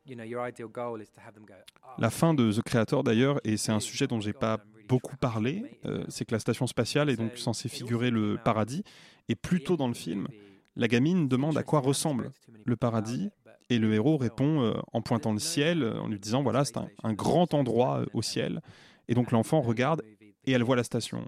You 0.06 0.16
know, 0.16 0.24
your 0.24 0.42
ideal 0.42 0.70
goal 0.70 1.02
is 1.02 1.10
to 1.12 1.22
have 1.22 1.34
them 1.34 1.46
go. 1.46 1.56
Oh, 1.84 1.90
la 2.00 2.10
fin 2.10 2.34
de 2.34 2.52
The 2.52 2.62
Creator, 2.64 3.04
d'ailleurs, 3.04 3.40
et 3.44 3.58
c'est 3.58 3.74
un 3.74 3.82
sujet 3.82 4.08
dont 4.08 4.22
j'ai 4.22 4.34
pas 4.34 4.58
beaucoup 4.88 5.18
parlé, 5.18 5.80
euh, 5.86 6.06
c'est 6.08 6.26
que 6.26 6.34
la 6.34 6.40
station 6.40 6.66
spatiale 6.66 7.10
est 7.10 7.18
donc 7.18 7.38
censée 7.38 7.70
figurer 7.70 8.10
le 8.10 8.38
paradis. 8.44 8.84
Et 9.28 9.36
plus 9.36 9.62
tôt 9.62 9.76
dans 9.76 9.90
le 9.90 9.94
film, 9.94 10.28
la 10.76 10.88
gamine 10.88 11.28
demande 11.28 11.58
à 11.58 11.64
quoi 11.64 11.82
ressemble 11.82 12.32
le 12.66 12.76
paradis 12.78 13.30
et 13.70 13.80
le 13.80 13.94
héros 13.94 14.18
répond 14.18 14.62
euh, 14.62 14.74
en 14.94 15.02
pointant 15.02 15.34
le 15.34 15.40
ciel, 15.40 15.84
en 15.84 16.08
lui 16.08 16.20
disant 16.20 16.42
voilà, 16.42 16.64
c'est 16.64 16.78
un, 16.78 17.14
grand 17.14 17.54
endroit 17.54 18.00
euh, 18.00 18.06
au 18.14 18.22
ciel. 18.22 18.62
Et 19.10 19.14
donc 19.14 19.32
l'enfant 19.32 19.62
regarde 19.62 20.02
et 20.46 20.52
elle 20.52 20.64
voit 20.64 20.78
la 20.78 20.84
station. 20.84 21.28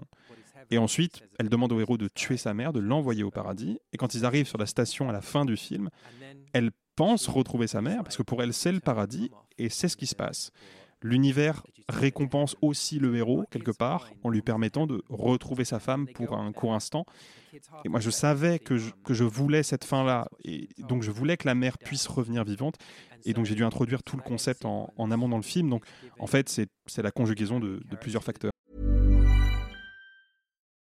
Et 0.70 0.78
ensuite, 0.78 1.22
elle 1.38 1.48
demande 1.48 1.72
au 1.72 1.80
héros 1.80 1.98
de 1.98 2.08
tuer 2.08 2.36
sa 2.36 2.54
mère, 2.54 2.72
de 2.72 2.80
l'envoyer 2.80 3.24
au 3.24 3.30
paradis. 3.30 3.78
Et 3.92 3.96
quand 3.96 4.14
ils 4.14 4.24
arrivent 4.24 4.46
sur 4.46 4.58
la 4.58 4.66
station 4.66 5.08
à 5.08 5.12
la 5.12 5.20
fin 5.20 5.44
du 5.44 5.56
film, 5.56 5.90
elle 6.52 6.70
pense 6.96 7.28
retrouver 7.28 7.66
sa 7.66 7.82
mère, 7.82 8.02
parce 8.04 8.16
que 8.16 8.22
pour 8.22 8.42
elle, 8.42 8.52
c'est 8.52 8.72
le 8.72 8.80
paradis, 8.80 9.30
et 9.58 9.68
c'est 9.68 9.88
ce 9.88 9.96
qui 9.96 10.06
se 10.06 10.14
passe. 10.14 10.50
L'univers 11.02 11.62
récompense 11.88 12.56
aussi 12.60 12.98
le 12.98 13.16
héros, 13.16 13.44
quelque 13.50 13.70
part, 13.70 14.10
en 14.22 14.28
lui 14.28 14.42
permettant 14.42 14.86
de 14.86 15.02
retrouver 15.08 15.64
sa 15.64 15.80
femme 15.80 16.06
pour 16.06 16.36
un 16.36 16.52
court 16.52 16.74
instant. 16.74 17.06
Et 17.84 17.88
moi, 17.88 18.00
je 18.00 18.10
savais 18.10 18.58
que 18.58 18.76
je, 18.76 18.90
que 19.02 19.14
je 19.14 19.24
voulais 19.24 19.62
cette 19.62 19.84
fin-là, 19.84 20.28
et 20.44 20.68
donc 20.78 21.02
je 21.02 21.10
voulais 21.10 21.36
que 21.36 21.48
la 21.48 21.54
mère 21.54 21.78
puisse 21.78 22.06
revenir 22.06 22.44
vivante, 22.44 22.76
et 23.24 23.32
donc 23.32 23.46
j'ai 23.46 23.54
dû 23.54 23.64
introduire 23.64 24.02
tout 24.02 24.16
le 24.16 24.22
concept 24.22 24.64
en, 24.66 24.92
en 24.96 25.10
amont 25.10 25.28
dans 25.28 25.38
le 25.38 25.42
film. 25.42 25.70
Donc, 25.70 25.84
en 26.18 26.26
fait, 26.26 26.48
c'est 26.48 27.02
la 27.02 27.10
conjugaison 27.10 27.58
de, 27.60 27.82
de 27.90 27.96
plusieurs 27.96 28.22
facteurs. 28.22 28.49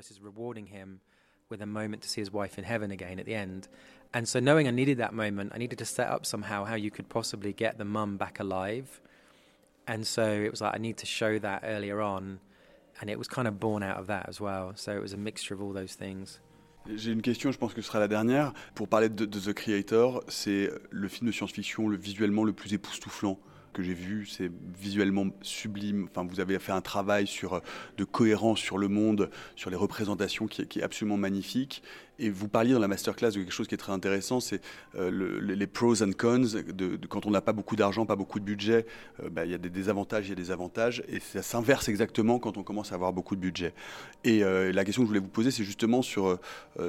Universe 0.00 0.10
is 0.10 0.20
rewarding 0.20 0.66
him 0.66 1.00
with 1.48 1.60
a 1.62 1.66
moment 1.66 2.02
to 2.02 2.08
see 2.08 2.20
his 2.20 2.32
wife 2.32 2.58
in 2.58 2.64
heaven 2.64 2.90
again 2.90 3.18
at 3.18 3.26
the 3.26 3.34
end. 3.34 3.68
And 4.14 4.26
so 4.26 4.40
knowing 4.40 4.66
I 4.66 4.70
needed 4.70 4.98
that 4.98 5.12
moment, 5.12 5.52
I 5.54 5.58
needed 5.58 5.78
to 5.78 5.84
set 5.84 6.08
up 6.08 6.24
somehow 6.24 6.64
how 6.64 6.76
you 6.76 6.90
could 6.90 7.08
possibly 7.08 7.52
get 7.52 7.76
the 7.78 7.84
mum 7.84 8.16
back 8.16 8.40
alive 8.40 9.00
and 9.90 10.06
so 10.06 10.22
it 10.22 10.50
was 10.50 10.60
like 10.60 10.74
I 10.74 10.78
need 10.78 10.98
to 10.98 11.06
show 11.06 11.38
that 11.40 11.62
earlier 11.64 12.00
on, 12.00 12.38
and 13.00 13.10
it 13.10 13.18
was 13.18 13.28
kind 13.28 13.48
of 13.48 13.58
born 13.58 13.82
out 13.82 13.98
of 13.98 14.06
that 14.06 14.28
as 14.28 14.40
well. 14.40 14.72
So 14.76 14.92
it 14.92 15.02
was 15.02 15.12
a 15.12 15.16
mixture 15.16 15.54
of 15.54 15.60
all 15.62 15.72
those 15.72 15.94
things. 15.94 16.40
J'ai 16.86 17.12
une 17.12 17.22
question, 17.22 17.52
je 17.52 17.58
pense 17.58 17.74
que 17.74 17.82
ce 17.82 17.88
sera 17.88 17.98
la 17.98 18.08
dernière. 18.08 18.54
Pour 18.74 18.88
parler 18.88 19.08
de, 19.08 19.26
de 19.26 19.38
The 19.38 19.52
Creator, 19.52 20.24
c'est 20.28 20.70
le 20.90 21.08
film 21.08 21.26
de 21.26 21.32
science-fiction 21.32 21.88
le 21.88 21.96
visuellement 21.96 22.44
le 22.44 22.52
plus 22.52 22.72
époustouflant 22.72 23.38
que 23.72 23.82
j'ai 23.82 23.94
vu. 23.94 24.26
C'est 24.26 24.50
visuellement 24.78 25.26
sublime. 25.42 26.08
Enfin, 26.10 26.26
vous 26.28 26.40
avez 26.40 26.58
fait 26.58 26.72
un 26.72 26.80
travail 26.80 27.26
sur, 27.26 27.60
de 27.96 28.04
cohérence 28.04 28.58
sur 28.58 28.78
le 28.78 28.88
monde, 28.88 29.30
sur 29.56 29.70
les 29.70 29.76
représentations 29.76 30.46
qui 30.46 30.62
est 30.62 30.82
absolument 30.82 31.16
magnifique. 31.16 31.82
Et 32.20 32.28
vous 32.28 32.48
parliez 32.48 32.74
dans 32.74 32.78
la 32.78 32.86
masterclass 32.86 33.30
de 33.30 33.38
quelque 33.38 33.50
chose 33.50 33.66
qui 33.66 33.74
est 33.74 33.78
très 33.78 33.92
intéressant, 33.92 34.40
c'est 34.40 34.60
euh, 34.94 35.40
les 35.40 35.66
pros 35.66 36.02
and 36.02 36.10
cons. 36.16 36.46
De, 36.74 36.98
quand 37.08 37.24
on 37.24 37.30
n'a 37.30 37.40
pas 37.40 37.54
beaucoup 37.54 37.76
d'argent, 37.76 38.04
pas 38.04 38.14
beaucoup 38.14 38.38
de 38.38 38.44
budget, 38.44 38.84
euh, 39.24 39.30
bah, 39.30 39.46
il 39.46 39.50
y 39.50 39.54
a 39.54 39.58
des 39.58 39.70
désavantages, 39.70 40.26
il 40.26 40.28
y 40.28 40.32
a 40.32 40.36
des 40.36 40.50
avantages. 40.50 41.02
Et 41.08 41.18
ça 41.18 41.40
s'inverse 41.40 41.88
exactement 41.88 42.38
quand 42.38 42.58
on 42.58 42.62
commence 42.62 42.92
à 42.92 42.96
avoir 42.96 43.14
beaucoup 43.14 43.36
de 43.36 43.40
budget. 43.40 43.72
Et 44.22 44.44
euh, 44.44 44.70
la 44.70 44.84
question 44.84 45.00
que 45.02 45.06
je 45.06 45.08
voulais 45.08 45.20
vous 45.20 45.28
poser, 45.28 45.50
c'est 45.50 45.64
justement 45.64 46.02
sur 46.02 46.38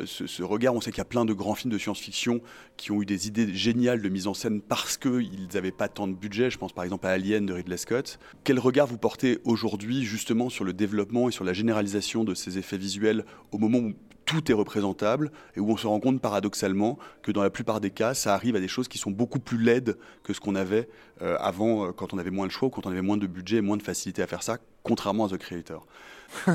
ce, 0.05 0.27
ce, 0.27 0.43
regard. 0.43 0.75
On 0.75 0.81
sait 0.81 0.91
qu'il 0.91 0.97
y 0.97 1.01
a 1.01 1.05
plein 1.05 1.23
de 1.23 1.33
grands 1.33 1.55
films 1.55 1.71
de 1.71 1.77
science-fiction 1.77 2.41
qui 2.75 2.91
ont 2.91 3.01
eu 3.01 3.05
des 3.05 3.27
idées 3.27 3.53
géniales 3.53 4.01
de 4.01 4.09
mise 4.09 4.27
en 4.27 4.33
scène 4.33 4.59
parce 4.59 4.97
qu'ils 4.97 5.47
n'avaient 5.53 5.71
pas 5.71 5.87
tant 5.87 6.09
de 6.09 6.13
budget. 6.13 6.49
Je 6.49 6.57
pense 6.57 6.73
par 6.73 6.83
exemple 6.83 7.07
à 7.07 7.11
Alien 7.11 7.45
de 7.45 7.53
Ridley 7.53 7.77
Scott. 7.77 8.19
Quel 8.43 8.59
regard 8.59 8.85
vous 8.85 8.97
portez 8.97 9.39
aujourd'hui 9.45 10.03
justement 10.03 10.49
sur 10.49 10.65
le 10.65 10.73
développement 10.73 11.29
et 11.29 11.31
sur 11.31 11.45
la 11.45 11.53
généralisation 11.53 12.25
de 12.25 12.33
ces 12.33 12.57
effets 12.57 12.77
visuels 12.77 13.23
au 13.51 13.57
moment 13.57 13.77
où 13.77 13.93
tout 14.31 14.49
est 14.49 14.55
représentable 14.55 15.29
et 15.57 15.59
où 15.59 15.69
on 15.69 15.75
se 15.75 15.85
rend 15.85 15.99
compte 15.99 16.21
paradoxalement 16.21 16.97
que 17.21 17.33
dans 17.33 17.43
la 17.43 17.49
plupart 17.49 17.81
des 17.81 17.91
cas, 17.91 18.13
ça 18.13 18.33
arrive 18.33 18.55
à 18.55 18.61
des 18.61 18.69
choses 18.69 18.87
qui 18.87 18.97
sont 18.97 19.11
beaucoup 19.11 19.39
plus 19.39 19.57
laides 19.57 19.97
que 20.23 20.31
ce 20.31 20.39
qu'on 20.39 20.55
avait 20.55 20.87
euh, 21.21 21.35
avant, 21.39 21.87
euh, 21.87 21.91
quand 21.91 22.13
on 22.13 22.17
avait 22.17 22.31
moins 22.31 22.47
de 22.47 22.51
choix, 22.51 22.69
ou 22.69 22.71
quand 22.71 22.85
on 22.85 22.91
avait 22.91 23.01
moins 23.01 23.17
de 23.17 23.27
budget 23.27 23.57
et 23.57 23.61
moins 23.61 23.75
de 23.75 23.83
facilité 23.83 24.21
à 24.21 24.27
faire 24.27 24.41
ça, 24.41 24.57
contrairement 24.83 25.25
à 25.25 25.29
The 25.29 25.37
Creator. 25.37 25.85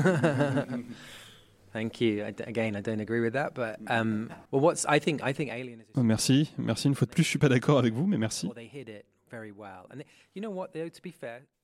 Thank 1.73 2.01
you. 2.01 2.23
Again, 2.23 2.73
I 2.75 2.81
don't 2.81 2.99
agree 2.99 3.19
with 3.19 3.33
that, 3.33 3.51
but 3.53 3.75
um, 3.87 4.29
well, 4.51 4.63
what's 4.63 4.87
I 4.89 4.99
think 4.99 5.21
I 5.21 5.31
think 5.31 5.51
Alien 5.51 5.81
is. 5.81 6.01
Merci, 6.01 6.51
merci 6.57 6.87
une 6.87 6.95
fois 6.95 7.05
de 7.05 7.11
plus. 7.11 7.21
Je 7.23 7.29
suis 7.29 7.37
pas 7.37 7.49
d'accord 7.49 7.77
avec 7.77 7.93
vous, 7.93 8.07
mais 8.07 8.17
merci. 8.17 8.49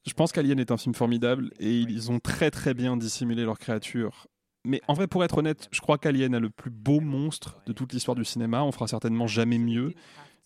Je 0.05 0.13
pense 0.13 0.31
qu'Alien 0.31 0.59
est 0.59 0.69
un 0.69 0.77
film 0.77 0.93
formidable 0.93 1.49
et 1.59 1.79
ils 1.79 2.11
ont 2.11 2.19
très 2.19 2.51
très 2.51 2.75
bien 2.75 2.97
dissimulé 2.97 3.43
leurs 3.43 3.57
créatures 3.57 4.27
mais 4.65 4.81
en 4.87 4.93
vrai, 4.93 5.07
pour 5.07 5.23
être 5.23 5.37
honnête, 5.37 5.67
je 5.71 5.81
crois 5.81 5.97
qu'Alien 5.97 6.33
a 6.33 6.39
le 6.39 6.49
plus 6.49 6.71
beau 6.71 6.99
monstre 6.99 7.61
de 7.65 7.73
toute 7.73 7.93
l'histoire 7.93 8.15
du 8.15 8.23
cinéma. 8.23 8.63
On 8.63 8.71
fera 8.71 8.87
certainement 8.87 9.27
jamais 9.27 9.57
mieux. 9.57 9.93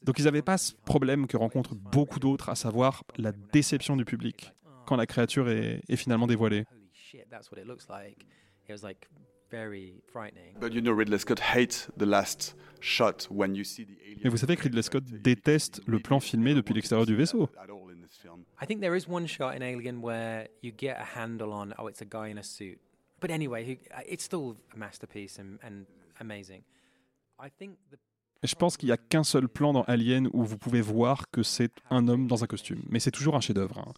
Donc 0.03 0.19
ils 0.19 0.25
n'avaient 0.25 0.41
pas 0.41 0.57
ce 0.57 0.73
problème 0.73 1.27
que 1.27 1.37
rencontrent 1.37 1.75
beaucoup 1.75 2.19
d'autres, 2.19 2.49
à 2.49 2.55
savoir 2.55 3.03
la 3.17 3.31
déception 3.31 3.95
du 3.95 4.05
public 4.05 4.53
quand 4.85 4.95
la 4.95 5.05
créature 5.05 5.49
est, 5.49 5.81
est 5.87 5.95
finalement 5.97 6.27
dévoilée. 6.27 6.65
Mais 14.23 14.29
vous 14.29 14.37
savez 14.37 14.55
que 14.55 14.63
Ridley 14.63 14.81
Scott 14.81 15.03
déteste 15.03 15.81
le 15.85 15.99
plan 15.99 16.19
filmé 16.19 16.53
depuis 16.53 16.73
l'extérieur 16.73 17.05
du 17.05 17.15
vaisseau. 17.15 17.49
I 18.61 18.65
think 18.65 18.81
there 18.81 18.95
is 18.95 19.07
one 19.07 19.27
shot 19.27 19.51
in 19.55 19.61
Alien 19.61 20.01
where 20.01 20.47
you 20.63 20.71
get 20.75 20.95
a 20.97 21.05
handle 21.19 21.51
on, 21.51 21.73
oh, 21.77 21.87
it's 21.87 22.01
a 22.01 22.05
guy 22.05 22.31
in 22.31 22.37
a 22.37 22.43
suit. 22.43 22.79
But 23.19 23.31
anyway, 23.31 23.79
uh, 23.91 24.01
it's 24.07 24.23
still 24.23 24.57
a 24.73 24.77
masterpiece 24.77 25.39
and, 25.39 25.59
and 25.63 25.85
amazing. 26.19 26.63
I 27.39 27.49
think 27.49 27.77
the 27.91 27.97
je 28.43 28.55
pense 28.55 28.77
qu'il 28.77 28.87
n'y 28.87 28.93
a 28.93 28.97
qu'un 28.97 29.23
seul 29.23 29.47
plan 29.47 29.73
dans 29.73 29.83
Alien 29.83 30.29
où 30.33 30.43
vous 30.43 30.57
pouvez 30.57 30.81
voir 30.81 31.29
que 31.31 31.43
c'est 31.43 31.71
un 31.89 32.07
homme 32.07 32.27
dans 32.27 32.43
un 32.43 32.47
costume. 32.47 32.81
Mais 32.89 32.99
c'est 32.99 33.11
toujours 33.11 33.35
un 33.35 33.41
chef-d'œuvre. 33.41 33.79
Hein. 33.79 33.93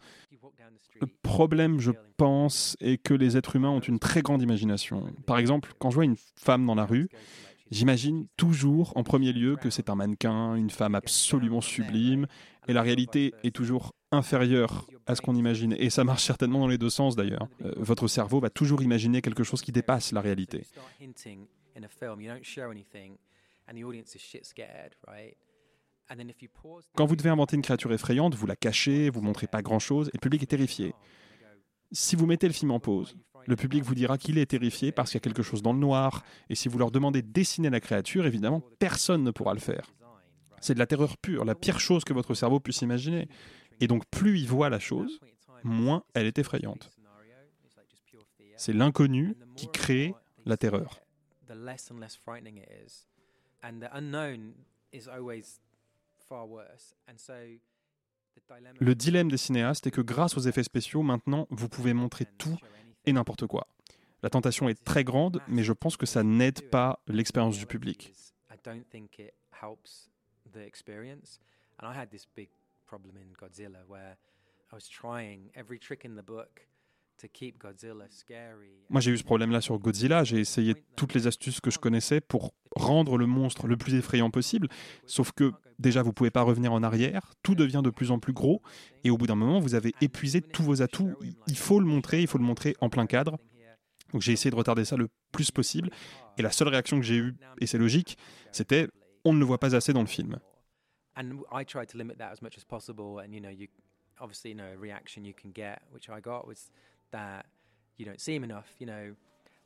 Le 1.01 1.07
problème, 1.07 1.79
je 1.79 1.91
pense, 2.17 2.75
est 2.79 2.97
que 2.97 3.13
les 3.13 3.37
êtres 3.37 3.55
humains 3.55 3.69
ont 3.69 3.79
une 3.79 3.99
très 3.99 4.21
grande 4.21 4.41
imagination. 4.41 5.05
Par 5.25 5.39
exemple, 5.39 5.73
quand 5.79 5.89
je 5.89 5.95
vois 5.95 6.05
une 6.05 6.17
femme 6.35 6.65
dans 6.65 6.75
la 6.75 6.85
rue, 6.85 7.09
j'imagine 7.71 8.27
toujours 8.37 8.93
en 8.95 9.03
premier 9.03 9.33
lieu 9.33 9.55
que 9.55 9.69
c'est 9.69 9.89
un 9.89 9.95
mannequin, 9.95 10.55
une 10.55 10.69
femme 10.69 10.95
absolument 10.95 11.61
sublime, 11.61 12.27
et 12.67 12.73
la 12.73 12.81
réalité 12.81 13.33
est 13.43 13.55
toujours 13.55 13.93
inférieure 14.11 14.87
à 15.05 15.15
ce 15.15 15.21
qu'on 15.21 15.35
imagine. 15.35 15.75
Et 15.77 15.89
ça 15.89 16.03
marche 16.03 16.23
certainement 16.23 16.59
dans 16.59 16.67
les 16.67 16.77
deux 16.77 16.89
sens 16.89 17.15
d'ailleurs. 17.15 17.47
Euh, 17.63 17.73
votre 17.77 18.07
cerveau 18.07 18.39
va 18.39 18.49
toujours 18.49 18.81
imaginer 18.81 19.21
quelque 19.21 19.43
chose 19.43 19.61
qui 19.61 19.71
dépasse 19.71 20.11
la 20.11 20.21
réalité. 20.21 20.65
Quand 26.95 27.05
vous 27.05 27.15
devez 27.15 27.29
inventer 27.29 27.55
une 27.55 27.61
créature 27.61 27.93
effrayante, 27.93 28.35
vous 28.35 28.47
la 28.47 28.55
cachez, 28.55 29.09
vous 29.09 29.21
montrez 29.21 29.47
pas 29.47 29.61
grand-chose, 29.61 30.07
et 30.09 30.11
le 30.15 30.19
public 30.19 30.41
est 30.43 30.47
terrifié. 30.47 30.93
Si 31.91 32.15
vous 32.15 32.25
mettez 32.25 32.47
le 32.47 32.53
film 32.53 32.71
en 32.71 32.79
pause, 32.79 33.15
le 33.49 33.55
public 33.55 33.83
vous 33.83 33.95
dira 33.95 34.19
qu'il 34.19 34.37
est 34.37 34.45
terrifié 34.45 34.91
parce 34.91 35.09
qu'il 35.09 35.15
y 35.15 35.23
a 35.23 35.25
quelque 35.25 35.41
chose 35.41 35.63
dans 35.63 35.73
le 35.73 35.79
noir, 35.79 36.23
et 36.49 36.55
si 36.55 36.69
vous 36.69 36.77
leur 36.77 36.91
demandez 36.91 37.23
de 37.23 37.31
dessiner 37.31 37.71
la 37.71 37.79
créature, 37.79 38.27
évidemment, 38.27 38.61
personne 38.77 39.23
ne 39.23 39.31
pourra 39.31 39.55
le 39.55 39.59
faire. 39.59 39.91
C'est 40.61 40.75
de 40.75 40.79
la 40.79 40.85
terreur 40.85 41.17
pure, 41.17 41.45
la 41.45 41.55
pire 41.55 41.79
chose 41.79 42.03
que 42.03 42.13
votre 42.13 42.35
cerveau 42.35 42.59
puisse 42.59 42.83
imaginer. 42.83 43.27
Et 43.79 43.87
donc 43.87 44.05
plus 44.11 44.37
il 44.39 44.47
voit 44.47 44.69
la 44.69 44.77
chose, 44.77 45.19
moins 45.63 46.03
elle 46.13 46.27
est 46.27 46.37
effrayante. 46.37 46.91
C'est 48.55 48.73
l'inconnu 48.73 49.35
qui 49.55 49.67
crée 49.71 50.13
la 50.45 50.55
terreur. 50.55 51.01
Le 58.79 58.93
dilemme 58.93 59.31
des 59.31 59.37
cinéastes 59.37 59.87
est 59.87 59.91
que 59.91 60.01
grâce 60.01 60.37
aux 60.37 60.41
effets 60.41 60.63
spéciaux, 60.63 61.01
maintenant, 61.01 61.47
vous 61.49 61.67
pouvez 61.67 61.93
montrer 61.93 62.25
tout 62.37 62.57
et 63.09 63.13
n'importe 63.13 63.47
quoi. 63.47 63.67
La 64.23 64.29
tentation 64.29 64.69
est 64.69 64.83
très 64.83 65.03
grande, 65.03 65.41
mais 65.47 65.63
je 65.63 65.73
pense 65.73 65.97
que 65.97 66.05
ça 66.05 66.23
n'aide 66.23 66.69
pas 66.69 66.99
l'expérience 67.07 67.57
du 67.57 67.65
public. 67.65 68.13
Moi, 78.89 79.01
j'ai 79.01 79.11
eu 79.11 79.17
ce 79.17 79.23
problème-là 79.23 79.61
sur 79.61 79.77
Godzilla. 79.79 80.23
J'ai 80.23 80.39
essayé 80.39 80.75
toutes 80.95 81.13
les 81.13 81.27
astuces 81.27 81.59
que 81.59 81.71
je 81.71 81.79
connaissais 81.79 82.21
pour 82.21 82.53
rendre 82.75 83.17
le 83.17 83.25
monstre 83.25 83.67
le 83.67 83.77
plus 83.77 83.95
effrayant 83.95 84.29
possible. 84.29 84.67
Sauf 85.05 85.31
que, 85.31 85.51
déjà, 85.79 86.01
vous 86.01 86.13
pouvez 86.13 86.31
pas 86.31 86.41
revenir 86.41 86.71
en 86.71 86.83
arrière. 86.83 87.33
Tout 87.43 87.55
devient 87.55 87.81
de 87.83 87.89
plus 87.89 88.11
en 88.11 88.19
plus 88.19 88.33
gros. 88.33 88.61
Et 89.03 89.09
au 89.09 89.17
bout 89.17 89.27
d'un 89.27 89.35
moment, 89.35 89.59
vous 89.59 89.75
avez 89.75 89.93
épuisé 90.01 90.41
tous 90.41 90.63
vos 90.63 90.81
atouts. 90.81 91.13
Il 91.47 91.57
faut 91.57 91.79
le 91.79 91.85
montrer. 91.85 92.21
Il 92.21 92.27
faut 92.27 92.37
le 92.37 92.45
montrer 92.45 92.75
en 92.81 92.89
plein 92.89 93.05
cadre. 93.05 93.37
Donc, 94.13 94.21
j'ai 94.21 94.31
essayé 94.31 94.49
de 94.49 94.55
retarder 94.55 94.85
ça 94.85 94.97
le 94.97 95.09
plus 95.31 95.51
possible. 95.51 95.89
Et 96.37 96.41
la 96.41 96.51
seule 96.51 96.69
réaction 96.69 96.99
que 96.99 97.05
j'ai 97.05 97.17
eue, 97.17 97.35
et 97.59 97.67
c'est 97.67 97.77
logique, 97.77 98.17
c'était 98.51 98.87
on 99.25 99.33
ne 99.33 99.39
le 99.39 99.45
voit 99.45 99.59
pas 99.59 99.75
assez 99.75 99.93
dans 99.93 100.01
le 100.01 100.07
film. 100.07 100.39
That 107.11 107.45
you 107.97 108.05
don't 108.05 108.21
see 108.21 108.35
him 108.35 108.43
enough. 108.43 108.75
You 108.79 108.87
know, 108.87 109.15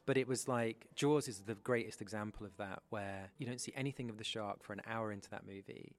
but 0.05 0.17
it 0.17 0.27
was 0.27 0.47
like 0.47 0.87
Jaws 0.95 1.27
is 1.27 1.43
the 1.45 1.55
greatest 1.55 2.01
example 2.01 2.45
of 2.45 2.55
that, 2.57 2.81
where 2.89 3.29
you 3.37 3.45
don't 3.45 3.61
see 3.61 3.73
anything 3.75 4.09
of 4.09 4.17
the 4.17 4.23
shark 4.23 4.63
for 4.63 4.73
an 4.73 4.81
hour 4.87 5.11
into 5.11 5.29
that 5.29 5.45
movie. 5.45 5.95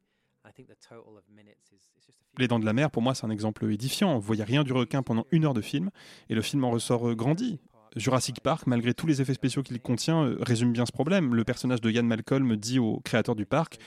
Les 2.39 2.49
Dents 2.49 2.59
de 2.59 2.67
la 2.67 2.73
Mer, 2.73 2.91
pour 2.91 3.03
moi, 3.03 3.15
c'est 3.15 3.25
un 3.25 3.31
exemple 3.31 3.71
édifiant. 3.71 4.15
Vous 4.15 4.27
voyez 4.27 4.45
rien 4.45 4.63
du 4.63 4.73
requin 4.73 5.03
pendant 5.03 5.27
une 5.31 5.45
heure 5.45 5.55
de 5.55 5.61
film, 5.63 5.91
et 6.29 6.35
le 6.35 6.43
film 6.43 6.65
en 6.65 6.71
ressort 6.71 7.09
euh, 7.09 7.15
grandi. 7.15 7.61
Jurassic 7.97 8.41
Park, 8.41 8.67
malgré 8.67 8.93
tous 8.93 9.07
les 9.07 9.23
effets 9.23 9.35
spéciaux 9.35 9.63
qu'il 9.63 9.81
contient, 9.81 10.25
euh, 10.25 10.37
résume 10.41 10.73
bien 10.73 10.85
ce 10.85 10.93
problème. 10.93 11.35
Le 11.35 11.45
personnage 11.45 11.81
de 11.81 11.91
Ian 11.91 12.03
Malcolm 12.03 12.57
dit 12.57 12.79
au 12.79 13.01
créateur 13.01 13.37
du 13.37 13.47
parc 13.47 13.79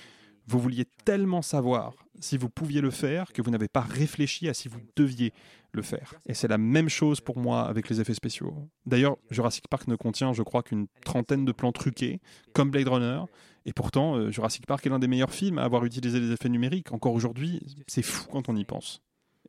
vous 0.47 0.59
vouliez 0.59 0.85
tellement 1.05 1.41
savoir 1.41 1.93
si 2.19 2.37
vous 2.37 2.49
pouviez 2.49 2.81
le 2.81 2.89
faire 2.89 3.31
que 3.33 3.41
vous 3.41 3.51
n'avez 3.51 3.67
pas 3.67 3.81
réfléchi 3.81 4.47
à 4.47 4.53
si 4.53 4.67
vous 4.69 4.79
deviez 4.95 5.33
le 5.73 5.81
faire. 5.81 6.13
Et 6.25 6.33
c'est 6.33 6.47
la 6.47 6.57
même 6.57 6.89
chose 6.89 7.21
pour 7.21 7.37
moi 7.37 7.67
avec 7.67 7.89
les 7.89 8.01
effets 8.01 8.13
spéciaux. 8.13 8.55
D'ailleurs, 8.85 9.17
Jurassic 9.29 9.67
Park 9.67 9.87
ne 9.87 9.95
contient, 9.95 10.33
je 10.33 10.41
crois, 10.41 10.63
qu'une 10.63 10.87
trentaine 11.03 11.45
de 11.45 11.51
plans 11.51 11.71
truqués, 11.71 12.21
comme 12.53 12.71
Blade 12.71 12.87
Runner. 12.87 13.21
Et 13.65 13.73
pourtant, 13.73 14.15
euh, 14.15 14.31
Jurassic 14.31 14.65
Park 14.65 14.85
est 14.85 14.89
l'un 14.89 14.99
des 14.99 15.07
meilleurs 15.07 15.33
films 15.33 15.59
à 15.59 15.63
avoir 15.63 15.83
utilisé 15.85 16.19
les 16.19 16.31
effets 16.31 16.49
numériques. 16.49 16.93
Encore 16.93 17.13
aujourd'hui, 17.13 17.61
c'est 17.85 18.01
fou 18.01 18.27
quand 18.31 18.49
on 18.49 18.55
y 18.55 18.63
pense. 18.63 19.01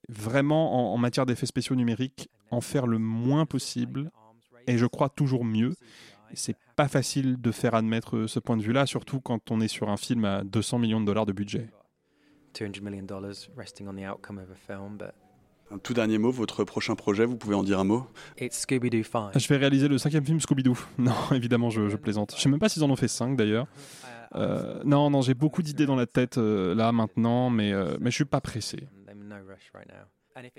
Vraiment, 0.09 0.91
en, 0.91 0.95
en 0.95 0.99
matière 0.99 1.25
d'effets 1.25 1.47
spéciaux 1.47 1.77
numériques, 1.77 2.29
en 2.51 2.61
faire 2.61 2.87
le 2.87 2.99
moins 2.99 3.47
possible, 3.47 4.11
et 4.67 4.77
je 4.77 4.87
crois 4.87 5.09
toujours 5.09 5.45
mieux. 5.45 5.75
C'est 6.35 6.57
pas 6.77 6.89
facile 6.89 7.41
de 7.41 7.51
faire 7.51 7.75
admettre 7.75 8.17
euh, 8.17 8.29
ce 8.29 8.39
point 8.39 8.57
de 8.57 8.63
vue-là, 8.63 8.87
surtout 8.87 9.21
quand 9.21 9.51
on 9.51 9.61
est 9.61 9.69
sur 9.69 9.89
un 9.89 9.97
film 9.97 10.25
à 10.25 10.45
200 10.45 10.79
millions 10.79 11.01
de 11.01 11.07
dollars 11.07 11.27
de 11.27 11.33
budget. 11.33 11.69
Un 15.71 15.79
tout 15.79 15.93
dernier 15.93 16.19
mot, 16.19 16.31
votre 16.31 16.65
prochain 16.65 16.95
projet, 16.95 17.27
vous 17.27 17.37
pouvez 17.37 17.55
en 17.55 17.63
dire 17.63 17.79
un 17.79 17.85
mot? 17.85 18.07
Je 19.37 19.47
vais 19.49 19.59
réaliser 19.59 19.89
le 19.89 19.99
cinquième 19.99 20.25
film 20.25 20.39
Scooby-Doo. 20.39 20.79
Non, 20.99 21.15
évidemment, 21.33 21.69
je, 21.69 21.95
plaisante. 21.97 22.35
Je 22.37 22.41
sais 22.41 22.49
même 22.49 22.59
pas 22.59 22.69
s'ils 22.69 22.83
en 22.83 22.91
ont 22.91 22.97
fait 22.97 23.09
cinq 23.09 23.37
d'ailleurs. 23.37 23.67
Euh, 24.35 24.83
non, 24.85 25.11
non, 25.11 25.21
j'ai 25.23 25.35
beaucoup 25.35 25.63
d'idées 25.63 25.87
dans 25.87 25.97
la 25.97 26.07
tête 26.07 26.39
euh, 26.39 26.75
là 26.75 26.93
maintenant, 26.93 27.51
mais, 27.51 27.73
mais 28.01 28.11
je 28.11 28.17
suis 28.17 28.25
pas 28.25 28.41
pressé. 28.41 28.89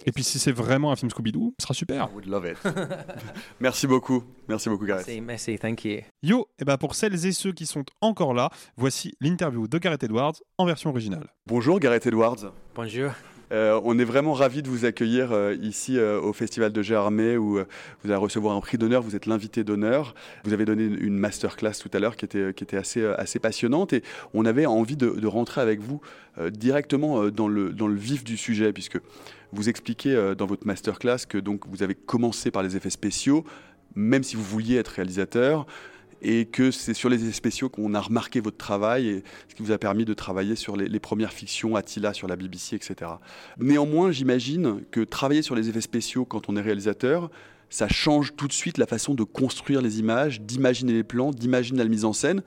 Et 0.05 0.11
puis 0.11 0.23
si 0.23 0.39
c'est 0.39 0.51
vraiment 0.51 0.91
un 0.91 0.95
film 0.95 1.09
Scooby-Doo, 1.09 1.53
ce 1.59 1.63
sera 1.63 1.73
super. 1.73 2.05
I 2.05 2.13
would 2.13 2.25
love 2.25 2.45
it. 2.45 2.57
merci 3.59 3.87
beaucoup. 3.87 4.23
Merci 4.47 4.69
beaucoup 4.69 4.85
Gareth. 4.85 5.07
Merci, 5.07 5.21
merci, 5.21 5.59
thank 5.59 5.85
you. 5.85 6.01
Yo, 6.23 6.47
et 6.59 6.65
ben 6.65 6.77
pour 6.77 6.95
celles 6.95 7.25
et 7.25 7.31
ceux 7.31 7.51
qui 7.51 7.65
sont 7.65 7.85
encore 8.01 8.33
là, 8.33 8.49
voici 8.77 9.15
l'interview 9.21 9.67
de 9.67 9.77
Gareth 9.77 10.03
Edwards 10.03 10.35
en 10.57 10.65
version 10.65 10.89
originale. 10.89 11.27
Bonjour 11.45 11.79
Gareth 11.79 12.05
Edwards. 12.05 12.53
Bonjour. 12.75 13.11
Euh, 13.51 13.79
on 13.83 13.97
est 13.97 14.03
vraiment 14.03 14.33
ravis 14.33 14.61
de 14.61 14.69
vous 14.69 14.85
accueillir 14.85 15.31
euh, 15.31 15.55
ici 15.59 15.97
euh, 15.97 16.21
au 16.21 16.33
Festival 16.33 16.71
de 16.71 16.81
Gérardmer 16.81 17.37
où 17.37 17.59
vous 18.03 18.11
allez 18.11 18.15
recevoir 18.15 18.55
un 18.55 18.61
prix 18.61 18.77
d'honneur, 18.77 19.01
vous 19.01 19.15
êtes 19.15 19.25
l'invité 19.25 19.63
d'honneur. 19.63 20.13
Vous 20.43 20.53
avez 20.53 20.65
donné 20.65 20.83
une 20.83 21.17
masterclass 21.17 21.73
tout 21.81 21.89
à 21.93 21.99
l'heure 21.99 22.15
qui 22.15 22.25
était, 22.25 22.77
assez, 22.77 23.39
passionnante 23.39 23.93
et 23.93 24.03
on 24.33 24.45
avait 24.45 24.65
envie 24.65 24.97
de, 24.97 25.27
rentrer 25.27 25.61
avec 25.61 25.79
vous 25.79 26.01
directement 26.51 27.29
dans 27.29 27.47
le, 27.47 27.71
dans 27.71 27.87
le 27.87 27.95
vif 27.95 28.23
du 28.23 28.37
sujet 28.37 28.73
puisque 28.73 28.99
vous 29.51 29.69
expliquez 29.69 30.33
dans 30.37 30.45
votre 30.45 30.65
masterclass 30.65 31.19
que 31.27 31.37
donc 31.37 31.67
vous 31.67 31.83
avez 31.83 31.95
commencé 31.95 32.51
par 32.51 32.63
les 32.63 32.75
effets 32.75 32.89
spéciaux, 32.89 33.45
même 33.95 34.23
si 34.23 34.35
vous 34.35 34.43
vouliez 34.43 34.77
être 34.77 34.89
réalisateur 34.89 35.65
et 36.21 36.45
que 36.45 36.71
c'est 36.71 36.93
sur 36.93 37.09
les 37.09 37.23
effets 37.23 37.33
spéciaux 37.33 37.69
qu'on 37.69 37.93
a 37.93 38.01
remarqué 38.01 38.39
votre 38.39 38.57
travail 38.57 39.07
et 39.07 39.23
ce 39.47 39.55
qui 39.55 39.63
vous 39.63 39.71
a 39.71 39.77
permis 39.77 40.05
de 40.05 40.13
travailler 40.13 40.55
sur 40.55 40.75
les, 40.75 40.99
premières 40.99 41.33
fictions, 41.33 41.75
Attila 41.75 42.13
sur 42.13 42.27
la 42.27 42.35
BBC, 42.35 42.75
etc. 42.75 43.11
Néanmoins, 43.57 44.11
j'imagine 44.11 44.83
que 44.91 45.01
travailler 45.01 45.41
sur 45.41 45.55
les 45.55 45.69
effets 45.69 45.81
spéciaux 45.81 46.25
quand 46.25 46.49
on 46.49 46.55
est 46.55 46.61
réalisateur, 46.61 47.29
ça 47.69 47.87
change 47.87 48.35
tout 48.35 48.47
de 48.47 48.53
suite 48.53 48.77
la 48.77 48.87
façon 48.87 49.13
de 49.13 49.23
construire 49.23 49.81
les 49.81 49.99
images, 49.99 50.41
d'imaginer 50.41 50.93
les 50.93 51.03
plans, 51.03 51.31
d'imaginer 51.31 51.79
la 51.79 51.89
mise 51.89 52.05
en 52.05 52.13
scène. 52.13 52.41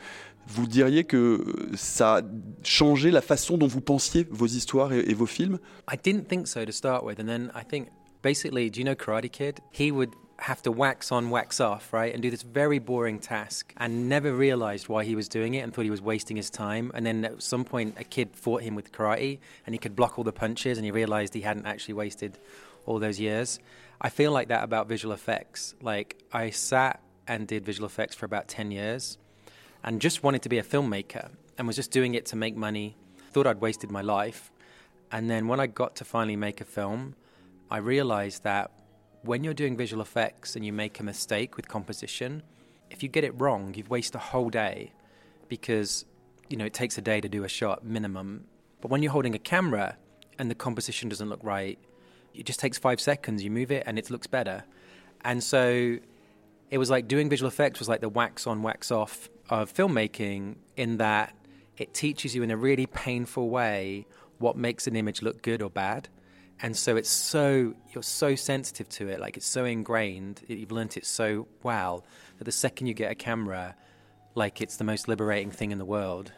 Vous 0.49 0.67
diriez 0.67 1.05
que 1.05 1.45
ça 1.75 2.17
a 2.17 2.23
changé 2.65 3.13
la 3.13 3.21
façon 3.21 3.57
dont 3.57 3.69
vous 3.69 3.81
pensiez 3.81 4.27
vos 4.31 4.47
histoires 4.47 4.93
et, 4.93 4.99
et 5.09 5.15
vos 5.15 5.27
films? 5.27 5.59
I 5.91 5.97
didn't 6.03 6.25
think 6.25 6.49
so 6.49 6.65
to 6.65 6.73
start 6.73 7.05
with, 7.05 7.21
and 7.21 7.27
then 7.27 7.53
I 7.55 7.65
think 7.65 7.89
basically, 8.23 8.69
do 8.69 8.81
you 8.81 8.85
know 8.85 8.97
Karate 8.97 9.31
Kid? 9.31 9.61
He 9.73 9.93
would 9.93 10.11
have 10.43 10.61
to 10.63 10.73
wax 10.73 11.13
on, 11.13 11.31
wax 11.31 11.61
off, 11.61 11.93
right, 11.93 12.13
and 12.13 12.21
do 12.21 12.31
this 12.31 12.43
very 12.43 12.81
boring 12.81 13.21
task 13.21 13.73
and 13.77 14.09
never 14.09 14.35
realized 14.35 14.89
why 14.89 15.05
he 15.05 15.15
was 15.15 15.29
doing 15.29 15.55
it 15.55 15.61
and 15.61 15.73
thought 15.73 15.85
he 15.85 15.91
was 15.91 16.03
wasting 16.03 16.37
his 16.37 16.51
time. 16.51 16.91
And 16.95 17.07
then 17.07 17.25
at 17.25 17.43
some 17.43 17.65
point, 17.65 17.95
a 17.97 18.05
kid 18.05 18.31
fought 18.35 18.63
him 18.63 18.75
with 18.75 18.91
karate 18.91 19.39
and 19.65 19.75
he 19.75 19.79
could 19.79 19.95
block 19.95 20.19
all 20.19 20.25
the 20.25 20.33
punches 20.33 20.79
and 20.79 20.85
he 20.85 20.91
realized 20.91 21.33
he 21.33 21.43
hadn't 21.43 21.67
actually 21.67 21.95
wasted 21.95 22.39
all 22.87 22.99
those 22.99 23.21
years. 23.21 23.61
I 24.01 24.09
feel 24.09 24.33
like 24.33 24.49
that 24.49 24.65
about 24.65 24.89
visual 24.89 25.15
effects. 25.15 25.77
Like, 25.81 26.21
I 26.33 26.51
sat 26.51 27.01
and 27.29 27.47
did 27.47 27.65
visual 27.65 27.87
effects 27.87 28.17
for 28.17 28.27
about 28.27 28.49
10 28.49 28.73
years 28.73 29.19
and 29.85 30.01
just 30.01 30.25
wanted 30.25 30.43
to 30.43 30.49
be 30.49 30.59
a 30.59 30.65
filmmaker 30.65 31.31
and 31.57 31.69
was 31.69 31.77
just 31.77 31.93
doing 31.93 32.15
it 32.15 32.27
to 32.27 32.37
make 32.37 32.57
money. 32.57 32.97
Thought 33.31 33.47
I'd 33.47 33.61
wasted 33.61 33.93
my 33.93 34.03
life. 34.03 34.51
And 35.13 35.31
then 35.31 35.47
when 35.47 35.61
I 35.61 35.69
got 35.69 35.95
to 35.97 36.05
finally 36.05 36.37
make 36.37 36.61
a 36.61 36.65
film, 36.65 37.15
I 37.71 37.77
realized 37.77 38.43
that 38.43 38.73
when 39.23 39.45
you're 39.45 39.55
doing 39.55 39.77
visual 39.77 40.03
effects 40.03 40.57
and 40.57 40.65
you 40.65 40.73
make 40.73 40.99
a 41.01 41.03
mistake 41.03 41.57
with 41.57 41.69
composition, 41.69 42.43
if 42.91 43.03
you 43.03 43.09
get 43.09 43.25
it 43.25 43.41
wrong, 43.41 43.73
you've 43.75 43.91
wasted 43.91 44.17
a 44.17 44.19
whole 44.19 44.51
day 44.51 44.93
because 45.49 46.05
you 46.49 46.57
know 46.57 46.65
it 46.65 46.75
takes 46.75 46.99
a 46.99 47.01
day 47.01 47.21
to 47.21 47.29
do 47.29 47.45
a 47.45 47.49
shot 47.49 47.85
minimum. 47.85 48.45
But 48.81 48.91
when 48.91 49.03
you're 49.03 49.13
holding 49.13 49.35
a 49.35 49.39
camera 49.39 49.97
and 50.39 50.51
the 50.51 50.55
composition 50.55 51.09
doesn't 51.09 51.29
look 51.29 51.43
right, 51.43 51.79
it 52.35 52.47
just 52.47 52.59
takes 52.59 52.79
five 52.79 53.01
seconds. 53.01 53.45
You 53.45 53.51
move 53.51 53.71
it 53.71 53.85
and 53.87 53.99
it 53.99 54.11
looks 54.11 54.27
better. 54.27 54.65
And 55.25 55.43
so 55.43 55.99
it 56.71 56.79
was 56.79 56.91
like 56.91 57.07
doing 57.07 57.29
visual 57.29 57.49
effects 57.49 57.79
was 57.79 57.89
like 57.89 58.01
the 58.01 58.09
wax 58.09 58.47
on, 58.47 58.63
wax 58.63 58.91
off 58.91 59.29
of 59.49 59.73
filmmaking 59.73 60.57
in 60.77 60.97
that 60.97 61.35
it 61.77 61.95
teaches 61.95 62.35
you 62.35 62.43
in 62.43 62.51
a 62.51 62.57
really 62.57 62.87
painful 62.87 63.51
way 63.51 64.07
what 64.39 64.57
makes 64.57 64.87
an 64.87 64.97
image 64.97 65.23
look 65.23 65.43
good 65.43 65.63
or 65.63 65.71
bad 65.71 66.09
and 66.63 66.77
so 66.77 66.97
it's 66.97 67.11
so 67.11 67.75
you're 67.93 68.03
so 68.03 68.35
sensitive 68.35 68.89
to 68.89 69.09
it 69.09 69.21
like 69.21 69.37
it's 69.37 69.47
so 69.47 69.65
ingrained 69.65 70.41
you've 70.47 70.73
learnt 70.73 70.97
it 70.97 71.05
so 71.05 71.47
well 71.63 72.05
that 72.39 72.45
the 72.45 72.53
second 72.53 72.87
you 72.87 72.95
get 72.95 73.11
a 73.11 73.15
camera 73.15 73.75
like 74.35 74.61
it's 74.61 74.77
the 74.77 74.85
most 74.85 75.09
liberating 75.09 75.51
thing 75.51 75.73
in 75.73 75.79
the 75.79 75.85
world. 75.85 76.33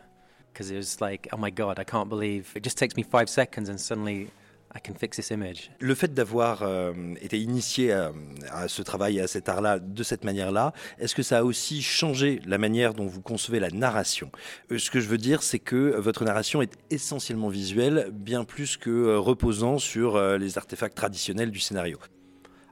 Because 0.52 0.70
it 0.70 0.76
was 0.76 1.00
like 1.00 1.26
oh 1.32 1.36
my 1.36 1.50
god 1.50 1.80
i 1.80 1.84
can't 1.84 2.08
believe 2.08 2.52
it 2.54 2.62
just 2.62 2.78
takes 2.78 2.96
me 2.96 3.02
five 3.02 3.28
seconds 3.28 3.68
and 3.68 3.80
suddenly 3.80 4.30
I 4.76 4.80
can 4.80 4.94
fix 4.94 5.16
this 5.16 5.30
image. 5.30 5.70
Le 5.78 5.94
fait 5.94 6.12
d'avoir 6.12 6.62
euh, 6.62 6.92
été 7.20 7.38
initié 7.38 7.92
à, 7.92 8.12
à, 8.50 8.66
ce 8.66 8.82
travail 8.82 9.18
et 9.18 9.20
à 9.20 9.28
cet 9.28 9.48
art-là 9.48 9.78
de 9.78 10.02
cette 10.02 10.24
manière-là, 10.24 10.72
est-ce 10.98 11.14
que 11.14 11.22
ça 11.22 11.38
a 11.38 11.42
aussi 11.44 11.80
changé 11.80 12.40
la 12.44 12.58
manière 12.58 12.92
dont 12.92 13.06
vous 13.06 13.22
concevez 13.22 13.60
la 13.60 13.70
narration? 13.70 14.32
Euh, 14.72 14.78
Ce 14.78 14.90
que 14.90 14.98
je 14.98 15.08
veux 15.08 15.18
dire, 15.18 15.44
c'est 15.44 15.60
que 15.60 15.94
votre 15.96 16.24
narration 16.24 16.60
est 16.60 16.72
essentiellement 16.90 17.50
visuelle, 17.50 18.08
bien 18.12 18.44
plus 18.44 18.76
que 18.76 18.90
euh, 18.90 19.18
reposant 19.20 19.78
sur 19.78 20.16
euh, 20.16 20.38
les 20.38 20.58
artefacts 20.58 20.96
traditionnels 20.96 21.52
du 21.52 21.60
scénario. 21.60 21.98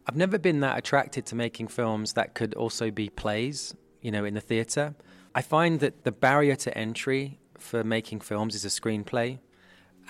I've 0.08 0.16
never 0.16 0.38
been 0.38 0.60
that 0.60 0.74
attracted 0.74 1.24
to 1.26 1.36
making 1.36 1.68
films 1.68 2.14
that 2.14 2.34
could 2.34 2.56
also 2.56 2.90
be 2.90 3.08
plays, 3.14 3.76
you 4.02 4.10
know, 4.10 4.24
in 4.24 4.34
the 4.34 4.44
theatre. 4.44 4.92
I 5.36 5.42
find 5.42 5.78
that 5.78 6.02
the 6.02 6.10
barrier 6.10 6.56
to 6.56 6.76
entry 6.76 7.38
for 7.56 7.84
making 7.84 8.22
films 8.22 8.56
is 8.56 8.64
a 8.64 8.70
screenplay. 8.70 9.38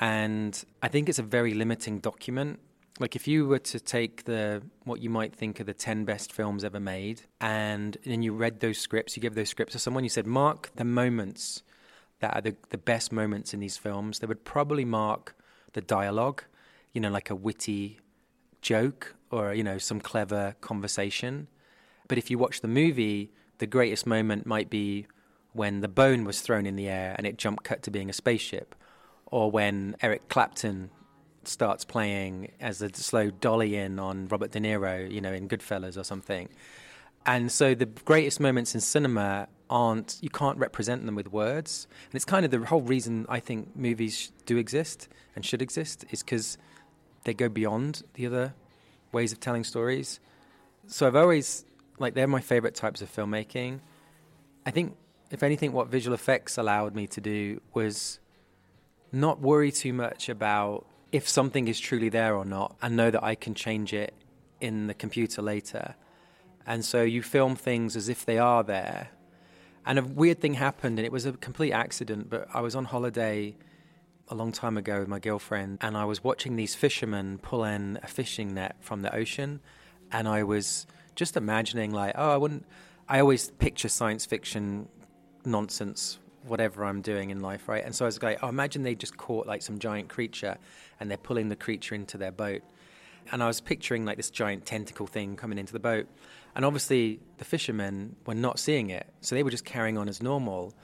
And 0.00 0.64
I 0.82 0.88
think 0.88 1.08
it's 1.08 1.18
a 1.18 1.24
very 1.24 1.54
limiting 1.54 1.98
document. 1.98 2.60
Like 2.98 3.16
if 3.16 3.26
you 3.26 3.46
were 3.46 3.58
to 3.58 3.80
take 3.80 4.24
the 4.24 4.62
what 4.84 5.00
you 5.00 5.10
might 5.10 5.34
think 5.34 5.60
are 5.60 5.64
the 5.64 5.74
ten 5.74 6.04
best 6.04 6.32
films 6.32 6.64
ever 6.64 6.80
made, 6.80 7.22
and 7.40 7.96
then 8.04 8.22
you 8.22 8.32
read 8.32 8.60
those 8.60 8.78
scripts, 8.78 9.16
you 9.16 9.20
give 9.20 9.34
those 9.34 9.48
scripts 9.48 9.72
to 9.72 9.78
someone, 9.78 10.04
you 10.04 10.10
said, 10.10 10.26
mark 10.26 10.70
the 10.76 10.84
moments 10.84 11.62
that 12.20 12.36
are 12.36 12.40
the, 12.40 12.56
the 12.70 12.78
best 12.78 13.10
moments 13.12 13.52
in 13.52 13.60
these 13.60 13.76
films. 13.76 14.18
They 14.18 14.26
would 14.26 14.44
probably 14.44 14.84
mark 14.84 15.34
the 15.72 15.80
dialogue, 15.80 16.44
you 16.92 17.00
know, 17.00 17.10
like 17.10 17.30
a 17.30 17.34
witty 17.34 17.98
joke 18.60 19.16
or 19.30 19.52
you 19.52 19.64
know 19.64 19.78
some 19.78 20.00
clever 20.00 20.54
conversation. 20.60 21.48
But 22.08 22.18
if 22.18 22.30
you 22.30 22.38
watch 22.38 22.60
the 22.60 22.68
movie, 22.68 23.32
the 23.58 23.66
greatest 23.66 24.06
moment 24.06 24.46
might 24.46 24.70
be 24.70 25.06
when 25.52 25.80
the 25.80 25.88
bone 25.88 26.24
was 26.24 26.40
thrown 26.40 26.66
in 26.66 26.76
the 26.76 26.88
air 26.88 27.14
and 27.16 27.26
it 27.26 27.36
jump 27.36 27.62
cut 27.62 27.82
to 27.82 27.90
being 27.90 28.08
a 28.08 28.12
spaceship 28.12 28.74
or 29.32 29.50
when 29.50 29.96
Eric 30.02 30.28
Clapton 30.28 30.90
starts 31.42 31.84
playing 31.84 32.52
as 32.60 32.82
a 32.82 32.94
slow 32.94 33.30
dolly 33.30 33.74
in 33.74 33.98
on 33.98 34.28
Robert 34.28 34.52
De 34.52 34.60
Niro, 34.60 35.10
you 35.10 35.20
know, 35.20 35.32
in 35.32 35.48
Goodfellas 35.48 35.96
or 35.96 36.04
something. 36.04 36.48
And 37.24 37.50
so 37.50 37.74
the 37.74 37.86
greatest 37.86 38.38
moments 38.40 38.74
in 38.74 38.80
cinema 38.80 39.48
aren't, 39.70 40.18
you 40.20 40.28
can't 40.28 40.58
represent 40.58 41.06
them 41.06 41.14
with 41.14 41.32
words. 41.32 41.88
And 42.06 42.14
it's 42.14 42.26
kind 42.26 42.44
of 42.44 42.50
the 42.50 42.58
whole 42.58 42.82
reason 42.82 43.26
I 43.28 43.40
think 43.40 43.74
movies 43.74 44.30
do 44.44 44.58
exist 44.58 45.08
and 45.34 45.44
should 45.44 45.62
exist 45.62 46.04
is 46.10 46.22
because 46.22 46.58
they 47.24 47.32
go 47.32 47.48
beyond 47.48 48.02
the 48.14 48.26
other 48.26 48.54
ways 49.12 49.32
of 49.32 49.40
telling 49.40 49.64
stories. 49.64 50.20
So 50.88 51.06
I've 51.06 51.16
always, 51.16 51.64
like, 51.98 52.12
they're 52.14 52.26
my 52.26 52.40
favorite 52.40 52.74
types 52.74 53.00
of 53.00 53.10
filmmaking. 53.10 53.80
I 54.66 54.72
think, 54.72 54.94
if 55.30 55.42
anything, 55.42 55.72
what 55.72 55.88
visual 55.88 56.14
effects 56.14 56.58
allowed 56.58 56.94
me 56.94 57.06
to 57.06 57.20
do 57.20 57.62
was 57.72 58.18
not 59.12 59.40
worry 59.40 59.70
too 59.70 59.92
much 59.92 60.28
about 60.28 60.86
if 61.12 61.28
something 61.28 61.68
is 61.68 61.78
truly 61.78 62.08
there 62.08 62.34
or 62.34 62.44
not 62.44 62.74
and 62.80 62.96
know 62.96 63.10
that 63.10 63.22
I 63.22 63.34
can 63.34 63.54
change 63.54 63.92
it 63.92 64.14
in 64.60 64.86
the 64.86 64.94
computer 64.94 65.42
later. 65.42 65.94
And 66.66 66.84
so 66.84 67.02
you 67.02 67.22
film 67.22 67.54
things 67.54 67.96
as 67.96 68.08
if 68.08 68.24
they 68.24 68.38
are 68.38 68.64
there. 68.64 69.10
And 69.84 69.98
a 69.98 70.02
weird 70.02 70.40
thing 70.40 70.54
happened, 70.54 70.98
and 70.98 71.04
it 71.04 71.10
was 71.10 71.26
a 71.26 71.32
complete 71.32 71.72
accident, 71.72 72.30
but 72.30 72.46
I 72.54 72.60
was 72.60 72.76
on 72.76 72.84
holiday 72.84 73.56
a 74.28 74.34
long 74.34 74.52
time 74.52 74.78
ago 74.78 75.00
with 75.00 75.08
my 75.08 75.18
girlfriend, 75.18 75.78
and 75.80 75.96
I 75.96 76.04
was 76.04 76.22
watching 76.22 76.54
these 76.54 76.76
fishermen 76.76 77.38
pull 77.38 77.64
in 77.64 77.98
a 78.00 78.06
fishing 78.06 78.54
net 78.54 78.76
from 78.80 79.02
the 79.02 79.12
ocean. 79.14 79.60
And 80.12 80.28
I 80.28 80.44
was 80.44 80.86
just 81.16 81.36
imagining, 81.36 81.90
like, 81.90 82.14
oh, 82.16 82.30
I 82.30 82.36
wouldn't. 82.36 82.64
I 83.08 83.18
always 83.18 83.50
picture 83.50 83.88
science 83.88 84.24
fiction 84.24 84.88
nonsense 85.44 86.18
whatever 86.44 86.84
I'm 86.84 87.02
doing 87.02 87.30
in 87.30 87.40
life, 87.40 87.68
right? 87.68 87.84
And 87.84 87.94
so 87.94 88.04
I 88.04 88.06
was 88.06 88.22
like, 88.22 88.38
oh, 88.42 88.48
imagine 88.48 88.82
they 88.82 88.94
just 88.94 89.16
caught 89.16 89.46
like 89.46 89.62
some 89.62 89.78
giant 89.78 90.08
creature 90.08 90.58
and 91.00 91.10
they're 91.10 91.18
pulling 91.18 91.48
the 91.48 91.56
creature 91.56 91.94
into 91.94 92.18
their 92.18 92.32
boat. 92.32 92.62
And 93.30 93.42
I 93.42 93.46
was 93.46 93.60
picturing 93.60 94.04
like 94.04 94.16
this 94.16 94.30
giant 94.30 94.66
tentacle 94.66 95.06
thing 95.06 95.36
coming 95.36 95.58
into 95.58 95.72
the 95.72 95.78
boat. 95.78 96.06
And 96.54 96.64
obviously 96.64 97.20
the 97.38 97.44
fishermen 97.44 98.16
were 98.26 98.34
not 98.34 98.58
seeing 98.58 98.90
it. 98.90 99.06
So 99.20 99.34
they 99.34 99.42
were 99.42 99.50
just 99.50 99.64
carrying 99.64 99.96
on 99.96 100.08
as 100.08 100.22
normal. 100.22 100.74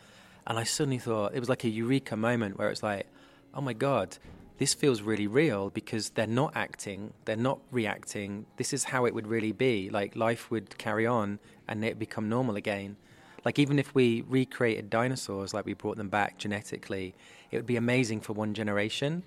And 0.47 0.59
I 0.59 0.65
suddenly 0.65 0.99
thought 0.99 1.35
it 1.35 1.41
was 1.41 1.49
like 1.49 1.65
a 1.65 1.69
eureka 1.69 2.17
moment 2.17 2.59
where 2.59 2.71
it's 2.71 2.83
like, 2.83 3.07
oh 3.55 3.61
my 3.61 3.73
God, 3.73 4.17
this 4.59 4.75
feels 4.75 5.03
really 5.03 5.27
real 5.27 5.71
because 5.71 6.11
they're 6.11 6.27
not 6.27 6.53
acting, 6.55 7.13
they're 7.25 7.37
not 7.37 7.61
reacting. 7.71 8.47
This 8.57 8.73
is 8.73 8.85
how 8.85 9.05
it 9.05 9.15
would 9.15 9.27
really 9.27 9.53
be. 9.53 9.89
Like 9.91 10.17
life 10.17 10.51
would 10.51 10.77
carry 10.79 11.07
on 11.07 11.39
and 11.69 11.85
it 11.85 11.99
become 11.99 12.29
normal 12.29 12.57
again. 12.57 12.97
Like 13.45 13.59
even 13.59 13.79
if 13.79 13.95
we 13.95 14.23
recreated 14.29 14.91
dinosaurs, 14.91 15.55
like 15.55 15.65
we 15.65 15.75
brought 15.75 15.97
them 15.97 16.09
back 16.09 16.39
genetically, 16.39 17.15
it 17.51 17.57
would 17.57 17.67
be 17.67 17.77
amazing 17.77 18.21
for 18.21 18.33
one 18.33 18.55
generation. 18.55 19.23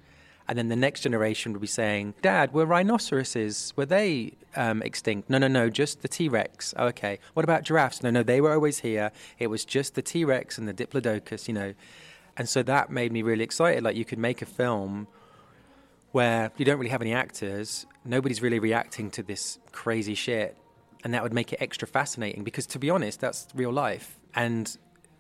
And 0.48 0.58
then 0.58 0.68
the 0.68 0.76
next 0.76 1.02
generation 1.02 1.54
would 1.54 1.62
be 1.62 1.68
saying, 1.68 2.16
Dad, 2.22 2.54
were 2.54 2.66
rhinoceroses, 2.66 3.74
were 3.78 3.86
they 3.86 4.34
um, 4.56 4.82
extinct? 4.82 5.30
No, 5.30 5.38
no, 5.38 5.48
no, 5.48 5.70
just 5.70 6.02
the 6.02 6.08
T 6.08 6.28
Rex. 6.28 6.74
Oh, 6.78 6.88
okay. 6.88 7.20
What 7.34 7.44
about 7.44 7.64
giraffes? 7.64 8.04
No, 8.04 8.10
no, 8.10 8.24
they 8.24 8.42
were 8.42 8.54
always 8.54 8.80
here. 8.80 9.12
It 9.40 9.48
was 9.48 9.64
just 9.64 9.96
the 9.96 10.02
T 10.02 10.26
Rex 10.26 10.58
and 10.58 10.68
the 10.68 10.74
Diplodocus, 10.74 11.48
you 11.48 11.54
know. 11.54 11.74
And 12.36 12.50
so 12.50 12.64
that 12.64 12.90
made 12.90 13.12
me 13.12 13.22
really 13.22 13.44
excited. 13.44 13.84
Like 13.84 13.96
you 13.96 14.06
could 14.06 14.20
make 14.20 14.42
a 14.42 14.46
film 14.46 15.08
where 16.12 16.52
you 16.58 16.66
don't 16.66 16.78
really 16.78 16.90
have 16.92 17.02
any 17.02 17.14
actors, 17.14 17.86
nobody's 18.04 18.42
really 18.42 18.60
reacting 18.60 19.10
to 19.12 19.24
this 19.24 19.60
crazy 19.72 20.16
shit 20.16 20.58
and 21.04 21.14
that 21.14 21.24
would 21.24 21.34
make 21.34 21.52
it 21.54 21.62
extra 21.62 21.88
fascinating 21.88 22.44
because 22.44 22.66
to 22.68 22.80
be 22.80 22.90
honest 22.90 23.20
that's 23.20 23.48
real 23.56 23.72
life. 23.72 24.20
And 24.36 24.76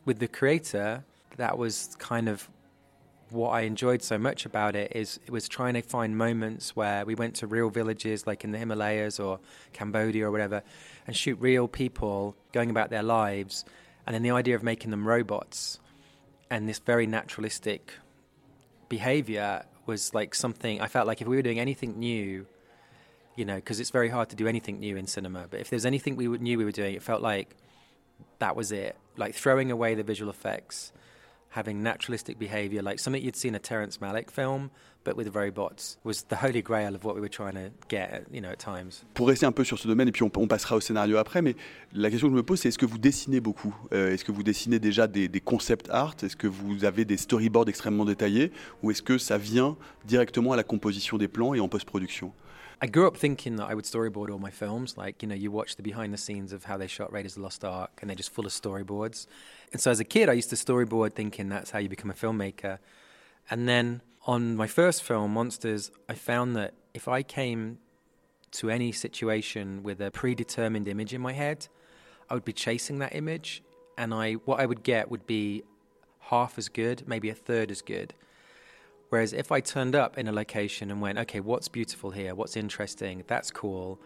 with 0.05 0.19
the 0.19 0.27
creator 0.27 1.03
that 1.37 1.57
was 1.57 1.95
kind 1.99 2.27
of 2.29 2.49
what 3.29 3.49
I 3.49 3.61
enjoyed 3.61 4.03
so 4.03 4.17
much 4.17 4.45
about 4.45 4.75
it 4.75 4.91
is 4.93 5.19
it 5.25 5.31
was 5.31 5.47
trying 5.47 5.75
to 5.75 5.81
find 5.81 6.17
moments 6.17 6.75
where 6.75 7.05
we 7.05 7.15
went 7.15 7.35
to 7.35 7.47
real 7.47 7.69
villages 7.69 8.27
like 8.27 8.43
in 8.43 8.51
the 8.51 8.57
Himalayas 8.57 9.19
or 9.19 9.39
Cambodia 9.71 10.27
or 10.27 10.31
whatever 10.31 10.63
and 11.07 11.15
shoot 11.15 11.39
real 11.39 11.67
people 11.67 12.35
going 12.51 12.69
about 12.69 12.89
their 12.89 13.03
lives. 13.03 13.63
And 14.05 14.13
then 14.13 14.21
the 14.23 14.31
idea 14.31 14.55
of 14.55 14.63
making 14.63 14.91
them 14.91 15.07
robots 15.07 15.79
and 16.49 16.67
this 16.67 16.79
very 16.79 17.07
naturalistic 17.07 17.93
behavior 18.89 19.63
was 19.85 20.13
like 20.13 20.35
something 20.35 20.81
I 20.81 20.87
felt 20.87 21.07
like 21.07 21.21
if 21.21 21.27
we 21.27 21.37
were 21.37 21.41
doing 21.41 21.59
anything 21.59 21.97
new 21.97 22.45
you 23.35 23.45
know 23.45 23.55
because 23.55 23.79
it's 23.79 23.91
very 23.91 24.09
hard 24.09 24.29
to 24.29 24.35
do 24.35 24.47
anything 24.47 24.79
new 24.79 24.97
in 24.97 25.07
cinema 25.07 25.47
but 25.49 25.59
if 25.59 25.69
there's 25.69 25.85
anything 25.85 26.15
we 26.15 26.27
knew 26.27 26.57
we 26.57 26.65
were 26.65 26.71
doing 26.71 26.93
it 26.95 27.01
felt 27.01 27.21
like 27.21 27.55
that 28.39 28.55
was 28.55 28.71
it. 28.71 28.95
Like 29.17 29.33
throwing 29.35 29.71
away 29.71 29.95
the 29.95 30.03
visual 30.03 30.29
effects 30.29 30.91
having 31.51 31.83
naturalistic 31.83 32.39
behavior, 32.39 32.81
like 32.81 32.97
something 32.97 33.21
you'd 33.21 33.35
seen 33.35 33.55
a 33.55 33.59
Terrence 33.59 33.97
Malick 33.97 34.31
film, 34.31 34.71
but 35.03 35.17
with 35.17 35.35
robots, 35.35 35.97
was 36.05 36.23
the 36.29 36.37
holy 36.37 36.61
grail 36.61 36.95
of 36.95 37.03
what 37.03 37.13
we 37.13 37.19
were 37.19 37.27
trying 37.27 37.55
to 37.55 37.71
get, 37.89 38.25
you 38.31 38.39
know, 38.39 38.51
at 38.51 38.57
times. 38.57 39.03
Pour 39.13 39.27
rester 39.27 39.45
un 39.45 39.51
peu 39.51 39.65
sur 39.65 39.77
ce 39.77 39.85
domaine, 39.85 40.07
et 40.07 40.13
puis 40.13 40.23
on, 40.23 40.31
on 40.37 40.47
passera 40.47 40.77
au 40.77 40.79
scénario 40.79 41.17
après, 41.17 41.41
mais 41.41 41.57
la 41.91 42.09
question 42.09 42.29
que 42.29 42.33
je 42.33 42.37
me 42.37 42.43
pose, 42.43 42.61
c'est 42.61 42.69
est-ce 42.69 42.77
que 42.77 42.85
vous 42.85 42.97
dessinez 42.97 43.41
beaucoup? 43.41 43.75
Euh, 43.91 44.13
Est-ce 44.13 44.23
que 44.23 44.31
vous 44.31 44.43
dessinez 44.43 44.79
déjà 44.79 45.07
des, 45.07 45.27
des 45.27 45.41
concept 45.41 45.89
art? 45.89 46.15
Est-ce 46.23 46.37
que 46.37 46.47
vous 46.47 46.85
avez 46.85 47.03
des 47.03 47.17
storyboards 47.17 47.67
extrêmement 47.67 48.05
détaillés? 48.05 48.53
Ou 48.81 48.91
est-ce 48.91 49.01
que 49.01 49.17
ça 49.17 49.37
vient 49.37 49.75
directement 50.05 50.53
à 50.53 50.55
la 50.55 50.63
composition 50.63 51.17
des 51.17 51.27
plans 51.27 51.53
et 51.53 51.59
en 51.59 51.67
post-production? 51.67 52.31
I 52.83 52.87
grew 52.87 53.05
up 53.05 53.15
thinking 53.15 53.57
that 53.57 53.65
I 53.65 53.75
would 53.75 53.85
storyboard 53.85 54.31
all 54.31 54.39
my 54.39 54.49
films. 54.49 54.97
Like, 54.97 55.21
you 55.21 55.27
know, 55.27 55.35
you 55.35 55.51
watch 55.51 55.75
the 55.75 55.83
behind 55.83 56.11
the 56.11 56.17
scenes 56.17 56.51
of 56.51 56.63
how 56.63 56.77
they 56.77 56.87
shot 56.87 57.13
Raiders 57.13 57.33
of 57.33 57.35
the 57.35 57.43
Lost 57.43 57.63
Ark, 57.63 57.91
and 58.01 58.09
they're 58.09 58.15
just 58.15 58.31
full 58.31 58.45
of 58.47 58.51
storyboards. 58.51 59.27
And 59.71 59.79
so 59.79 59.91
as 59.91 59.99
a 59.99 60.03
kid, 60.03 60.29
I 60.29 60.33
used 60.33 60.49
to 60.49 60.55
storyboard 60.55 61.13
thinking 61.13 61.47
that's 61.47 61.69
how 61.69 61.79
you 61.79 61.89
become 61.89 62.09
a 62.09 62.15
filmmaker. 62.15 62.79
And 63.51 63.69
then 63.69 64.01
on 64.25 64.55
my 64.55 64.65
first 64.65 65.03
film, 65.03 65.33
Monsters, 65.35 65.91
I 66.09 66.15
found 66.15 66.55
that 66.55 66.73
if 66.95 67.07
I 67.07 67.21
came 67.21 67.77
to 68.53 68.71
any 68.71 68.91
situation 68.91 69.83
with 69.83 70.01
a 70.01 70.09
predetermined 70.09 70.87
image 70.87 71.13
in 71.13 71.21
my 71.21 71.33
head, 71.33 71.67
I 72.31 72.33
would 72.33 72.45
be 72.45 72.53
chasing 72.53 72.97
that 72.99 73.15
image, 73.15 73.61
and 73.95 74.11
I 74.11 74.33
what 74.33 74.59
I 74.59 74.65
would 74.65 74.83
get 74.83 75.11
would 75.11 75.27
be 75.27 75.63
half 76.19 76.57
as 76.57 76.67
good, 76.67 77.07
maybe 77.07 77.29
a 77.29 77.35
third 77.35 77.69
as 77.69 77.81
good. 77.81 78.13
Whereas 79.11 79.33
if 79.33 79.51
I 79.51 79.59
turned 79.59 79.93
up 79.93 80.17
in 80.17 80.29
a 80.29 80.31
location 80.31 80.89
and 80.89 81.01
went, 81.01 81.17
okay, 81.17 81.41
what's 81.41 81.67
beautiful 81.67 82.11
here? 82.11 82.33
What's 82.33 82.55
interesting? 82.55 83.25
That's 83.27 83.51
cool. 83.51 83.99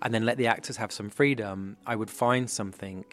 And 0.00 0.14
then 0.14 0.24
let 0.24 0.36
the 0.36 0.46
actors 0.46 0.76
have 0.76 0.92
some 0.92 1.10
freedom, 1.10 1.76
I 1.84 1.96
would 1.96 2.08
find 2.08 2.48
something 2.48 3.04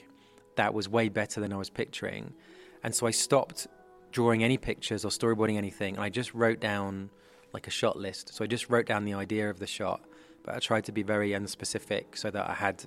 that 0.57 0.75
was 0.75 0.87
way 0.87 1.09
better 1.09 1.41
than 1.41 1.51
I 1.51 1.55
was 1.57 1.71
picturing. 1.71 2.35
And 2.83 2.93
so 2.93 3.07
I 3.07 3.11
stopped 3.11 3.65
drawing 4.11 4.43
any 4.43 4.59
pictures 4.59 5.03
or 5.03 5.09
storyboarding 5.09 5.57
anything. 5.57 5.95
And 5.95 6.03
I 6.03 6.09
just 6.09 6.35
wrote 6.35 6.59
down 6.59 7.09
like 7.51 7.65
a 7.65 7.71
shot 7.71 7.97
list. 7.97 8.31
So 8.35 8.43
I 8.43 8.47
just 8.47 8.69
wrote 8.69 8.85
down 8.85 9.03
the 9.03 9.15
idea 9.15 9.49
of 9.49 9.57
the 9.57 9.65
shot, 9.65 10.01
but 10.43 10.53
I 10.53 10.59
tried 10.59 10.85
to 10.85 10.91
be 10.91 11.01
very 11.01 11.31
unspecific 11.31 12.15
so 12.15 12.29
that 12.29 12.47
I 12.47 12.53
had 12.53 12.85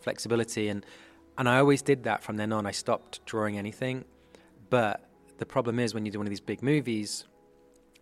flexibility. 0.00 0.68
And, 0.68 0.86
and 1.36 1.50
I 1.50 1.58
always 1.58 1.82
did 1.82 2.04
that 2.04 2.22
from 2.22 2.38
then 2.38 2.50
on. 2.50 2.64
I 2.64 2.70
stopped 2.70 3.26
drawing 3.26 3.58
anything. 3.58 4.06
But 4.70 5.06
the 5.36 5.44
problem 5.44 5.78
is 5.78 5.92
when 5.92 6.06
you 6.06 6.12
do 6.12 6.18
one 6.18 6.26
of 6.26 6.30
these 6.30 6.40
big 6.40 6.62
movies, 6.62 7.26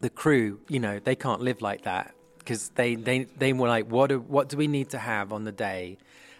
the 0.00 0.10
crew, 0.10 0.60
you 0.68 0.80
know, 0.80 0.98
they 0.98 1.16
can't 1.16 1.40
live 1.40 1.60
like 1.60 1.82
that 1.82 2.14
because 2.38 2.70
they, 2.70 2.94
they, 2.94 3.24
they 3.24 3.52
were 3.52 3.68
like, 3.68 3.90
what 3.90 4.08
do, 4.08 4.20
what 4.20 4.48
do 4.48 4.56
we 4.56 4.66
need 4.66 4.90
to 4.90 4.98
have 4.98 5.32
on 5.32 5.44
the 5.44 5.52
day? 5.52 5.98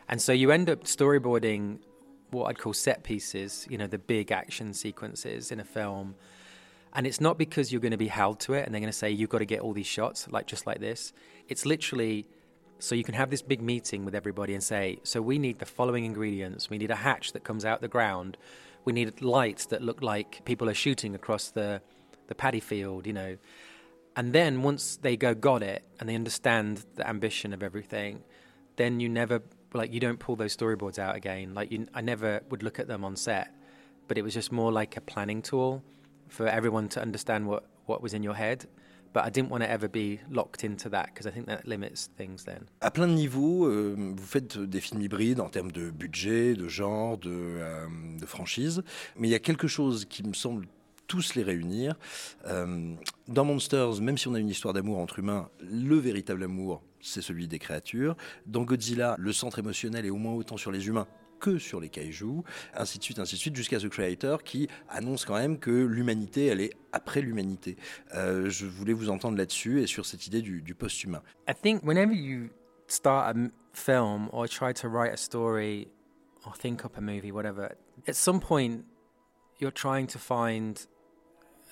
And 0.09 0.23
so 0.23 0.33
you 0.33 0.51
end 0.51 0.71
up 0.71 0.85
storyboarding 0.85 1.79
what 2.31 2.47
I'd 2.47 2.59
call 2.59 2.73
set 2.73 3.03
pieces, 3.03 3.67
you 3.71 3.79
know, 3.79 3.87
the 3.87 3.99
big 3.99 4.33
action 4.33 4.75
sequences 4.75 5.51
in 5.51 5.61
a 5.61 5.65
film. 5.65 6.15
And 6.95 7.07
it's 7.07 7.21
not 7.21 7.37
because 7.39 7.73
you're 7.73 7.81
going 7.81 7.93
to 7.93 7.99
be 7.99 8.09
held 8.09 8.41
to 8.41 8.55
it 8.55 8.65
and 8.65 8.75
they're 8.75 8.81
going 8.81 8.93
to 8.93 8.97
say, 8.97 9.11
you've 9.11 9.31
got 9.31 9.39
to 9.39 9.47
get 9.47 9.61
all 9.61 9.73
these 9.73 9.87
shots, 9.87 10.29
like 10.31 10.47
just 10.47 10.67
like 10.67 10.81
this. 10.81 11.13
It's 11.49 11.67
literally 11.67 12.27
so 12.79 12.95
you 12.95 13.05
can 13.05 13.15
have 13.15 13.31
this 13.31 13.43
big 13.43 13.61
meeting 13.61 14.05
with 14.05 14.15
everybody 14.15 14.55
and 14.55 14.63
say, 14.63 15.01
so 15.03 15.21
we 15.21 15.39
need 15.39 15.59
the 15.59 15.67
following 15.67 16.05
ingredients. 16.05 16.71
We 16.71 16.79
need 16.79 16.91
a 16.91 16.97
hatch 16.97 17.33
that 17.33 17.43
comes 17.43 17.65
out 17.65 17.81
the 17.81 17.89
ground. 17.89 18.37
We 18.85 18.93
need 18.93 19.21
lights 19.21 19.67
that 19.67 19.83
look 19.83 20.01
like 20.01 20.45
people 20.45 20.69
are 20.69 20.75
shooting 20.75 21.15
across 21.15 21.51
the 21.51 21.83
the 22.29 22.35
paddy 22.35 22.61
field, 22.61 23.07
you 23.07 23.13
know. 23.13 23.37
And 24.17 24.33
then 24.33 24.63
once 24.63 24.97
they 24.97 25.17
go 25.17 25.35
got 25.35 25.63
it 25.63 25.83
and 26.01 26.09
they 26.09 26.15
understand 26.15 26.85
the 26.97 27.09
ambition 27.09 27.53
of 27.53 27.63
everything, 27.63 28.23
then 28.77 29.01
you 29.01 29.09
never 29.09 29.43
like 29.75 29.93
you 29.93 30.01
don't 30.01 30.19
pull 30.19 30.37
those 30.37 30.57
storyboards 30.57 30.99
out 30.99 31.17
again. 31.17 31.55
Like 31.55 31.71
you, 31.71 31.87
I 31.95 32.01
never 32.01 32.41
would 32.51 32.63
look 32.63 32.79
at 32.79 32.89
them 32.89 33.05
on 33.05 33.17
set, 33.17 33.55
but 34.07 34.17
it 34.19 34.23
was 34.23 34.35
just 34.35 34.51
more 34.53 34.73
like 34.73 34.97
a 34.97 35.01
planning 35.01 35.43
tool 35.43 35.83
for 36.29 36.47
everyone 36.47 36.89
to 36.91 37.03
understand 37.03 37.47
what 37.47 37.65
what 37.87 38.03
was 38.03 38.15
in 38.15 38.23
your 38.23 38.35
head. 38.35 38.67
But 39.15 39.25
I 39.25 39.31
didn't 39.31 39.51
want 39.51 39.63
to 39.63 39.71
ever 39.71 39.89
be 39.89 40.21
locked 40.31 40.65
into 40.65 40.91
that 40.91 41.07
because 41.07 41.27
I 41.27 41.31
think 41.31 41.47
that 41.47 41.67
limits 41.67 42.11
things 42.19 42.45
then. 42.45 42.67
À 42.81 42.91
plein 42.91 43.09
de 43.09 43.15
niveaux, 43.15 43.67
euh, 43.67 43.95
vous 43.97 44.27
faites 44.27 44.59
des 44.59 44.81
films 44.81 45.01
hybrides 45.01 45.41
en 45.41 45.49
termes 45.49 45.73
de 45.73 45.91
budget, 45.91 46.55
de 46.55 46.69
genre, 46.69 47.17
de, 47.17 47.31
euh, 47.31 47.87
de 48.21 48.27
franchise. 48.27 48.83
Mais 49.17 49.29
il 49.29 49.31
y 49.31 49.35
a 49.35 49.39
quelque 49.39 49.67
chose 49.67 50.05
qui 50.05 50.23
me 50.23 50.35
semble 50.35 50.67
tous 51.09 51.35
les 51.35 51.43
réunir. 51.43 51.97
Euh, 52.47 52.95
dans 53.27 53.45
Monsters, 53.45 54.01
même 54.01 54.17
si 54.17 54.29
on 54.29 54.35
a 54.35 54.39
une 54.39 54.49
histoire 54.49 54.75
d'amour 54.75 54.99
entre 54.99 55.19
humains, 55.19 55.51
le 55.61 55.97
véritable 55.97 56.45
amour, 56.45 56.83
c'est 57.01 57.23
celui 57.23 57.49
des 57.49 57.59
créatures. 57.59 58.17
Dans 58.47 58.63
Godzilla, 58.63 59.17
le 59.19 59.33
centre 59.33 59.59
émotionnel 59.59 60.07
est 60.07 60.11
au 60.11 60.17
moins 60.17 60.35
autant 60.35 60.57
sur 60.57 60.71
les 60.71 60.87
humains 60.87 61.09
que 61.41 61.59
sur 61.59 61.81
les 61.81 61.89
kaiju, 61.89 62.43
ainsi 62.75 62.99
de 62.99 63.05
suite, 63.05 63.19
ainsi 63.19 63.37
de 63.37 63.41
suite, 63.41 63.57
jusqu'à 63.57 63.79
The 63.79 63.89
Creator 63.89 64.43
qui 64.43 64.69
annonce 64.89 65.25
quand 65.25 65.37
même 65.37 65.59
que 65.59 65.71
l'humanité, 65.71 66.47
elle 66.47 66.61
est 66.61 66.73
après 66.93 67.21
l'humanité. 67.21 67.77
Euh, 68.15 68.51
je 68.51 68.67
voulais 68.67 68.93
vous 68.93 69.09
entendre 69.09 69.39
là-dessus 69.39 69.81
et 69.81 69.87
sur 69.87 70.05
cette 70.05 70.27
idée 70.27 70.43
du, 70.43 70.63
du 70.63 70.75
post-humain. 70.75 71.23
I 71.49 71.55
think 71.55 71.85
whenever 71.85 72.13
you 72.13 72.51
start 72.89 73.37
a 73.37 73.51
film 73.73 74.29
or 74.33 74.49
try 74.49 74.73
to 74.75 74.89
write 74.89 75.13
a 75.13 75.17
story 75.17 75.89
or 76.45 76.57
think 76.57 76.85
up 76.85 76.97
a 76.99 77.01
movie, 77.01 77.31
whatever, 77.31 77.71
at 78.09 78.15
some 78.15 78.41
point 78.41 78.85
you're 79.61 79.71
trying 79.71 80.07
to 80.09 80.19
find 80.19 80.89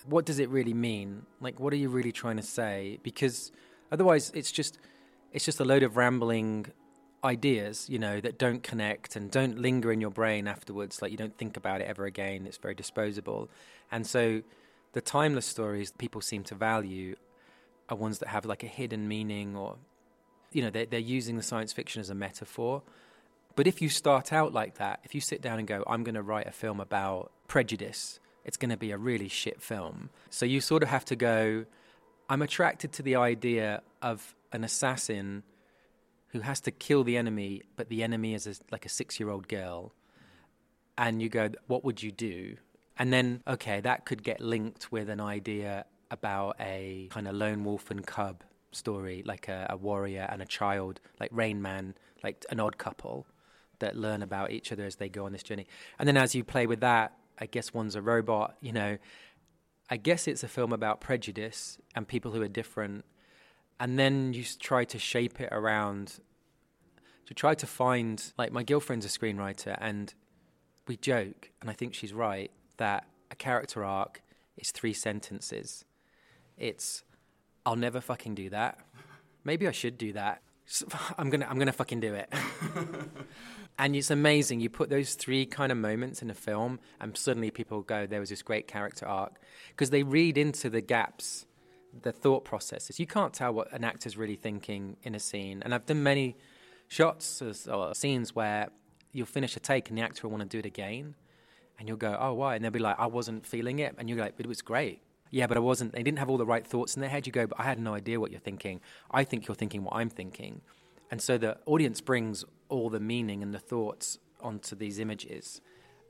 what 0.09 0.25
does 0.25 0.39
it 0.39 0.49
really 0.49 0.75
mean? 0.75 1.27
Like, 1.41 1.59
what 1.61 1.73
are 1.73 1.77
you 1.77 1.89
really 1.89 2.13
trying 2.13 2.37
to 2.37 2.43
say? 2.43 2.99
Because 3.03 3.53
otherwise, 3.91 4.31
it's 4.35 4.53
just 4.53 4.79
it's 5.33 5.45
just 5.45 5.61
a 5.61 5.65
load 5.65 5.83
of 5.83 5.97
rambling 5.97 6.67
ideas, 7.25 7.89
you 7.91 7.99
know, 7.99 8.21
that 8.21 8.39
don't 8.39 8.63
connect 8.63 9.17
and 9.17 9.31
don't 9.31 9.59
linger 9.59 9.93
in 9.93 10.01
your 10.01 10.11
brain 10.11 10.47
afterwards. 10.47 11.03
Like 11.03 11.11
you 11.11 11.17
don't 11.17 11.37
think 11.37 11.57
about 11.57 11.81
it 11.81 11.85
ever 11.89 12.05
again. 12.05 12.47
It's 12.47 12.59
very 12.59 12.75
disposable, 12.75 13.49
and 13.91 14.07
so 14.07 14.43
the 14.93 15.01
timeless 15.01 15.47
stories 15.47 15.93
people 15.93 16.21
seem 16.21 16.43
to 16.45 16.55
value 16.55 17.17
are 17.89 17.97
ones 17.97 18.19
that 18.19 18.29
have 18.29 18.47
like 18.47 18.63
a 18.63 18.69
hidden 18.69 19.07
meaning, 19.09 19.57
or 19.57 19.77
you 20.53 20.63
know, 20.63 20.71
they're, 20.71 20.87
they're 20.87 21.01
using 21.01 21.37
the 21.37 21.43
science 21.43 21.73
fiction 21.73 22.01
as 22.01 22.11
a 22.11 22.15
metaphor. 22.15 22.83
But 23.57 23.67
if 23.67 23.81
you 23.81 23.89
start 23.89 24.33
out 24.33 24.53
like 24.53 24.77
that, 24.77 25.01
if 25.05 25.15
you 25.15 25.21
sit 25.21 25.41
down 25.41 25.59
and 25.59 25.67
go, 25.67 25.83
I'm 25.87 26.05
going 26.05 26.15
to 26.15 26.23
write 26.23 26.47
a 26.47 26.53
film 26.53 26.79
about 26.79 27.33
prejudice 27.49 28.21
it's 28.47 28.57
going 28.57 28.71
to 28.71 28.77
be 28.77 28.93
a 28.93 28.97
really 28.97 29.29
shit 29.29 29.61
film. 29.61 30.09
So 30.31 30.47
you 30.47 30.61
sort 30.61 30.85
of 30.85 30.89
have 30.89 31.05
to 31.07 31.17
go, 31.17 31.67
I'm 32.31 32.43
attracted 32.43 32.93
to 32.93 33.03
the 33.03 33.17
idea 33.17 33.83
of 34.01 34.37
an 34.53 34.63
assassin 34.63 35.43
who 36.29 36.41
has 36.41 36.61
to 36.61 36.71
kill 36.71 37.03
the 37.03 37.17
enemy, 37.17 37.63
but 37.75 37.89
the 37.89 38.05
enemy 38.05 38.35
is 38.35 38.47
a, 38.47 38.55
like 38.71 38.87
a 38.87 38.89
six 38.89 39.19
year 39.19 39.31
old 39.31 39.49
girl. 39.49 39.93
And 40.97 41.21
you 41.21 41.29
go, 41.29 41.51
what 41.67 41.85
would 41.85 42.03
you 42.03 42.13
do? 42.13 42.57
And 42.97 43.13
then, 43.13 43.43
okay, 43.49 43.81
that 43.81 44.07
could 44.07 44.23
get 44.23 44.41
linked 44.41 44.91
with 44.93 45.11
an 45.11 45.21
idea 45.21 45.85
about 46.11 46.57
a 46.61 47.09
kind 47.11 47.27
of 47.27 47.35
lone 47.35 47.65
wolf 47.65 47.91
and 47.91 48.07
cub 48.07 48.45
story, 48.71 49.25
like 49.27 49.49
a, 49.49 49.67
a 49.71 49.77
warrior 49.77 50.27
and 50.31 50.41
a 50.41 50.47
child, 50.47 51.01
like 51.19 51.31
Rain 51.33 51.61
Man, 51.61 51.97
like 52.23 52.47
an 52.51 52.61
odd 52.61 52.79
couple 52.79 53.27
that 53.81 53.97
learn 53.97 54.23
about 54.23 54.53
each 54.53 54.71
other 54.71 54.85
as 54.85 54.97
they 54.97 55.09
go 55.09 55.27
on 55.27 55.33
this 55.33 55.43
journey. 55.43 55.67
And 55.99 56.07
then 56.07 56.17
as 56.17 56.35
you 56.35 56.45
play 56.45 56.67
with 56.67 56.81
that, 56.81 57.13
I 57.39 57.47
guess 57.47 57.75
one's 57.75 57.97
a 57.97 58.03
robot, 58.03 58.57
you 58.61 58.73
know. 58.73 58.99
I 59.89 59.97
guess 59.97 60.27
it's 60.27 60.43
a 60.43 60.49
film 60.49 60.73
about 60.73 61.01
prejudice 61.01 61.79
and 61.95 62.09
people 62.09 62.33
who 62.33 62.43
are 62.43 62.49
different. 62.49 63.05
And 63.79 63.99
then 63.99 64.33
you 64.33 64.45
try 64.59 64.85
to 64.85 64.99
shape 64.99 65.41
it 65.41 65.49
around 65.53 66.19
to 67.27 67.35
try 67.35 67.55
to 67.55 67.67
find 67.67 68.33
like 68.39 68.53
my 68.53 68.63
girlfriend's 68.63 69.05
a 69.05 69.09
screenwriter 69.09 69.77
and 69.81 70.15
we 70.87 70.97
joke 70.97 71.51
and 71.61 71.69
I 71.69 71.73
think 71.73 71.93
she's 71.93 72.13
right 72.13 72.51
that 72.77 73.07
a 73.31 73.35
character 73.35 73.85
arc 73.85 74.23
is 74.57 74.71
three 74.71 74.93
sentences. 74.93 75.85
It's 76.57 77.05
I'll 77.65 77.77
never 77.77 78.01
fucking 78.01 78.35
do 78.35 78.49
that. 78.51 78.79
Maybe 79.45 79.69
I 79.69 79.73
should 79.73 79.99
do 79.99 80.13
that. 80.13 80.43
I'm 81.19 81.31
gonna 81.31 81.47
I'm 81.49 81.59
gonna 81.59 81.73
fucking 81.73 82.01
do 82.01 82.15
it. 82.15 82.33
and 83.79 83.95
it's 83.95 84.11
amazing. 84.11 84.61
You 84.61 84.71
put 84.71 84.89
those 84.89 85.15
three 85.15 85.47
kind 85.47 85.71
of 85.71 85.79
moments 85.79 86.23
in 86.23 86.31
a 86.31 86.35
film, 86.35 86.81
and 87.01 87.17
suddenly 87.17 87.51
people 87.51 87.83
go, 87.83 88.07
"There 88.07 88.21
was 88.21 88.31
this 88.31 88.43
great 88.43 88.67
character 88.67 89.07
arc," 89.07 89.41
because 89.69 89.91
they 89.91 90.03
read 90.03 90.39
into 90.39 90.71
the 90.71 90.81
gaps, 90.81 91.47
the 92.03 92.13
thought 92.13 92.45
processes. 92.45 92.99
You 92.99 93.07
can't 93.07 93.33
tell 93.33 93.53
what 93.53 93.73
an 93.73 93.85
actor's 93.85 94.17
really 94.17 94.37
thinking 94.37 94.97
in 95.03 95.15
a 95.15 95.21
scene. 95.21 95.63
And 95.63 95.75
I've 95.75 95.87
done 95.87 96.03
many 96.03 96.37
shots 96.89 97.43
or 97.43 97.95
scenes 97.95 98.35
where 98.35 98.69
you'll 99.13 99.27
finish 99.27 99.57
a 99.57 99.61
take 99.61 99.89
and 99.89 99.99
the 99.99 100.03
actor 100.03 100.27
will 100.27 100.37
want 100.37 100.43
to 100.43 100.49
do 100.49 100.59
it 100.59 100.67
again, 100.67 101.15
and 101.79 101.89
you'll 101.89 101.97
go, 101.97 102.17
"Oh, 102.19 102.35
why?" 102.35 102.55
And 102.55 102.65
they'll 102.65 102.71
be 102.71 102.79
like, 102.79 102.99
"I 102.99 103.07
wasn't 103.07 103.47
feeling 103.47 103.79
it," 103.79 103.95
and 103.99 104.09
you're 104.09 104.19
like, 104.19 104.35
"It 104.39 104.47
was 104.47 104.63
great." 104.63 105.01
Yeah, 105.31 105.47
but 105.49 105.57
I 105.57 105.61
wasn't. 105.61 105.93
They 105.93 106.03
didn't 106.03 106.19
have 106.21 106.31
all 106.31 106.39
the 106.39 106.47
right 106.47 106.67
thoughts 106.67 106.95
in 106.95 107.01
their 107.01 107.11
head. 107.11 107.27
You 107.27 107.33
go, 107.33 107.47
but 107.47 107.59
I 107.59 107.65
had 107.65 107.81
no 107.81 107.95
idea 107.95 108.21
what 108.21 108.31
you're 108.31 108.41
thinking. 108.41 108.81
I 109.11 109.25
think 109.25 109.47
you're 109.47 109.57
thinking 109.57 109.83
what 109.83 109.95
I'm 109.95 110.09
thinking. 110.09 110.63
And 111.11 111.21
so 111.21 111.37
the 111.37 111.59
audience 111.67 112.01
brings 112.01 112.45
all 112.69 112.91
the 112.91 113.01
meaning 113.01 113.43
and 113.43 113.55
the 113.55 113.59
thoughts 113.59 114.19
onto 114.41 114.77
these 114.77 114.99
images. 114.99 115.61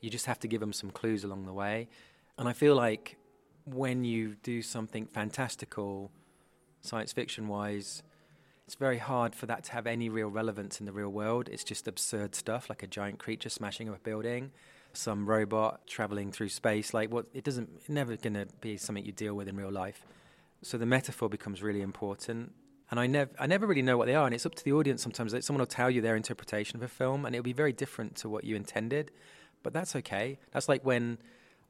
You 0.01 0.11
just 0.11 0.27
have 0.27 0.39
to 0.41 0.49
give 0.49 0.61
them 0.61 0.73
some 0.73 0.91
clues 0.91 1.25
along 1.25 1.47
the 1.47 1.53
way. 1.53 1.89
And 2.39 2.49
I 2.49 2.53
feel 2.53 2.75
like 2.75 3.17
when 3.65 4.05
you 4.05 4.37
do 4.43 4.63
something 4.63 5.07
fantastical, 5.07 6.11
science 6.81 7.13
fiction 7.13 7.49
wise, 7.49 8.03
it's 8.67 8.75
very 8.75 8.99
hard 8.99 9.35
for 9.35 9.47
that 9.47 9.65
to 9.65 9.73
have 9.73 9.87
any 9.87 10.09
real 10.09 10.29
relevance 10.29 10.81
in 10.81 10.87
the 10.87 10.93
real 10.93 11.09
world. 11.09 11.49
It's 11.51 11.65
just 11.65 11.87
absurd 11.87 12.35
stuff 12.35 12.69
like 12.69 12.83
a 12.83 12.87
giant 12.87 13.19
creature 13.19 13.49
smashing 13.49 13.89
up 13.89 13.97
a 13.97 13.99
building, 14.01 14.51
some 14.93 15.25
robot 15.25 15.87
traveling 15.87 16.33
through 16.33 16.49
space. 16.49 16.93
Like 16.93 17.11
what 17.11 17.27
it 17.33 17.45
doesn't 17.45 17.89
never 17.89 18.17
gonna 18.17 18.47
be 18.61 18.77
something 18.77 19.05
you 19.05 19.13
deal 19.13 19.35
with 19.35 19.47
in 19.49 19.57
real 19.57 19.71
life. 19.71 20.05
So 20.63 20.79
the 20.79 20.87
metaphor 20.87 21.29
becomes 21.29 21.63
really 21.63 21.81
important. 21.81 22.53
And 22.91 23.01
I 23.01 23.07
never 23.07 23.31
I 23.39 23.47
never 23.47 23.67
really 23.67 23.83
know 23.83 23.97
what 23.97 24.07
they 24.07 24.15
are, 24.15 24.27
and 24.27 24.35
it's 24.35 24.47
up 24.47 24.55
to 24.55 24.65
the 24.65 24.73
audience 24.73 25.03
sometimes. 25.03 25.33
Like 25.33 25.43
someone 25.43 25.61
will 25.61 25.67
tell 25.67 25.91
you 25.91 26.01
their 26.01 26.17
interpretation 26.17 26.77
of 26.77 26.83
a 26.83 26.89
film 26.89 27.25
and 27.25 27.35
it'll 27.35 27.45
be 27.45 27.53
very 27.53 27.73
different 27.73 28.17
to 28.17 28.29
what 28.29 28.45
you 28.45 28.55
intended. 28.55 29.11
But 29.63 29.73
that's 29.73 29.97
okay. 29.97 30.39
That's 30.53 30.69
like 30.69 30.85
when 30.85 31.19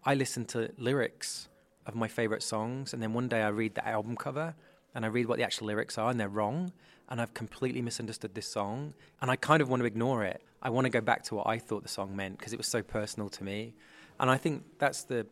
I 0.05 0.15
listen 0.15 0.45
to 0.47 0.71
lyrics 0.77 1.49
of 1.87 1.95
my 1.95 2.09
favorite 2.09 2.43
songs 2.43 2.93
and 2.93 3.03
then 3.03 3.15
one 3.15 3.29
day 3.29 3.43
I 3.43 3.49
read 3.49 3.75
the 3.75 3.87
album 3.87 4.17
cover 4.17 4.55
and 4.95 5.05
I 5.05 5.09
read 5.09 5.27
what 5.27 5.39
the 5.39 5.45
actual 5.45 5.69
lyrics 5.69 5.97
are 5.97 6.11
and 6.11 6.21
they're 6.21 6.29
wrong 6.29 6.73
and 7.09 7.21
I've 7.21 7.33
completely 7.35 7.81
misunderstood 7.81 8.35
this 8.35 8.49
song 8.49 8.95
and 9.23 9.31
I 9.31 9.37
kind 9.37 9.63
of 9.63 9.69
want 9.69 9.81
to 9.81 9.87
ignore 9.87 10.25
it. 10.25 10.43
I 10.63 10.71
want 10.71 10.85
to 10.85 10.91
go 10.91 11.01
back 11.01 11.23
to 11.25 11.37
what 11.37 11.47
I 11.47 11.59
thought 11.59 11.83
the 11.83 11.89
song 11.89 12.15
meant 12.15 12.39
because 12.39 12.53
it 12.53 12.59
was 12.59 12.67
so 12.67 12.83
personal 12.83 13.29
to 13.31 13.45
me. 13.45 13.75
And 14.19 14.31
I 14.31 14.37
think 14.37 14.65
that's 14.79 15.05
the 15.05 15.27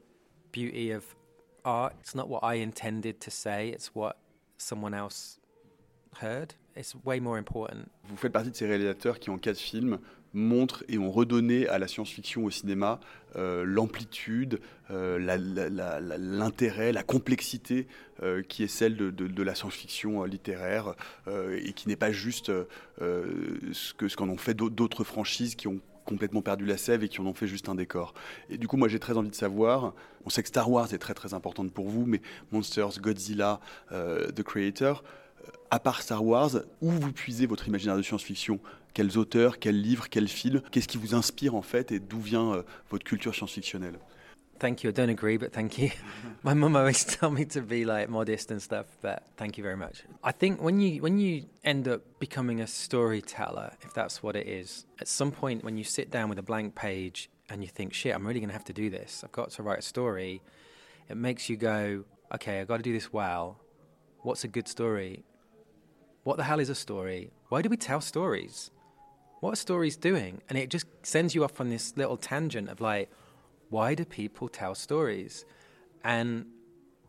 beauty 0.52 0.92
of 0.92 1.04
art. 1.64 1.94
It's 2.00 2.14
not 2.14 2.28
what 2.28 2.44
I 2.44 2.54
intended 2.54 3.20
to 3.22 3.30
say, 3.30 3.68
it's 3.68 3.94
what 3.94 4.18
someone 4.56 4.94
else 4.94 5.38
Vous 8.04 8.16
faites 8.16 8.32
partie 8.32 8.50
de 8.50 8.56
ces 8.56 8.66
réalisateurs 8.66 9.18
qui, 9.18 9.30
en 9.30 9.38
quatre 9.38 9.58
films, 9.58 9.98
montrent 10.34 10.84
et 10.88 10.98
ont 10.98 11.10
redonné 11.10 11.68
à 11.68 11.78
la 11.78 11.88
science-fiction 11.88 12.44
au 12.44 12.50
cinéma 12.50 13.00
euh, 13.36 13.64
l'amplitude, 13.64 14.60
euh, 14.90 15.18
l'intérêt, 16.18 16.92
la, 16.92 17.02
complexité 17.02 17.86
euh, 18.22 18.42
qui 18.42 18.64
est 18.64 18.68
celle 18.68 18.96
de, 18.96 19.42
la 19.42 19.54
science-fiction 19.54 20.24
littéraire 20.24 20.94
et 21.28 21.72
qui 21.72 21.88
n'est 21.88 21.96
pas 21.96 22.12
juste 22.12 22.46
ce 22.98 23.94
qu'en 23.94 24.08
ce 24.08 24.16
qu'en 24.16 24.28
ont 24.28 24.36
fait 24.36 24.54
d'autres 24.54 25.04
franchises 25.04 25.54
qui 25.54 25.68
ont 25.68 25.80
complètement 26.04 26.42
perdu 26.42 26.66
la 26.66 26.76
sève 26.76 27.02
et 27.02 27.08
qui 27.08 27.20
en 27.20 27.26
ont 27.26 27.34
fait 27.34 27.46
juste 27.46 27.68
un 27.68 27.74
décor. 27.74 28.12
Et 28.50 28.58
du 28.58 28.68
coup, 28.68 28.76
moi, 28.76 28.88
j'ai 28.88 28.98
très 28.98 29.16
envie 29.16 29.30
de 29.30 29.34
savoir, 29.34 29.94
on 30.26 30.30
sait 30.30 30.42
que 30.42 30.48
Star 30.48 30.70
Wars 30.70 30.92
est 30.92 30.98
très 30.98 31.14
très 31.14 31.32
importante 31.32 31.72
pour 31.72 31.88
vous, 31.88 32.04
mais 32.04 32.20
Monsters, 32.52 33.00
Godzilla, 33.00 33.60
The 33.90 34.42
Creator, 34.42 35.02
à 35.70 35.78
part 35.78 36.02
Star 36.02 36.24
Wars, 36.24 36.50
où 36.80 36.90
vous 36.90 37.12
puisez 37.12 37.46
votre 37.46 37.68
imaginaire 37.68 37.96
de 37.96 38.02
science-fiction? 38.02 38.60
Quels 38.92 39.18
auteurs, 39.18 39.58
quels 39.58 39.80
livres, 39.80 40.08
quels 40.08 40.28
films? 40.28 40.62
Qu'est-ce 40.70 40.86
qui 40.86 40.98
vous 40.98 41.14
inspire 41.14 41.54
en 41.56 41.62
fait 41.62 41.90
et 41.90 41.98
d'où 41.98 42.20
vient 42.20 42.52
euh, 42.52 42.62
votre 42.90 43.04
culture 43.04 43.34
science-fictionnelle? 43.34 43.98
Thank 44.60 44.84
you. 44.84 44.90
I 44.90 44.92
don't 44.92 45.10
agree, 45.10 45.36
but 45.36 45.52
thank 45.52 45.78
you. 45.78 45.90
My 46.44 46.54
mum 46.54 46.76
always 46.76 47.04
tell 47.20 47.30
me 47.30 47.44
to 47.46 47.60
be 47.60 47.84
like 47.84 48.08
modest 48.08 48.50
and 48.50 48.60
stuff, 48.62 48.86
but 49.02 49.24
thank 49.36 49.58
you 49.58 49.64
very 49.64 49.76
much. 49.76 50.04
I 50.22 50.32
think 50.32 50.62
when 50.62 50.80
you 50.80 51.02
when 51.02 51.18
you 51.18 51.46
end 51.64 51.88
up 51.88 52.02
becoming 52.20 52.60
a 52.60 52.66
storyteller, 52.66 53.72
if 53.82 53.92
that's 53.92 54.22
what 54.22 54.36
it 54.36 54.46
is, 54.46 54.86
at 55.00 55.08
some 55.08 55.32
point 55.32 55.64
when 55.64 55.76
you 55.76 55.84
sit 55.84 56.10
down 56.10 56.28
with 56.28 56.38
a 56.38 56.42
blank 56.42 56.74
page 56.76 57.28
and 57.50 57.62
you 57.62 57.68
think, 57.68 57.92
"Shit, 57.92 58.14
I'm 58.14 58.26
really 58.26 58.40
to 58.40 58.52
have 58.52 58.64
to 58.64 58.72
do 58.72 58.90
this. 58.90 59.22
I've 59.24 59.32
got 59.32 59.50
to 59.50 59.62
write 59.62 59.80
a 59.80 59.82
story." 59.82 60.40
It 61.08 61.16
makes 61.16 61.48
you 61.48 61.56
go, 61.56 62.04
"Okay, 62.32 62.60
I've 62.60 62.68
got 62.68 62.76
to 62.76 62.82
do 62.82 62.92
this 62.92 63.12
well. 63.12 63.58
What's 64.22 64.44
a 64.44 64.48
good 64.48 64.68
story? 64.68 65.24
What 66.24 66.38
the 66.38 66.44
hell 66.44 66.58
is 66.58 66.70
a 66.70 66.74
story? 66.74 67.30
Why 67.50 67.62
do 67.62 67.68
we 67.68 67.76
tell 67.76 68.00
stories? 68.00 68.70
What 69.40 69.52
are 69.52 69.56
stories 69.56 69.96
doing? 69.96 70.40
And 70.48 70.58
it 70.58 70.70
just 70.70 70.86
sends 71.02 71.34
you 71.34 71.44
off 71.44 71.60
on 71.60 71.68
this 71.68 71.96
little 71.96 72.16
tangent 72.16 72.70
of 72.70 72.80
like, 72.80 73.10
why 73.68 73.94
do 73.94 74.06
people 74.06 74.48
tell 74.48 74.74
stories? 74.74 75.44
And 76.02 76.46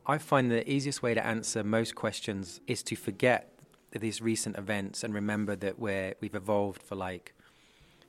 I 0.05 0.17
find 0.17 0.51
the 0.51 0.69
easiest 0.69 1.01
way 1.01 1.13
to 1.13 1.25
answer 1.25 1.63
most 1.63 1.95
questions 1.95 2.59
is 2.67 2.83
to 2.83 2.95
forget 2.97 3.53
these 3.91 4.21
recent 4.21 4.57
events 4.57 5.03
and 5.03 5.13
remember 5.13 5.55
that 5.55 5.79
we're, 5.79 6.13
we've 6.19 6.35
evolved 6.35 6.83
for 6.83 6.95
like, 6.95 7.33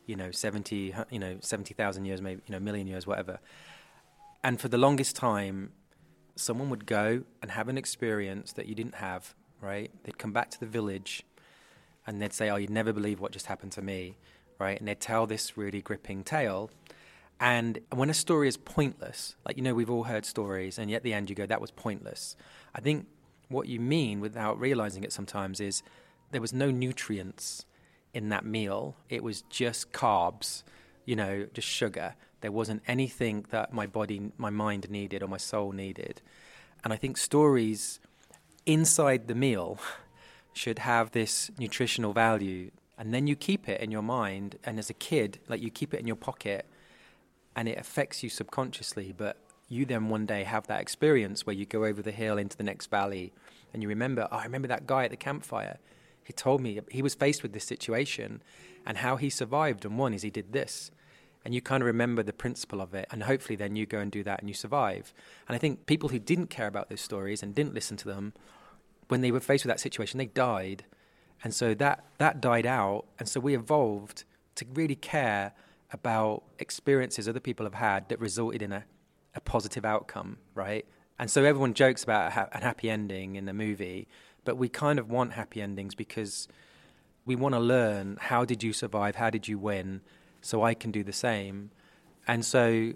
you 0.07 0.17
know, 0.17 0.33
70, 0.33 0.93
you 1.11 1.19
know, 1.21 1.39
70,000 1.41 2.05
years, 2.05 2.21
maybe, 2.21 2.43
you 2.47 2.53
know, 2.53 2.61
million 2.61 2.89
years, 2.89 3.07
whatever. 3.07 3.39
And 4.43 4.61
for 4.61 4.67
the 4.67 4.79
longest 4.79 5.15
time, 5.15 5.71
someone 6.35 6.69
would 6.71 6.85
go 6.85 7.23
and 7.41 7.53
have 7.53 7.69
an 7.69 7.79
experience 7.79 8.53
that 8.55 8.67
you 8.67 8.75
didn't 8.75 8.97
have 8.97 9.37
right? 9.61 9.91
They'd 10.05 10.19
come 10.19 10.33
back 10.33 10.51
to 10.51 10.61
the 10.61 10.67
village 10.67 11.23
and 12.07 12.21
they'd 12.21 12.33
say, 12.33 12.51
Oh, 12.51 12.57
you'd 12.57 12.71
never 12.71 12.93
believe 12.93 13.21
what 13.21 13.33
just 13.33 13.47
happened 13.47 13.73
to 13.73 13.83
me, 13.83 14.17
right? 14.59 14.79
And 14.79 14.89
they'd 14.89 15.01
tell 15.01 15.27
this 15.27 15.57
really 15.57 15.83
gripping 15.83 16.25
tale. 16.25 16.71
And 17.39 17.81
when 17.93 18.09
a 18.09 18.15
story 18.15 18.49
is 18.49 18.57
pointless, 18.57 19.37
like, 19.45 19.57
you 19.57 19.63
know, 19.63 19.75
we've 19.75 19.91
all 19.91 20.05
heard 20.05 20.25
stories, 20.25 20.79
and 20.79 20.91
yet 20.91 20.99
at 20.99 21.03
the 21.03 21.13
end 21.13 21.29
you 21.29 21.37
go, 21.37 21.47
That 21.47 21.61
was 21.61 21.71
pointless. 21.71 22.37
I 22.75 22.81
think 22.81 23.07
what 23.49 23.69
you 23.69 23.81
mean 23.81 24.21
without 24.21 24.59
realizing 24.59 25.05
it 25.05 25.13
sometimes 25.13 25.61
is 25.61 25.83
there 26.33 26.41
was 26.41 26.53
no 26.53 26.71
nutrients 26.71 27.65
in 28.13 28.31
that 28.31 28.45
meal, 28.45 28.97
it 29.11 29.23
was 29.23 29.43
just 29.43 29.93
carbs, 29.93 30.63
you 31.05 31.15
know, 31.15 31.47
just 31.53 31.69
sugar. 31.69 32.15
There 32.41 32.51
wasn't 32.51 32.83
anything 32.89 33.45
that 33.51 33.73
my 33.73 33.87
body, 33.87 34.33
my 34.39 34.51
mind 34.51 34.91
needed 34.91 35.23
or 35.23 35.29
my 35.29 35.37
soul 35.37 35.73
needed. 35.73 36.23
And 36.83 36.93
I 36.93 36.97
think 36.97 37.19
stories 37.19 38.01
inside 38.67 39.29
the 39.29 39.35
meal 39.35 39.79
should 40.53 40.81
have 40.81 41.12
this 41.12 41.51
nutritional 41.59 42.12
value 42.12 42.71
and 42.99 43.12
then 43.12 43.27
you 43.27 43.37
keep 43.37 43.69
it 43.69 43.81
in 43.81 43.91
your 43.91 44.03
mind 44.03 44.59
and 44.64 44.79
as 44.79 44.91
a 44.91 44.95
kid 44.95 45.39
like 45.49 45.61
you 45.61 45.71
keep 45.71 45.95
it 45.95 46.01
in 46.01 46.07
your 46.07 46.17
pocket 46.17 46.67
and 47.55 47.69
it 47.69 47.79
affects 47.79 48.23
you 48.23 48.29
subconsciously 48.29 49.14
but 49.17 49.37
you 49.69 49.85
then 49.85 50.09
one 50.09 50.27
day 50.27 50.45
have 50.45 50.67
that 50.67 50.81
experience 50.81 51.45
where 51.45 51.55
you 51.55 51.67
go 51.67 51.85
over 51.85 52.03
the 52.03 52.12
hill 52.12 52.39
into 52.39 52.57
the 52.57 52.62
next 52.62 52.87
valley 52.87 53.33
and 53.73 53.83
you 53.83 53.89
remember 53.89 54.29
oh, 54.31 54.37
i 54.37 54.45
remember 54.45 54.69
that 54.69 54.87
guy 54.87 55.05
at 55.05 55.11
the 55.11 55.17
campfire. 55.17 55.79
He 56.25 56.33
told 56.33 56.61
me 56.61 56.81
he 56.91 57.03
was 57.03 57.14
faced 57.14 57.43
with 57.43 57.53
this 57.53 57.64
situation 57.64 58.43
and 58.85 58.99
how 58.99 59.17
he 59.17 59.31
survived 59.31 59.85
and 59.85 59.97
won 59.97 60.12
is 60.12 60.23
he 60.23 60.31
did 60.31 60.53
this. 60.53 60.91
And 61.45 61.55
you 61.55 61.61
kind 61.61 61.83
of 61.83 61.87
remember 61.87 62.25
the 62.25 62.33
principle 62.33 62.81
of 62.81 62.95
it 62.95 63.07
and 63.12 63.23
hopefully 63.23 63.55
then 63.55 63.77
you 63.77 63.87
go 63.87 64.01
and 64.01 64.11
do 64.11 64.25
that 64.25 64.41
and 64.41 64.49
you 64.49 64.55
survive. 64.55 65.12
And 65.47 65.55
i 65.55 65.59
think 65.59 65.87
people 65.87 66.09
who 66.09 66.19
didn't 66.19 66.49
care 66.49 66.67
about 66.67 66.89
those 66.89 67.01
stories 67.01 67.43
and 67.43 67.55
didn't 67.55 67.75
listen 67.75 67.97
to 67.99 68.09
them 68.09 68.33
when 69.09 69.21
they 69.21 69.31
were 69.31 69.41
faced 69.41 69.65
with 69.65 69.71
that 69.71 69.81
situation, 69.81 70.19
they 70.19 70.27
died. 70.27 70.85
And 71.45 71.55
so 71.55 71.75
that, 71.75 72.05
that 72.19 72.41
died 72.41 72.67
out. 72.67 73.05
And 73.19 73.29
so 73.29 73.41
we 73.41 73.55
evolved 73.55 74.25
to 74.57 74.67
really 74.75 74.97
care 74.97 75.53
about 75.93 76.43
experiences 76.59 77.29
other 77.29 77.41
people 77.41 77.65
have 77.65 77.75
had 77.75 78.09
that 78.09 78.19
resulted 78.19 78.63
in 78.63 78.73
a, 78.73 78.85
a 79.35 79.41
positive 79.41 79.85
outcome, 79.85 80.39
right? 80.55 80.85
And 81.19 81.31
so 81.31 81.45
everyone 81.45 81.75
jokes 81.75 82.03
about 82.03 82.29
a, 82.29 82.31
ha- 82.31 82.49
a 82.53 82.61
happy 82.61 82.91
ending 82.91 83.37
in 83.37 83.49
a 83.49 83.55
movie, 83.55 84.09
but 84.45 84.57
we 84.57 84.69
kind 84.69 84.99
of 84.99 85.11
want 85.11 85.33
happy 85.33 85.63
endings 85.63 85.95
because 85.95 86.49
we 87.25 87.37
want 87.37 87.55
to 87.55 87.61
learn 87.61 88.19
how 88.21 88.45
did 88.45 88.63
you 88.63 88.73
survive, 88.73 89.17
how 89.17 89.31
did 89.31 89.49
you 89.49 89.59
win, 89.59 90.01
so 90.41 90.63
I 90.63 90.75
can 90.75 90.91
do 90.91 91.03
the 91.03 91.13
same. 91.13 91.71
And 92.27 92.45
so 92.45 92.93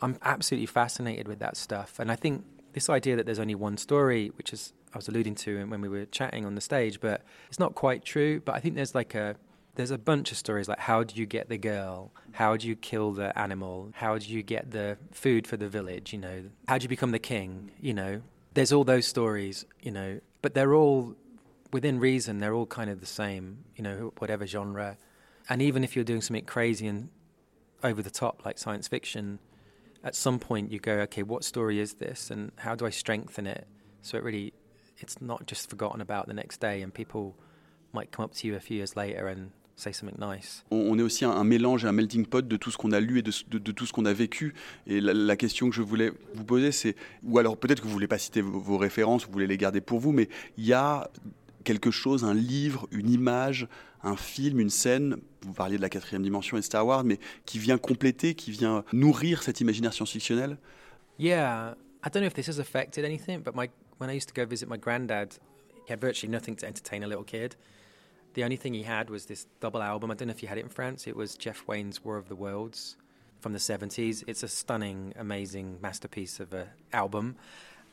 I'm 0.00 0.18
absolutely 0.22 0.66
fascinated 0.66 1.28
with 1.28 1.38
that 1.40 1.56
stuff. 1.56 1.98
And 1.98 2.10
I 2.10 2.16
think 2.16 2.44
this 2.72 2.88
idea 2.90 3.16
that 3.16 3.26
there's 3.26 3.38
only 3.38 3.54
one 3.54 3.76
story, 3.76 4.30
which 4.36 4.52
is 4.52 4.72
I 4.94 4.98
was 4.98 5.08
alluding 5.08 5.34
to 5.36 5.64
when 5.66 5.80
we 5.80 5.88
were 5.88 6.04
chatting 6.06 6.44
on 6.44 6.54
the 6.54 6.60
stage, 6.60 7.00
but 7.00 7.22
it's 7.48 7.58
not 7.58 7.74
quite 7.74 8.04
true. 8.04 8.40
But 8.40 8.54
I 8.54 8.60
think 8.60 8.74
there's 8.74 8.94
like 8.94 9.14
a 9.14 9.36
there's 9.74 9.90
a 9.90 9.98
bunch 9.98 10.30
of 10.30 10.36
stories 10.36 10.68
like 10.68 10.80
how 10.80 11.02
do 11.02 11.18
you 11.18 11.24
get 11.24 11.48
the 11.48 11.56
girl? 11.56 12.12
How 12.32 12.56
do 12.56 12.68
you 12.68 12.76
kill 12.76 13.12
the 13.12 13.36
animal? 13.38 13.90
How 13.94 14.18
do 14.18 14.26
you 14.26 14.42
get 14.42 14.70
the 14.70 14.98
food 15.12 15.46
for 15.46 15.56
the 15.56 15.68
village? 15.68 16.12
You 16.12 16.18
know, 16.18 16.44
how 16.68 16.78
do 16.78 16.82
you 16.82 16.88
become 16.88 17.10
the 17.10 17.18
king? 17.18 17.70
You 17.80 17.94
know, 17.94 18.22
there's 18.54 18.72
all 18.72 18.84
those 18.84 19.06
stories. 19.06 19.64
You 19.80 19.92
know, 19.92 20.20
but 20.42 20.54
they're 20.54 20.74
all 20.74 21.16
within 21.72 21.98
reason. 21.98 22.38
They're 22.38 22.54
all 22.54 22.66
kind 22.66 22.90
of 22.90 23.00
the 23.00 23.06
same. 23.06 23.64
You 23.76 23.82
know, 23.82 24.12
whatever 24.18 24.46
genre. 24.46 24.98
And 25.48 25.62
even 25.62 25.82
if 25.84 25.96
you're 25.96 26.04
doing 26.04 26.20
something 26.20 26.44
crazy 26.44 26.86
and 26.86 27.08
over 27.82 28.02
the 28.02 28.10
top 28.10 28.44
like 28.44 28.58
science 28.58 28.88
fiction, 28.88 29.38
at 30.04 30.14
some 30.14 30.38
point 30.38 30.70
you 30.70 30.78
go, 30.78 30.98
okay, 31.00 31.22
what 31.22 31.44
story 31.44 31.80
is 31.80 31.94
this, 31.94 32.30
and 32.30 32.52
how 32.56 32.74
do 32.74 32.86
I 32.86 32.90
strengthen 32.90 33.46
it 33.46 33.66
so 34.02 34.18
it 34.18 34.24
really 34.24 34.52
it's 35.02 35.20
not 35.20 35.40
just 35.46 35.68
forgotten 35.68 36.00
about 36.00 36.26
the 36.26 36.34
next 36.34 36.60
day, 36.60 36.82
and 36.82 36.90
people 36.92 37.34
might 37.92 38.10
come 38.10 38.24
up 38.24 38.32
to 38.32 38.46
you 38.46 38.56
a 38.56 38.60
few 38.60 38.76
years 38.76 38.96
later 38.96 39.28
and 39.28 39.50
say 39.76 39.92
something 39.92 40.18
nice. 40.18 40.64
On, 40.70 40.98
est 40.98 41.02
aussi 41.02 41.24
un, 41.24 41.30
un, 41.30 41.44
mélange, 41.44 41.84
un 41.84 41.92
melting 41.92 42.26
pot 42.26 42.46
de 42.46 42.56
tout 42.56 42.70
ce 42.70 42.76
qu'on 42.76 42.92
a 42.92 43.00
lu 43.00 43.18
et 43.18 43.22
de, 43.22 43.32
de, 43.50 43.58
de 43.58 43.72
tout 43.72 43.86
ce 43.86 43.92
qu'on 43.92 44.04
a 44.04 44.12
vécu. 44.12 44.54
Et 44.86 45.00
la, 45.00 45.12
la, 45.12 45.36
question 45.36 45.70
que 45.70 45.74
je 45.74 45.82
voulais 45.82 46.12
vous 46.34 46.44
poser, 46.44 46.72
c'est, 46.72 46.96
ou 47.22 47.38
alors 47.38 47.56
peut-être 47.56 47.80
que 47.80 47.86
vous 47.86 47.92
voulez 47.92 48.08
pas 48.08 48.18
citer 48.18 48.40
vos, 48.40 48.60
vos 48.60 48.78
références, 48.78 49.26
vous 49.26 49.32
voulez 49.32 49.46
les 49.46 49.58
garder 49.58 49.80
pour 49.80 49.98
vous, 49.98 50.12
mais 50.12 50.28
il 50.56 50.64
y 50.64 50.72
a 50.72 51.10
quelque 51.64 51.90
chose, 51.90 52.24
un 52.24 52.34
livre, 52.34 52.88
une 52.90 53.10
image, 53.10 53.68
un 54.02 54.16
film, 54.16 54.60
une 54.60 54.70
scène, 54.70 55.16
vous 55.42 55.52
parliez 55.52 55.76
de 55.76 55.82
la 55.82 55.88
quatrième 55.88 56.22
dimension 56.22 56.56
et 56.56 56.62
Star 56.62 56.86
Wars, 56.86 57.04
mais 57.04 57.18
qui 57.46 57.58
vient 57.58 57.78
compléter, 57.78 58.34
qui 58.34 58.50
vient 58.50 58.84
nourrir 58.92 59.42
cet 59.42 59.60
imaginaire 59.60 59.92
science-fictionnel 59.92 60.58
Yeah, 61.18 61.76
I 62.04 62.08
don't 62.10 62.22
know 62.22 62.26
if 62.26 62.34
this 62.34 62.48
has 62.48 62.58
affected 62.58 63.04
anything, 63.04 63.42
but 63.42 63.54
my 63.54 63.68
when 64.02 64.10
I 64.10 64.14
used 64.14 64.26
to 64.26 64.34
go 64.34 64.44
visit 64.44 64.68
my 64.68 64.76
granddad, 64.76 65.38
he 65.86 65.92
had 65.92 66.00
virtually 66.00 66.28
nothing 66.28 66.56
to 66.56 66.66
entertain 66.66 67.04
a 67.04 67.06
little 67.06 67.22
kid. 67.22 67.54
The 68.34 68.42
only 68.42 68.56
thing 68.56 68.74
he 68.74 68.82
had 68.82 69.08
was 69.08 69.26
this 69.26 69.46
double 69.60 69.80
album. 69.80 70.10
I 70.10 70.14
don't 70.14 70.26
know 70.26 70.32
if 70.32 70.42
you 70.42 70.48
had 70.48 70.58
it 70.58 70.64
in 70.64 70.70
France. 70.70 71.06
It 71.06 71.14
was 71.14 71.36
Jeff 71.36 71.68
Wayne's 71.68 72.04
War 72.04 72.16
of 72.16 72.28
the 72.28 72.34
Worlds 72.34 72.96
from 73.38 73.52
the 73.52 73.60
70s. 73.60 74.24
It's 74.26 74.42
a 74.42 74.48
stunning, 74.48 75.14
amazing 75.16 75.78
masterpiece 75.80 76.40
of 76.40 76.52
an 76.52 76.66
album. 76.92 77.36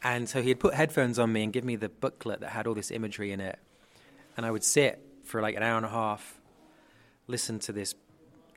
And 0.02 0.28
so 0.28 0.42
he'd 0.42 0.60
put 0.60 0.74
headphones 0.74 1.20
on 1.20 1.32
me 1.32 1.44
and 1.44 1.54
give 1.54 1.64
me 1.64 1.76
the 1.76 1.90
booklet 1.90 2.40
that 2.40 2.50
had 2.50 2.66
all 2.66 2.74
this 2.74 2.90
imagery 2.90 3.32
in 3.32 3.40
it. 3.40 3.60
And 4.36 4.48
I 4.48 4.52
would 4.52 4.64
sit 4.64 5.00
for 5.26 5.44
like 5.44 5.56
an 5.56 5.62
hour 5.62 5.78
and 5.78 5.86
a 5.86 5.90
half, 5.90 6.42
listen 7.28 7.60
to 7.60 7.72
this 7.72 7.94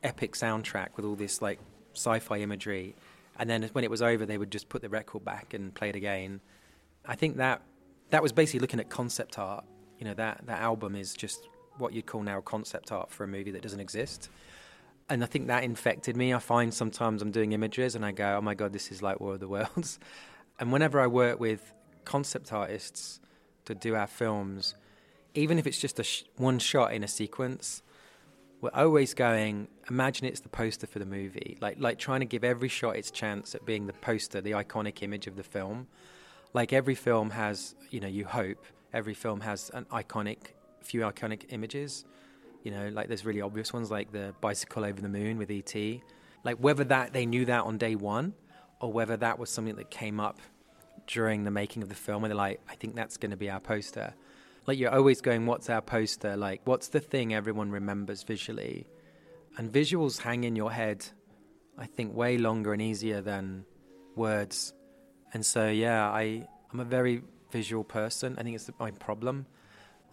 epic 0.03 0.33
soundtrack 0.33 0.95
with 0.95 1.05
all 1.05 1.15
this 1.15 1.39
like 1.39 1.59
sci 1.93 2.17
fi 2.17 2.39
imagery. 2.39 2.95
And 3.37 3.47
then 3.47 3.69
when 3.73 3.83
it 3.83 3.91
was 3.91 4.01
over, 4.01 4.25
they 4.25 4.39
would 4.39 4.51
just 4.51 4.69
put 4.69 4.81
the 4.81 4.89
record 4.89 5.23
back 5.23 5.53
and 5.53 5.71
play 5.71 5.89
it 5.89 5.95
again. 5.95 6.41
I 7.05 7.15
think 7.15 7.37
that 7.37 7.61
that 8.09 8.21
was 8.21 8.31
basically 8.31 8.59
looking 8.59 8.79
at 8.79 8.89
concept 8.89 9.39
art. 9.39 9.65
You 9.99 10.05
know, 10.05 10.13
that, 10.15 10.41
that 10.45 10.61
album 10.61 10.95
is 10.95 11.13
just 11.13 11.47
what 11.77 11.93
you'd 11.93 12.05
call 12.05 12.21
now 12.21 12.41
concept 12.41 12.91
art 12.91 13.11
for 13.11 13.23
a 13.23 13.27
movie 13.27 13.51
that 13.51 13.61
doesn't 13.61 13.79
exist. 13.79 14.29
And 15.09 15.23
I 15.23 15.27
think 15.27 15.47
that 15.47 15.63
infected 15.63 16.15
me. 16.15 16.33
I 16.33 16.39
find 16.39 16.73
sometimes 16.73 17.21
I'm 17.21 17.31
doing 17.31 17.51
images 17.51 17.95
and 17.95 18.05
I 18.05 18.11
go, 18.11 18.37
oh 18.37 18.41
my 18.41 18.53
God, 18.53 18.73
this 18.73 18.91
is 18.91 19.01
like 19.01 19.19
War 19.19 19.33
of 19.33 19.39
the 19.39 19.47
Worlds. 19.47 19.99
And 20.59 20.71
whenever 20.71 21.01
I 21.01 21.07
work 21.07 21.39
with 21.39 21.73
concept 22.05 22.53
artists 22.53 23.19
to 23.65 23.73
do 23.73 23.95
our 23.95 24.05
films, 24.05 24.75
even 25.33 25.57
if 25.57 25.65
it's 25.65 25.79
just 25.79 25.99
a 25.99 26.03
sh- 26.03 26.25
one 26.37 26.59
shot 26.59 26.93
in 26.93 27.03
a 27.03 27.07
sequence, 27.07 27.81
we're 28.61 28.69
always 28.73 29.15
going. 29.15 29.67
Imagine 29.89 30.27
it's 30.27 30.41
the 30.41 30.49
poster 30.49 30.85
for 30.85 30.99
the 30.99 31.07
movie, 31.07 31.57
like 31.59 31.77
like 31.79 31.97
trying 31.97 32.19
to 32.19 32.25
give 32.27 32.43
every 32.43 32.69
shot 32.69 32.95
its 32.95 33.11
chance 33.11 33.55
at 33.55 33.65
being 33.65 33.87
the 33.87 33.93
poster, 33.93 34.41
the 34.41 34.51
iconic 34.51 35.01
image 35.01 35.25
of 35.25 35.35
the 35.35 35.43
film. 35.43 35.87
Like 36.53 36.73
every 36.73 36.95
film 36.95 37.31
has, 37.31 37.75
you 37.89 37.99
know, 37.99 38.07
you 38.07 38.25
hope 38.25 38.65
every 38.93 39.13
film 39.13 39.41
has 39.41 39.71
an 39.73 39.85
iconic, 39.91 40.37
few 40.81 41.01
iconic 41.01 41.45
images. 41.49 42.05
You 42.63 42.71
know, 42.71 42.89
like 42.89 43.07
there's 43.07 43.25
really 43.25 43.41
obvious 43.41 43.73
ones 43.73 43.91
like 43.91 44.11
the 44.11 44.33
bicycle 44.39 44.85
over 44.85 45.01
the 45.01 45.09
moon 45.09 45.37
with 45.37 45.49
ET. 45.49 45.73
Like 46.43 46.57
whether 46.57 46.83
that 46.85 47.13
they 47.13 47.25
knew 47.25 47.45
that 47.45 47.63
on 47.63 47.77
day 47.77 47.95
one 47.95 48.33
or 48.79 48.91
whether 48.91 49.17
that 49.17 49.39
was 49.39 49.49
something 49.49 49.75
that 49.75 49.89
came 49.89 50.19
up 50.19 50.39
during 51.07 51.43
the 51.43 51.51
making 51.51 51.83
of 51.83 51.89
the 51.89 51.95
film 51.95 52.23
and 52.23 52.31
they're 52.31 52.37
like, 52.37 52.61
I 52.69 52.75
think 52.75 52.95
that's 52.95 53.17
going 53.17 53.31
to 53.31 53.37
be 53.37 53.49
our 53.49 53.59
poster. 53.59 54.13
Like 54.67 54.77
you're 54.77 54.93
always 54.93 55.21
going, 55.21 55.45
what's 55.45 55.69
our 55.69 55.81
poster? 55.81 56.37
Like, 56.37 56.61
what's 56.65 56.89
the 56.89 56.99
thing 56.99 57.33
everyone 57.33 57.71
remembers 57.71 58.23
visually? 58.23 58.87
And 59.57 59.71
visuals 59.71 60.19
hang 60.19 60.45
in 60.45 60.55
your 60.55 60.71
head, 60.71 61.05
I 61.77 61.85
think, 61.85 62.15
way 62.15 62.37
longer 62.37 62.73
and 62.73 62.81
easier 62.81 63.21
than 63.21 63.65
words. 64.15 64.73
And 65.33 65.43
so, 65.43 65.69
yeah, 65.69 66.09
I, 66.11 66.47
I'm 66.71 66.79
a 66.79 66.85
very 66.85 67.23
visual 67.51 67.83
person. 67.83 68.35
I 68.37 68.43
think 68.43 68.55
it's 68.55 68.69
my 68.79 68.91
problem. 68.91 69.45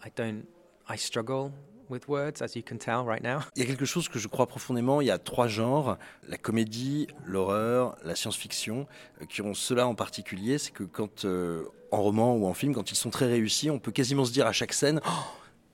I 0.03 0.09
don't, 0.15 0.47
I 0.87 0.95
struggle 0.95 1.51
with 1.89 2.07
words, 2.07 2.41
as 2.41 2.55
you 2.55 2.63
can 2.63 2.77
tell 2.77 3.03
right 3.05 3.21
now. 3.21 3.41
Il 3.55 3.61
y 3.61 3.63
a 3.63 3.67
quelque 3.67 3.85
chose 3.85 4.09
que 4.09 4.17
je 4.17 4.27
crois 4.27 4.47
profondément. 4.47 5.01
Il 5.01 5.07
y 5.07 5.11
a 5.11 5.19
trois 5.19 5.47
genres 5.47 5.97
la 6.27 6.37
comédie, 6.37 7.07
l'horreur, 7.25 7.97
la 8.03 8.15
science-fiction, 8.15 8.87
euh, 9.21 9.25
qui 9.25 9.41
ont 9.41 9.53
cela 9.53 9.87
en 9.87 9.93
particulier. 9.93 10.57
C'est 10.57 10.71
que 10.71 10.83
quand, 10.83 11.25
euh, 11.25 11.65
en 11.91 12.01
roman 12.01 12.35
ou 12.35 12.47
en 12.47 12.53
film, 12.53 12.73
quand 12.73 12.91
ils 12.91 12.95
sont 12.95 13.09
très 13.11 13.27
réussis, 13.27 13.69
on 13.69 13.77
peut 13.79 13.91
quasiment 13.91 14.25
se 14.25 14.31
dire 14.31 14.47
à 14.47 14.53
chaque 14.53 14.73
scène 14.73 15.01
oh, 15.05 15.09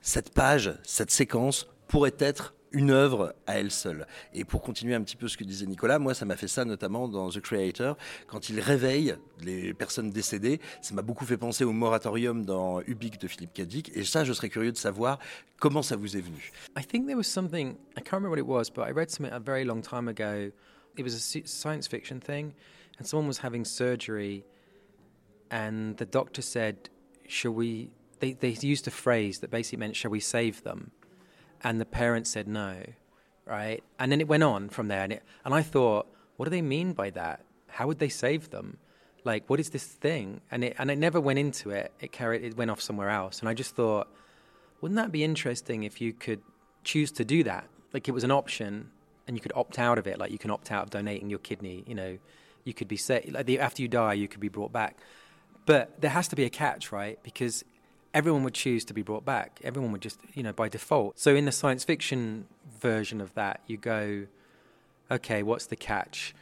cette 0.02 0.34
page, 0.34 0.74
cette 0.82 1.10
séquence 1.10 1.68
pourrait 1.86 2.16
être 2.18 2.54
une 2.72 2.90
œuvre 2.90 3.34
à 3.46 3.58
elle 3.58 3.70
seule. 3.70 4.06
Et 4.32 4.44
pour 4.44 4.62
continuer 4.62 4.94
un 4.94 5.02
petit 5.02 5.16
peu 5.16 5.28
ce 5.28 5.36
que 5.36 5.44
disait 5.44 5.66
Nicolas, 5.66 5.98
moi 5.98 6.14
ça 6.14 6.24
m'a 6.24 6.36
fait 6.36 6.48
ça 6.48 6.64
notamment 6.64 7.08
dans 7.08 7.30
The 7.30 7.40
Creator, 7.40 7.96
quand 8.26 8.48
il 8.48 8.60
réveille 8.60 9.16
les 9.40 9.74
personnes 9.74 10.10
décédées, 10.10 10.60
ça 10.82 10.94
m'a 10.94 11.02
beaucoup 11.02 11.24
fait 11.24 11.36
penser 11.36 11.64
au 11.64 11.72
moratorium 11.72 12.44
dans 12.44 12.80
Ubik 12.82 13.20
de 13.20 13.28
Philippe 13.28 13.52
Cadic, 13.54 13.90
et 13.96 14.04
ça 14.04 14.24
je 14.24 14.32
serais 14.32 14.48
curieux 14.48 14.72
de 14.72 14.76
savoir 14.76 15.18
comment 15.58 15.82
ça 15.82 15.96
vous 15.96 16.16
est 16.16 16.20
venu. 16.20 16.52
I 16.76 16.84
think 16.84 17.06
there 17.06 17.16
was 17.16 17.24
something, 17.24 17.76
I 17.96 18.02
can't 18.02 18.20
remember 18.22 18.30
what 18.30 18.38
it 18.38 18.46
was, 18.46 18.70
but 18.70 18.86
I 18.88 18.92
read 18.92 19.10
something 19.10 19.32
a 19.32 19.40
very 19.40 19.64
long 19.64 19.82
time 19.82 20.08
ago. 20.08 20.50
It 20.96 21.04
was 21.04 21.14
a 21.14 21.42
science 21.46 21.86
fiction 21.86 22.20
thing, 22.20 22.54
and 22.98 23.06
someone 23.06 23.28
was 23.28 23.38
having 23.38 23.64
surgery, 23.64 24.44
and 25.50 25.96
the 25.96 26.06
doctor 26.06 26.42
said, 26.42 26.90
shall 27.28 27.52
we, 27.52 27.90
they, 28.20 28.32
they 28.32 28.56
used 28.60 28.86
a 28.88 28.90
phrase 28.90 29.38
that 29.40 29.50
basically 29.50 29.78
meant, 29.78 29.96
shall 29.96 30.10
we 30.10 30.20
save 30.20 30.62
them? 30.64 30.90
And 31.62 31.80
the 31.80 31.84
parents 31.84 32.30
said 32.30 32.48
no, 32.48 32.82
right? 33.44 33.82
And 33.98 34.10
then 34.12 34.20
it 34.20 34.28
went 34.28 34.42
on 34.42 34.68
from 34.68 34.88
there, 34.88 35.02
and 35.02 35.12
it, 35.14 35.22
and 35.44 35.54
I 35.54 35.62
thought, 35.62 36.06
what 36.36 36.44
do 36.44 36.50
they 36.50 36.62
mean 36.62 36.92
by 36.92 37.10
that? 37.10 37.44
How 37.68 37.86
would 37.86 37.98
they 37.98 38.08
save 38.08 38.50
them? 38.50 38.78
Like, 39.24 39.48
what 39.50 39.60
is 39.60 39.70
this 39.70 39.84
thing? 39.84 40.40
And 40.50 40.64
it 40.64 40.76
and 40.78 40.90
it 40.90 40.98
never 40.98 41.20
went 41.20 41.38
into 41.38 41.70
it. 41.70 41.92
It 42.00 42.12
carried 42.12 42.42
it 42.44 42.56
went 42.56 42.70
off 42.70 42.80
somewhere 42.80 43.10
else, 43.10 43.40
and 43.40 43.48
I 43.48 43.54
just 43.54 43.74
thought, 43.74 44.08
wouldn't 44.80 44.96
that 44.96 45.12
be 45.12 45.24
interesting 45.24 45.82
if 45.82 46.00
you 46.00 46.12
could 46.12 46.40
choose 46.84 47.10
to 47.12 47.24
do 47.24 47.42
that? 47.44 47.64
Like 47.92 48.08
it 48.08 48.12
was 48.12 48.24
an 48.24 48.30
option, 48.30 48.90
and 49.26 49.36
you 49.36 49.40
could 49.40 49.52
opt 49.54 49.78
out 49.78 49.98
of 49.98 50.06
it. 50.06 50.18
Like 50.18 50.30
you 50.30 50.38
can 50.38 50.50
opt 50.50 50.70
out 50.70 50.84
of 50.84 50.90
donating 50.90 51.28
your 51.30 51.40
kidney. 51.40 51.84
You 51.86 51.94
know, 51.94 52.18
you 52.64 52.74
could 52.74 52.88
be 52.88 52.96
set 52.96 53.30
like 53.32 53.48
after 53.58 53.82
you 53.82 53.88
die, 53.88 54.14
you 54.14 54.28
could 54.28 54.40
be 54.40 54.48
brought 54.48 54.72
back. 54.72 54.96
But 55.66 56.00
there 56.00 56.10
has 56.10 56.28
to 56.28 56.36
be 56.36 56.44
a 56.44 56.50
catch, 56.50 56.92
right? 56.92 57.18
Because 57.22 57.64
everyone 58.14 58.42
would 58.44 58.54
choose 58.54 58.84
to 58.86 58.94
be 58.94 59.02
brought 59.02 59.24
back. 59.24 59.60
Everyone 59.62 59.92
would 59.92 60.02
just, 60.02 60.18
you 60.34 60.42
know, 60.42 60.52
by 60.52 60.68
default. 60.68 61.18
So 61.18 61.34
in 61.34 61.44
the 61.44 61.52
science 61.52 61.84
fiction 61.84 62.46
version 62.80 63.20
of 63.20 63.34
that, 63.34 63.60
you 63.66 63.76
go, 63.76 64.26
okay, 65.10 65.42
what's 65.42 65.66
the 65.66 65.76
catch? 65.76 66.34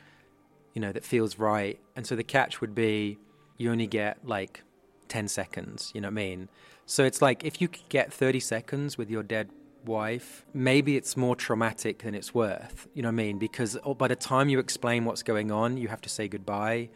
You 0.74 0.80
know, 0.80 0.92
that 0.92 1.04
feels 1.04 1.38
right. 1.38 1.78
And 1.94 2.06
so 2.06 2.16
the 2.16 2.24
catch 2.24 2.60
would 2.60 2.74
be 2.74 3.18
you 3.56 3.70
only 3.70 3.86
get 3.86 4.26
like 4.26 4.62
10 5.08 5.28
seconds, 5.28 5.90
you 5.94 6.00
know 6.00 6.08
what 6.08 6.12
I 6.12 6.14
mean? 6.14 6.48
So 6.84 7.04
it's 7.04 7.22
like 7.22 7.44
if 7.44 7.60
you 7.60 7.68
could 7.68 7.88
get 7.88 8.12
30 8.12 8.40
seconds 8.40 8.98
with 8.98 9.10
your 9.10 9.22
dead 9.22 9.50
wife, 9.84 10.44
maybe 10.52 10.96
it's 10.96 11.16
more 11.16 11.34
traumatic 11.34 12.00
than 12.00 12.14
it's 12.14 12.34
worth, 12.34 12.88
you 12.94 13.02
know 13.02 13.08
what 13.08 13.12
I 13.12 13.16
mean? 13.16 13.38
Because 13.38 13.76
oh, 13.84 13.94
by 13.94 14.08
the 14.08 14.16
time 14.16 14.48
you 14.48 14.58
explain 14.58 15.04
what's 15.04 15.22
going 15.22 15.50
on, 15.50 15.76
you 15.76 15.88
have 15.88 16.00
to 16.02 16.08
say 16.08 16.28
goodbye. 16.28 16.90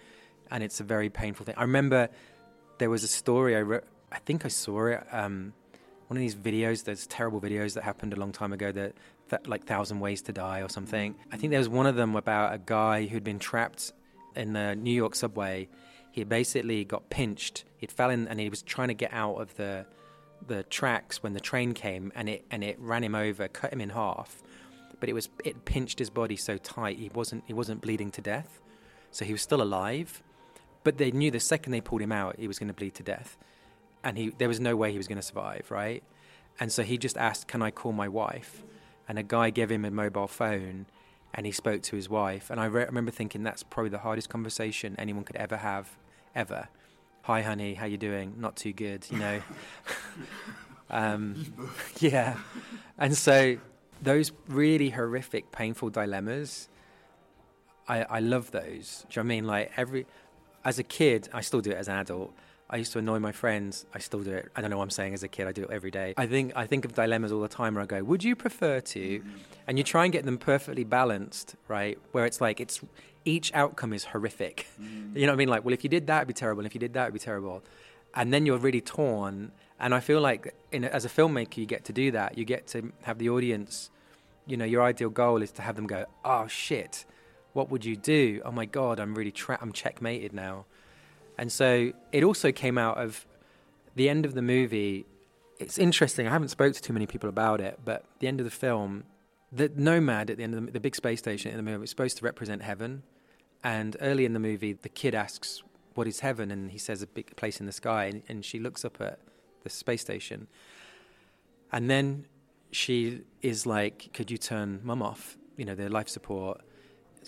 And 0.51 0.65
it's 0.65 0.81
a 0.81 0.85
very 0.85 1.09
painful 1.09 1.47
thing. 1.47 1.55
I 1.57 1.63
remember 1.63 2.09
there 2.79 2.91
was 2.91 3.05
a 3.05 3.09
story 3.09 3.57
I 3.57 3.63
wrote 3.63 3.85
I 4.13 4.19
think 4.19 4.45
I 4.45 4.49
saw 4.49 4.87
it. 4.87 5.07
Um, 5.13 5.53
one 6.09 6.17
of 6.17 6.21
these 6.21 6.35
videos, 6.35 6.85
those 6.85 7.07
terrible 7.07 7.41
videos 7.41 7.75
that 7.75 7.85
happened 7.85 8.13
a 8.13 8.17
long 8.17 8.33
time 8.33 8.53
ago, 8.53 8.73
that, 8.73 8.95
that 9.29 9.47
like 9.47 9.65
Thousand 9.65 10.01
Ways 10.01 10.23
to 10.23 10.33
Die 10.33 10.61
or 10.61 10.69
something. 10.69 11.15
I 11.31 11.37
think 11.37 11.51
there 11.51 11.61
was 11.61 11.69
one 11.69 11.87
of 11.87 11.95
them 11.95 12.17
about 12.17 12.53
a 12.53 12.59
guy 12.59 13.07
who'd 13.07 13.23
been 13.23 13.39
trapped 13.39 13.93
in 14.35 14.53
the 14.53 14.75
New 14.75 14.93
York 14.93 15.15
subway. 15.15 15.69
He 16.11 16.25
basically 16.25 16.85
got 16.85 17.11
pinched. 17.11 17.65
He 17.77 17.87
fell 17.87 18.11
in, 18.11 18.27
and 18.27 18.41
he 18.41 18.51
was 18.51 18.63
trying 18.63 18.89
to 18.89 18.95
get 18.95 19.13
out 19.13 19.37
of 19.37 19.57
the 19.57 19.87
the 20.47 20.63
tracks 20.65 21.23
when 21.23 21.35
the 21.35 21.41
train 21.41 21.75
came, 21.75 22.11
and 22.17 22.29
it 22.29 22.45
and 22.51 22.65
it 22.65 22.77
ran 22.81 23.05
him 23.05 23.15
over, 23.15 23.47
cut 23.47 23.73
him 23.73 23.81
in 23.81 23.91
half. 23.91 24.43
But 24.99 25.09
it 25.09 25.13
was 25.13 25.29
it 25.45 25.65
pinched 25.65 26.01
his 26.01 26.11
body 26.11 26.35
so 26.35 26.57
tight 26.57 26.99
he 26.99 27.11
wasn't 27.15 27.45
he 27.47 27.53
wasn't 27.53 27.83
bleeding 27.83 28.11
to 28.13 28.21
death, 28.21 28.61
so 29.13 29.25
he 29.25 29.33
was 29.33 29.43
still 29.43 29.63
alive. 29.63 30.23
But 30.83 30.99
they 30.99 31.13
knew 31.13 31.31
the 31.31 31.39
second 31.39 31.71
they 31.71 31.81
pulled 31.81 32.03
him 32.03 32.11
out, 32.11 32.37
he 32.39 32.49
was 32.49 32.59
going 32.59 32.69
to 32.69 32.75
bleed 32.75 32.95
to 32.95 33.03
death 33.05 33.37
and 34.05 34.17
he 34.17 34.31
there 34.39 34.49
was 34.49 34.61
no 34.61 34.77
way 34.77 34.93
he 34.93 34.99
was 34.99 35.09
going 35.09 35.19
to 35.19 35.23
survive, 35.23 35.71
right? 35.71 36.03
And 36.59 36.73
so 36.73 36.83
he 36.83 36.99
just 36.99 37.17
asked, 37.17 37.49
"Can 37.49 37.63
I 37.63 37.71
call 37.71 37.93
my 37.93 38.09
wife?" 38.09 38.63
And 39.09 39.19
a 39.19 39.23
guy 39.23 39.51
gave 39.51 39.71
him 39.71 39.85
a 39.85 39.91
mobile 39.91 40.29
phone, 40.29 40.87
and 41.35 41.47
he 41.47 41.53
spoke 41.53 41.83
to 41.83 41.97
his 41.97 42.09
wife. 42.09 42.51
And 42.51 42.61
I 42.61 42.67
re- 42.67 42.85
remember 42.85 43.11
thinking 43.11 43.43
that's 43.43 43.63
probably 43.63 43.91
the 43.91 43.99
hardest 43.99 44.29
conversation 44.29 44.95
anyone 44.99 45.25
could 45.25 45.37
ever 45.37 45.57
have, 45.57 45.97
ever. 46.35 46.69
Hi, 47.23 47.43
honey, 47.43 47.75
how 47.75 47.87
you 47.87 47.99
doing? 47.99 48.35
Not 48.39 48.57
too 48.57 48.73
good, 48.73 49.07
you 49.11 49.19
know. 49.19 49.43
um, 50.91 51.53
yeah, 51.99 52.37
and 52.99 53.17
so 53.17 53.59
those 54.03 54.33
really 54.49 54.91
horrific, 54.91 55.53
painful 55.53 55.91
dilemmas. 55.91 56.69
I, 57.89 58.03
I 58.05 58.21
love 58.21 58.53
those. 58.53 59.05
Do 59.11 59.19
you 59.19 59.25
know 59.25 59.27
I 59.27 59.29
mean? 59.29 59.47
Like 59.47 59.73
every, 59.77 60.07
as 60.65 60.79
a 60.79 60.85
kid, 60.85 61.29
I 61.33 61.41
still 61.41 61.61
do 61.61 61.71
it 61.71 61.77
as 61.77 61.89
an 61.89 61.97
adult 61.97 62.33
I 62.73 62.77
used 62.77 62.93
to 62.93 63.01
annoy 63.01 63.19
my 63.19 63.33
friends. 63.33 63.85
I 63.93 63.99
still 63.99 64.21
do 64.21 64.33
it. 64.33 64.49
I 64.55 64.61
don't 64.61 64.71
know 64.71 64.79
what 64.79 64.85
I'm 64.85 64.91
saying 64.91 65.13
as 65.13 65.25
a 65.25 65.29
kid. 65.29 65.49
I 65.49 65.53
do 65.53 65.65
it 65.65 65.71
every 65.71 65.91
day. 65.91 66.15
I 66.17 66.27
think 66.27 66.53
I 66.55 66.67
think 66.67 66.85
of 66.85 66.95
dilemmas 66.95 67.33
all 67.33 67.41
the 67.41 67.49
time 67.49 67.75
where 67.75 67.83
I 67.83 67.87
go, 67.87 68.03
would 68.05 68.23
you 68.23 68.37
prefer 68.37 68.81
to? 68.81 69.23
And 69.67 69.77
you 69.77 69.83
try 69.85 70.05
and 70.05 70.13
get 70.13 70.25
them 70.25 70.39
perfectly 70.39 70.85
balanced, 70.85 71.57
right? 71.67 71.99
Where 72.13 72.25
it's 72.27 72.41
like 72.41 72.61
it's 72.61 72.81
each 73.25 73.53
outcome 73.55 73.93
is 73.93 74.05
horrific. 74.05 74.67
Mm. 74.81 75.17
You 75.17 75.23
know 75.23 75.33
what 75.33 75.35
I 75.35 75.37
mean? 75.37 75.49
Like, 75.49 75.65
well, 75.65 75.75
if 75.75 75.83
you 75.85 75.91
did 75.91 76.07
that, 76.07 76.19
it'd 76.19 76.29
be 76.29 76.35
terrible. 76.35 76.61
And 76.61 76.67
if 76.67 76.75
you 76.75 76.81
did 76.81 76.95
that, 76.95 77.03
it'd 77.03 77.15
be 77.15 77.19
terrible. 77.19 77.63
And 78.15 78.33
then 78.33 78.47
you're 78.47 78.59
really 78.59 78.81
torn. 78.81 79.53
And 79.79 79.95
I 79.95 80.01
feel 80.01 80.21
like 80.21 80.55
in, 80.71 80.85
as 80.85 81.05
a 81.05 81.09
filmmaker, 81.09 81.57
you 81.59 81.67
get 81.67 81.85
to 81.87 81.93
do 81.93 82.11
that. 82.13 82.39
You 82.39 82.45
get 82.45 82.67
to 82.69 82.93
have 83.03 83.19
the 83.19 83.31
audience. 83.31 83.91
You 84.47 84.57
know, 84.57 84.65
your 84.65 84.83
ideal 84.83 85.11
goal 85.11 85.43
is 85.43 85.51
to 85.53 85.63
have 85.63 85.77
them 85.77 85.87
go, 85.87 86.07
oh 86.25 86.47
shit, 86.47 87.05
what 87.53 87.71
would 87.71 87.85
you 87.85 87.97
do? 87.97 88.43
Oh 88.45 88.53
my 88.53 88.65
god, 88.65 89.01
I'm 89.01 89.15
really 89.15 89.33
tra- 89.33 89.59
I'm 89.61 89.73
checkmated 89.73 90.33
now. 90.33 90.67
And 91.41 91.51
so 91.51 91.93
it 92.13 92.23
also 92.23 92.53
came 92.53 92.77
out 92.77 92.99
of 92.99 93.27
the 93.97 94.11
end 94.11 94.27
of 94.27 94.35
the 94.35 94.43
movie. 94.43 95.07
It's 95.59 95.79
interesting. 95.79 96.27
I 96.27 96.31
haven't 96.31 96.49
spoke 96.49 96.75
to 96.75 96.83
too 96.83 96.93
many 96.93 97.07
people 97.07 97.31
about 97.31 97.63
it, 97.63 97.81
but 97.83 98.05
the 98.19 98.29
end 98.29 98.41
of 98.41 98.45
the 98.45 98.51
film, 98.51 99.05
the 99.51 99.71
nomad 99.75 100.29
at 100.29 100.37
the 100.37 100.45
end 100.45 100.55
of 100.55 100.67
the, 100.67 100.73
the 100.73 100.81
big 100.81 100.95
space 100.95 101.19
station 101.19 101.51
in 101.51 101.57
the 101.57 101.63
movie 101.63 101.83
is 101.83 101.89
supposed 101.89 102.19
to 102.19 102.27
represent 102.27 102.61
heaven. 102.61 103.05
And 103.65 103.97
early 104.03 104.27
in 104.27 104.35
the 104.35 104.39
movie, 104.39 104.75
the 104.75 104.91
kid 104.91 105.15
asks 105.15 105.63
what 105.95 106.07
is 106.07 106.21
heaven? 106.21 106.51
And 106.51 106.71
he 106.71 106.79
says, 106.79 107.01
a 107.01 107.07
big 107.07 107.35
place 107.37 107.59
in 107.59 107.65
the 107.65 107.73
sky. 107.73 108.05
And, 108.05 108.23
and 108.29 108.45
she 108.45 108.59
looks 108.61 108.85
up 108.85 109.01
at 109.01 109.19
the 109.63 109.71
space 109.71 110.03
station. 110.03 110.47
And 111.73 111.89
then 111.89 112.27
she 112.71 113.23
is 113.41 113.65
like, 113.65 114.11
could 114.13 114.31
you 114.31 114.37
turn 114.37 114.81
mum 114.85 115.03
off? 115.03 115.39
You 115.57 115.65
know, 115.65 115.75
the 115.75 115.89
life 115.89 116.11
support. 116.11 116.61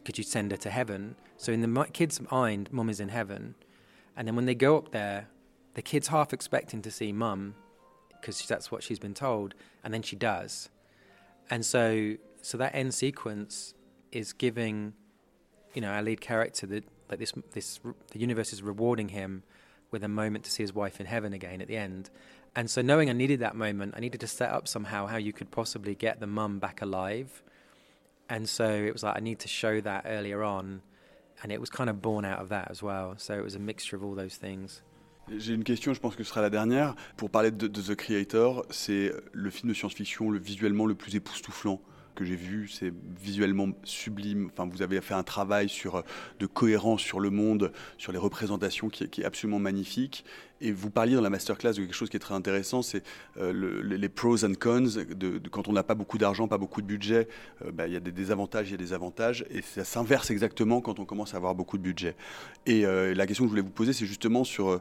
Could 0.05 0.19
you 0.19 0.25
send 0.25 0.51
her 0.51 0.59
to 0.59 0.71
heaven? 0.71 1.17
So 1.39 1.51
in 1.51 1.63
the 1.63 1.87
kid's 1.95 2.21
mind, 2.31 2.71
mum 2.71 2.91
is 2.91 3.01
in 3.01 3.09
heaven. 3.09 3.55
And 4.17 4.29
then 4.29 4.37
when 4.37 4.47
they 4.47 4.55
go 4.55 4.77
up 4.77 4.93
there, 4.93 5.29
the 5.75 5.83
kid's 5.83 6.09
half 6.09 6.33
expecting 6.33 6.83
to 6.83 6.91
see 6.91 7.13
mum 7.13 7.55
because 8.21 8.41
that's 8.47 8.71
what 8.71 8.83
she's 8.83 9.01
been 9.01 9.15
told, 9.15 9.55
and 9.83 9.93
then 9.93 10.03
she 10.03 10.15
does. 10.15 10.71
And 11.51 11.67
so, 11.67 12.15
so 12.41 12.57
that 12.57 12.75
end 12.75 12.95
sequence 12.95 13.75
is 14.13 14.33
giving, 14.33 14.93
you 15.75 15.81
know, 15.81 15.89
our 15.89 16.03
lead 16.03 16.21
character 16.21 16.67
that 16.69 16.85
like 17.11 17.19
this, 17.19 17.33
this, 17.53 17.81
the 18.13 18.21
universe 18.21 18.53
is 18.53 18.63
rewarding 18.63 19.09
him 19.09 19.43
with 19.91 20.05
a 20.05 20.09
moment 20.09 20.45
to 20.45 20.51
see 20.51 20.63
his 20.63 20.73
wife 20.73 21.01
in 21.01 21.07
heaven 21.07 21.33
again 21.33 21.61
at 21.61 21.69
the 21.69 21.77
end. 21.77 22.11
And 22.55 22.71
so, 22.71 22.81
knowing 22.81 23.11
I 23.11 23.13
needed 23.13 23.41
that 23.41 23.57
moment, 23.57 23.95
I 23.97 24.01
needed 24.01 24.21
to 24.21 24.27
set 24.27 24.51
up 24.51 24.69
somehow 24.69 25.07
how 25.07 25.17
you 25.17 25.33
could 25.33 25.51
possibly 25.51 25.95
get 25.95 26.21
the 26.21 26.27
mum 26.27 26.59
back 26.59 26.81
alive. 26.81 27.43
And 28.29 28.49
so 28.49 28.69
it 28.69 28.93
was 28.93 29.03
like 29.03 29.17
I 29.17 29.21
need 29.21 29.41
to 29.41 29.49
show 29.49 29.81
that 29.81 30.05
earlier 30.07 30.43
on, 30.43 30.83
and 31.43 31.51
it 31.51 31.61
was 31.61 31.71
kind 31.71 31.91
of 31.91 32.01
born 32.01 32.25
out 32.25 32.41
of 32.41 32.49
that 32.49 32.71
as 32.71 32.83
well. 32.83 33.15
So 33.17 33.35
it 33.35 33.43
was 33.43 33.55
a 33.55 33.59
mixture 33.59 33.97
of 33.97 34.05
all 34.05 34.15
those 34.15 34.37
things. 34.37 34.83
J'ai 35.39 35.55
une 35.55 35.65
question, 35.65 35.95
je 35.95 36.01
pense 36.01 36.17
que 36.17 36.25
ce 36.25 36.31
sera 36.31 36.43
la 36.43 36.51
dernière. 36.51 36.95
Pour 37.17 37.31
parler 37.31 37.53
de, 37.53 37.69
The 37.69 37.95
Creator, 37.95 38.67
c'est 38.71 39.13
le 39.33 39.51
film 39.51 39.69
de 39.69 39.75
science-fiction 39.75 40.31
le 40.31 40.39
visuellement 40.39 40.85
le 40.85 40.95
plus 40.95 41.15
époustouflant 41.15 41.81
que 42.15 42.25
j'ai 42.25 42.37
vu, 42.37 42.69
c'est 42.69 42.93
visuellement 43.21 43.69
sublime. 43.85 44.51
Enfin, 44.53 44.69
vous 44.71 44.83
avez 44.83 45.01
fait 45.01 45.15
un 45.15 45.23
travail 45.23 45.69
sur, 45.69 46.03
de 46.41 46.47
cohérence 46.47 47.01
sur 47.01 47.21
le 47.21 47.31
monde, 47.31 47.73
sur 47.97 48.13
les 48.13 48.19
représentations 48.19 48.89
qui 48.91 49.05
est 49.05 49.25
absolument 49.25 49.61
magnifique. 49.61 50.25
Et 50.63 50.71
vous 50.71 50.91
parliez 50.91 51.17
dans 51.17 51.21
la 51.21 51.29
masterclass 51.29 51.73
de 51.73 51.81
quelque 51.81 51.93
chose 51.93 52.09
qui 52.09 52.17
est 52.17 52.21
très 52.21 52.35
intéressant, 52.35 52.83
c'est 52.83 53.03
euh, 53.37 53.83
les 53.83 54.09
pros 54.09 54.45
and 54.45 54.53
cons. 54.59 54.89
De, 55.17 55.41
quand 55.51 55.67
on 55.67 55.73
n'a 55.73 55.83
pas 55.83 55.97
beaucoup 55.97 56.19
d'argent, 56.19 56.47
pas 56.47 56.57
beaucoup 56.57 56.81
de 56.83 56.87
budget, 56.87 57.27
euh, 57.67 57.73
bah, 57.73 57.89
il 57.89 57.93
y 57.93 57.97
a 57.97 58.01
des 58.01 58.13
désavantages, 58.13 58.69
il 58.69 58.71
y 58.71 58.75
a 58.75 58.79
des 58.79 58.93
avantages. 58.93 59.45
Et 59.51 59.61
ça 59.61 59.85
s'inverse 59.85 60.31
exactement 60.31 60.81
quand 60.81 61.01
on 61.01 61.05
commence 61.05 61.35
à 61.35 61.39
avoir 61.39 61.57
beaucoup 61.57 61.79
de 61.79 61.83
budget. 61.83 62.15
Et 62.65 62.87
euh, 62.87 63.13
la 63.13 63.27
question 63.27 63.43
que 63.45 63.49
je 63.49 63.51
voulais 63.51 63.63
vous 63.63 63.71
poser, 63.71 63.93
c'est 63.93 64.07
justement 64.07 64.45
sur 64.45 64.81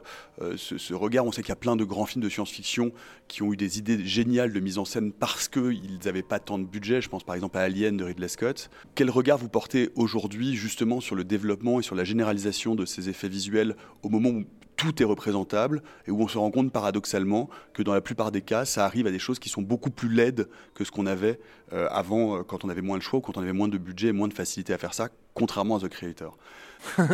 ce, 0.56 0.78
ce, 0.78 0.94
regard. 0.94 1.26
On 1.26 1.32
sait 1.32 1.42
qu'il 1.42 1.48
y 1.48 1.52
a 1.52 1.56
plein 1.56 1.74
de 1.74 1.84
grands 1.84 2.06
films 2.06 2.22
de 2.22 2.28
science-fiction 2.28 2.92
qui 3.26 3.42
ont 3.42 3.52
eu 3.52 3.56
des 3.56 3.78
idées 3.78 4.04
géniales 4.06 4.52
de 4.52 4.60
mise 4.60 4.78
en 4.78 4.84
scène 4.84 5.10
parce 5.10 5.48
qu'ils 5.48 5.98
n'avaient 6.04 6.22
pas 6.22 6.38
tant 6.38 6.60
de 6.60 6.64
budget. 6.64 7.00
Je 7.00 7.08
pense 7.08 7.24
par 7.24 7.34
exemple 7.34 7.58
à 7.58 7.62
Alien 7.62 7.96
de 7.96 8.04
Ridley 8.04 8.28
Scott. 8.28 8.70
Quel 8.94 9.10
regard 9.10 9.36
vous 9.36 9.48
portez 9.48 9.90
aujourd'hui 9.96 10.54
justement 10.54 11.00
sur 11.00 11.16
le 11.16 11.24
développement 11.24 11.80
et 11.80 11.82
sur 11.82 11.96
la 11.96 12.04
généralisation 12.04 12.76
de 12.76 12.86
ces 12.86 13.08
effets 13.08 13.28
visuels 13.28 13.74
au 14.02 14.08
moment 14.08 14.28
où 14.28 14.44
tout 14.82 15.00
est 15.00 15.06
représentable 15.06 15.80
et 16.08 16.10
où 16.10 16.20
on 16.20 16.26
se 16.26 16.36
rend 16.36 16.50
compte 16.50 16.72
paradoxalement 16.72 17.48
que 17.72 17.84
dans 17.84 17.94
la 17.94 18.00
plupart 18.00 18.32
des 18.32 18.42
cas, 18.42 18.64
ça 18.64 18.84
arrive 18.84 19.06
à 19.06 19.12
des 19.12 19.20
choses 19.20 19.38
qui 19.38 19.48
sont 19.48 19.62
beaucoup 19.62 19.90
plus 19.90 20.08
laides 20.08 20.48
que 20.74 20.82
ce 20.82 20.90
qu'on 20.90 21.06
avait 21.06 21.38
euh, 21.72 21.86
avant, 21.90 22.38
euh, 22.38 22.42
quand 22.42 22.64
on 22.64 22.68
avait 22.68 22.82
moins 22.82 22.98
de 22.98 23.02
choix, 23.02 23.20
quand 23.20 23.36
on 23.36 23.42
avait 23.42 23.52
moins 23.52 23.68
de 23.68 23.78
budget 23.78 24.08
et 24.08 24.12
moins 24.12 24.26
de 24.26 24.34
facilité 24.34 24.72
à 24.72 24.78
faire 24.78 24.92
ça, 24.92 25.08
contrairement 25.34 25.76
à 25.76 25.80
The 25.80 25.88
Creator. 25.88 26.36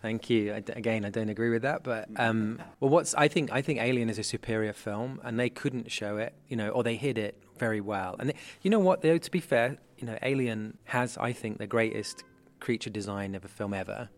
Thank 0.00 0.30
you. 0.30 0.52
Again, 0.52 1.04
I 1.04 1.10
don't 1.10 1.30
agree 1.30 1.50
with 1.50 1.62
that, 1.62 1.82
but 1.82 2.06
um, 2.16 2.60
well, 2.78 2.90
what's 2.90 3.12
I 3.18 3.28
think 3.28 3.50
I 3.50 3.60
think 3.60 3.80
Alien 3.80 4.08
is 4.08 4.20
a 4.20 4.22
superior 4.22 4.72
film, 4.72 5.20
and 5.24 5.36
they 5.36 5.50
couldn't 5.50 5.90
show 5.90 6.18
it, 6.18 6.32
you 6.48 6.56
know, 6.56 6.68
or 6.68 6.84
they 6.84 6.94
hid 6.94 7.18
it 7.18 7.34
very 7.58 7.80
well. 7.80 8.14
And 8.20 8.28
they, 8.28 8.34
you 8.62 8.70
know 8.70 8.78
what? 8.78 9.00
Though 9.00 9.18
to 9.18 9.30
be 9.32 9.40
fair, 9.40 9.78
you 9.98 10.06
know, 10.06 10.16
Alien 10.22 10.76
has, 10.84 11.16
I 11.18 11.32
think, 11.32 11.58
the 11.58 11.66
greatest 11.66 12.22
creature 12.60 12.90
design 12.90 13.34
of 13.34 13.44
a 13.44 13.48
film 13.48 13.74
ever. 13.74 14.08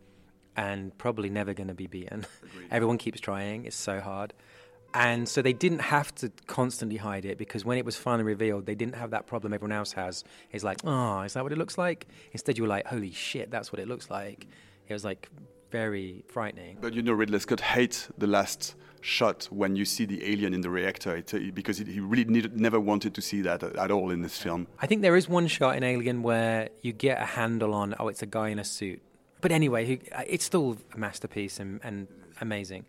And 0.58 0.98
probably 0.98 1.30
never 1.30 1.54
going 1.54 1.68
to 1.68 1.74
be 1.74 1.86
beaten. 1.86 2.26
Everyone 2.72 2.98
keeps 2.98 3.20
trying, 3.20 3.64
it's 3.64 3.76
so 3.76 4.00
hard. 4.00 4.34
And 4.92 5.28
so 5.28 5.40
they 5.40 5.52
didn't 5.52 5.78
have 5.78 6.12
to 6.16 6.32
constantly 6.48 6.96
hide 6.96 7.24
it 7.24 7.38
because 7.38 7.64
when 7.64 7.78
it 7.78 7.84
was 7.84 7.94
finally 7.94 8.24
revealed, 8.24 8.66
they 8.66 8.74
didn't 8.74 8.96
have 8.96 9.10
that 9.10 9.28
problem 9.28 9.52
everyone 9.52 9.70
else 9.70 9.92
has. 9.92 10.24
It's 10.50 10.64
like, 10.64 10.78
oh, 10.84 11.20
is 11.20 11.34
that 11.34 11.44
what 11.44 11.52
it 11.52 11.58
looks 11.58 11.78
like? 11.78 12.08
Instead, 12.32 12.58
you 12.58 12.64
were 12.64 12.68
like, 12.68 12.86
holy 12.88 13.12
shit, 13.12 13.52
that's 13.52 13.70
what 13.70 13.78
it 13.78 13.86
looks 13.86 14.10
like. 14.10 14.48
It 14.88 14.92
was 14.92 15.04
like 15.04 15.28
very 15.70 16.24
frightening. 16.26 16.78
But 16.80 16.92
you 16.92 17.02
know, 17.02 17.12
Ridley 17.12 17.38
Scott 17.38 17.60
hates 17.60 18.08
the 18.18 18.26
last 18.26 18.74
shot 19.00 19.44
when 19.52 19.76
you 19.76 19.84
see 19.84 20.06
the 20.06 20.28
alien 20.28 20.52
in 20.54 20.62
the 20.62 20.70
reactor 20.70 21.14
it, 21.14 21.32
uh, 21.32 21.38
because 21.54 21.78
he 21.78 22.00
really 22.00 22.24
needed, 22.24 22.58
never 22.58 22.80
wanted 22.80 23.14
to 23.14 23.22
see 23.22 23.42
that 23.42 23.62
at 23.62 23.90
all 23.92 24.10
in 24.10 24.22
this 24.22 24.36
film. 24.36 24.66
I 24.80 24.88
think 24.88 25.02
there 25.02 25.14
is 25.14 25.28
one 25.28 25.46
shot 25.46 25.76
in 25.76 25.84
Alien 25.84 26.24
where 26.24 26.70
you 26.82 26.92
get 26.92 27.22
a 27.22 27.26
handle 27.26 27.74
on, 27.74 27.94
oh, 28.00 28.08
it's 28.08 28.22
a 28.22 28.26
guy 28.26 28.48
in 28.48 28.58
a 28.58 28.64
suit 28.64 29.02
but 29.40 29.52
anyway, 29.52 30.00
uh, 30.12 30.22
it's 30.26 30.44
still 30.44 30.76
a 30.94 30.98
masterpiece 30.98 31.60
and, 31.60 31.80
and 31.82 32.08
amazing. 32.40 32.84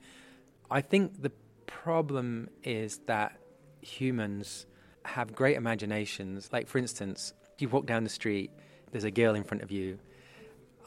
I 0.72 0.82
think 0.82 1.22
the 1.22 1.32
problem 1.66 2.50
is 2.64 3.00
that 3.06 3.38
humans 3.82 4.66
have 5.06 5.34
great 5.36 5.56
imaginations. 5.58 6.50
Like, 6.52 6.68
for 6.68 6.78
instance, 6.78 7.34
you 7.58 7.70
walk 7.70 7.86
down 7.86 8.04
the 8.04 8.10
street, 8.10 8.52
there's 8.92 9.04
a 9.04 9.12
girl 9.12 9.36
in 9.36 9.44
front 9.44 9.64
of 9.64 9.72
you. 9.72 10.00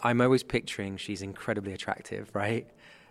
I'm 0.02 0.20
always 0.20 0.42
picturing 0.42 0.96
she's 0.96 1.22
incredibly 1.22 1.72
attractive, 1.72 2.30
right? 2.34 2.66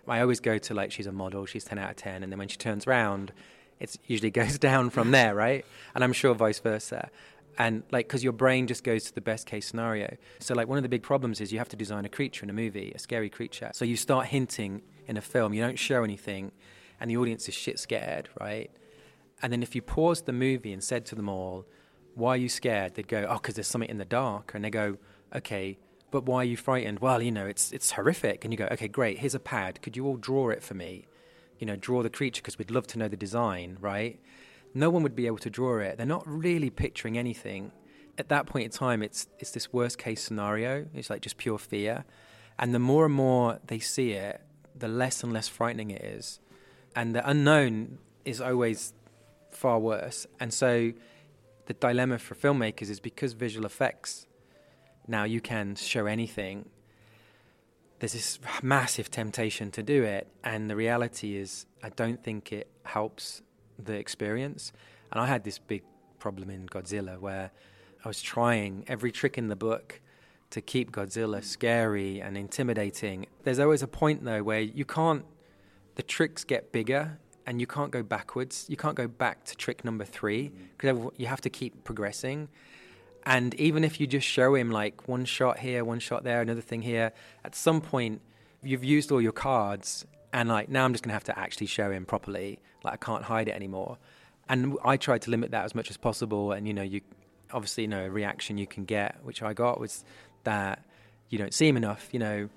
I 0.06 0.20
always 0.20 0.40
go 0.40 0.58
to 0.58 0.74
like 0.74 0.92
she's 0.92 1.06
a 1.06 1.12
model, 1.12 1.46
she's 1.46 1.64
10 1.64 1.78
out 1.78 1.90
of 1.90 1.96
10, 1.96 2.22
and 2.22 2.32
then 2.32 2.38
when 2.38 2.48
she 2.48 2.56
turns 2.56 2.86
around, 2.86 3.32
it 3.80 3.96
usually 4.06 4.30
goes 4.42 4.58
down 4.58 4.90
from 4.90 5.10
there, 5.10 5.34
right? 5.34 5.64
And 5.94 6.04
I'm 6.04 6.12
sure 6.12 6.34
vice 6.34 6.58
versa 6.58 7.10
and 7.58 7.82
like 7.90 8.06
because 8.08 8.24
your 8.24 8.32
brain 8.32 8.66
just 8.66 8.84
goes 8.84 9.04
to 9.04 9.14
the 9.14 9.20
best 9.20 9.46
case 9.46 9.66
scenario. 9.66 10.16
So 10.40 10.54
like 10.54 10.68
one 10.68 10.78
of 10.78 10.82
the 10.82 10.88
big 10.88 11.02
problems 11.02 11.40
is 11.40 11.52
you 11.52 11.58
have 11.58 11.68
to 11.70 11.76
design 11.76 12.04
a 12.04 12.08
creature 12.08 12.44
in 12.44 12.50
a 12.50 12.52
movie 12.52 12.92
a 12.94 12.98
scary 12.98 13.28
creature. 13.30 13.70
So 13.74 13.84
you 13.84 13.96
start 13.96 14.26
hinting 14.26 14.82
in 15.06 15.16
a 15.16 15.20
film 15.20 15.52
you 15.52 15.62
don't 15.62 15.78
show 15.78 16.04
anything 16.04 16.52
and 17.00 17.10
the 17.10 17.16
audience 17.16 17.48
is 17.48 17.54
shit 17.54 17.78
scared 17.78 18.28
right? 18.40 18.70
And 19.42 19.52
then 19.52 19.62
if 19.62 19.74
you 19.74 19.82
paused 19.82 20.26
the 20.26 20.32
movie 20.32 20.72
and 20.72 20.82
said 20.82 21.04
to 21.06 21.14
them 21.14 21.28
all 21.28 21.66
why 22.14 22.34
are 22.34 22.36
you 22.36 22.48
scared? 22.48 22.94
they'd 22.94 23.08
go 23.08 23.26
oh 23.28 23.34
because 23.34 23.54
there's 23.54 23.68
something 23.68 23.90
in 23.90 23.98
the 23.98 24.04
dark. 24.04 24.52
And 24.54 24.64
they 24.64 24.70
go 24.70 24.96
okay 25.34 25.78
but 26.10 26.24
why 26.24 26.38
are 26.38 26.44
you 26.44 26.56
frightened? 26.56 27.00
Well 27.00 27.20
you 27.20 27.32
know 27.32 27.46
it's 27.46 27.72
it's 27.72 27.92
horrific. 27.92 28.44
And 28.44 28.52
you 28.52 28.58
go 28.58 28.68
okay 28.72 28.88
great 28.88 29.18
here's 29.18 29.34
a 29.34 29.40
pad. 29.40 29.82
Could 29.82 29.96
you 29.96 30.06
all 30.06 30.16
draw 30.16 30.50
it 30.50 30.62
for 30.62 30.74
me? 30.74 31.06
You 31.58 31.66
know 31.66 31.76
draw 31.76 32.02
the 32.02 32.10
creature 32.10 32.40
because 32.40 32.58
we'd 32.58 32.70
love 32.70 32.86
to 32.88 32.98
know 32.98 33.08
the 33.08 33.16
design 33.16 33.76
right 33.80 34.18
no 34.74 34.90
one 34.90 35.02
would 35.02 35.16
be 35.16 35.26
able 35.26 35.38
to 35.38 35.50
draw 35.50 35.78
it. 35.78 35.96
They're 35.96 36.06
not 36.06 36.24
really 36.26 36.70
picturing 36.70 37.18
anything. 37.18 37.72
At 38.18 38.28
that 38.28 38.46
point 38.46 38.66
in 38.66 38.70
time, 38.70 39.02
it's 39.02 39.26
it's 39.38 39.50
this 39.50 39.72
worst 39.72 39.98
case 39.98 40.22
scenario. 40.22 40.86
It's 40.94 41.10
like 41.10 41.22
just 41.22 41.36
pure 41.38 41.58
fear, 41.58 42.04
and 42.58 42.74
the 42.74 42.78
more 42.78 43.06
and 43.06 43.14
more 43.14 43.58
they 43.66 43.78
see 43.78 44.12
it, 44.12 44.40
the 44.76 44.88
less 44.88 45.22
and 45.22 45.32
less 45.32 45.48
frightening 45.48 45.90
it 45.90 46.02
is, 46.02 46.40
and 46.94 47.14
the 47.14 47.28
unknown 47.28 47.98
is 48.24 48.40
always 48.40 48.92
far 49.50 49.78
worse. 49.78 50.26
And 50.38 50.52
so, 50.52 50.92
the 51.66 51.74
dilemma 51.74 52.18
for 52.18 52.34
filmmakers 52.34 52.90
is 52.90 53.00
because 53.00 53.32
visual 53.32 53.64
effects 53.66 54.26
now 55.06 55.24
you 55.24 55.40
can 55.40 55.74
show 55.74 56.06
anything. 56.06 56.68
There's 57.98 58.12
this 58.12 58.38
massive 58.62 59.10
temptation 59.10 59.70
to 59.72 59.82
do 59.82 60.02
it, 60.02 60.28
and 60.42 60.68
the 60.68 60.76
reality 60.76 61.36
is, 61.36 61.66
I 61.82 61.90
don't 61.90 62.22
think 62.22 62.52
it 62.52 62.68
helps 62.84 63.42
the 63.86 63.94
experience. 63.94 64.72
And 65.10 65.20
I 65.20 65.26
had 65.26 65.44
this 65.44 65.58
big 65.58 65.82
problem 66.18 66.50
in 66.50 66.66
Godzilla 66.68 67.18
where 67.18 67.50
I 68.04 68.08
was 68.08 68.22
trying 68.22 68.84
every 68.88 69.12
trick 69.12 69.38
in 69.38 69.48
the 69.48 69.56
book 69.56 70.00
to 70.50 70.60
keep 70.60 70.92
Godzilla 70.92 71.42
scary 71.42 72.20
and 72.20 72.36
intimidating. 72.36 73.26
There's 73.44 73.58
always 73.58 73.82
a 73.82 73.88
point 73.88 74.24
though 74.24 74.42
where 74.42 74.60
you 74.60 74.84
can't, 74.84 75.24
the 75.94 76.02
tricks 76.02 76.44
get 76.44 76.72
bigger 76.72 77.18
and 77.46 77.60
you 77.60 77.66
can't 77.66 77.90
go 77.90 78.02
backwards. 78.02 78.66
You 78.68 78.76
can't 78.76 78.94
go 78.94 79.08
back 79.08 79.44
to 79.44 79.56
trick 79.56 79.84
number 79.84 80.04
three 80.04 80.50
mm. 80.50 80.52
because 80.76 81.10
you 81.16 81.26
have 81.26 81.40
to 81.42 81.50
keep 81.50 81.84
progressing. 81.84 82.48
And 83.24 83.54
even 83.54 83.84
if 83.84 84.00
you 84.00 84.06
just 84.06 84.26
show 84.26 84.54
him 84.54 84.70
like 84.70 85.08
one 85.08 85.24
shot 85.24 85.58
here, 85.58 85.84
one 85.84 86.00
shot 86.00 86.24
there, 86.24 86.40
another 86.40 86.60
thing 86.60 86.82
here, 86.82 87.12
at 87.44 87.54
some 87.54 87.80
point 87.80 88.20
you've 88.62 88.84
used 88.84 89.10
all 89.12 89.20
your 89.20 89.32
cards 89.32 90.06
and 90.32 90.48
like 90.48 90.68
now 90.68 90.84
I'm 90.84 90.92
just 90.92 91.04
gonna 91.04 91.14
have 91.14 91.24
to 91.24 91.38
actually 91.38 91.66
show 91.66 91.90
him 91.90 92.04
properly. 92.04 92.58
Like 92.82 92.94
I 92.94 92.96
can't 92.96 93.24
hide 93.24 93.48
it 93.48 93.54
anymore. 93.54 93.98
And 94.48 94.76
I 94.84 94.96
tried 94.96 95.22
to 95.22 95.30
limit 95.30 95.52
that 95.52 95.64
as 95.64 95.74
much 95.74 95.90
as 95.90 95.96
possible. 95.96 96.52
And 96.52 96.66
you 96.66 96.74
know, 96.74 96.82
you 96.82 97.00
obviously 97.52 97.84
you 97.84 97.88
know 97.88 98.06
a 98.06 98.10
reaction 98.10 98.58
you 98.58 98.66
can 98.66 98.84
get, 98.84 99.16
which 99.22 99.42
I 99.42 99.52
got 99.52 99.78
was 99.78 100.04
that 100.44 100.84
you 101.28 101.38
don't 101.38 101.54
see 101.54 101.68
him 101.68 101.76
enough. 101.76 102.08
You 102.12 102.18
know, 102.18 102.48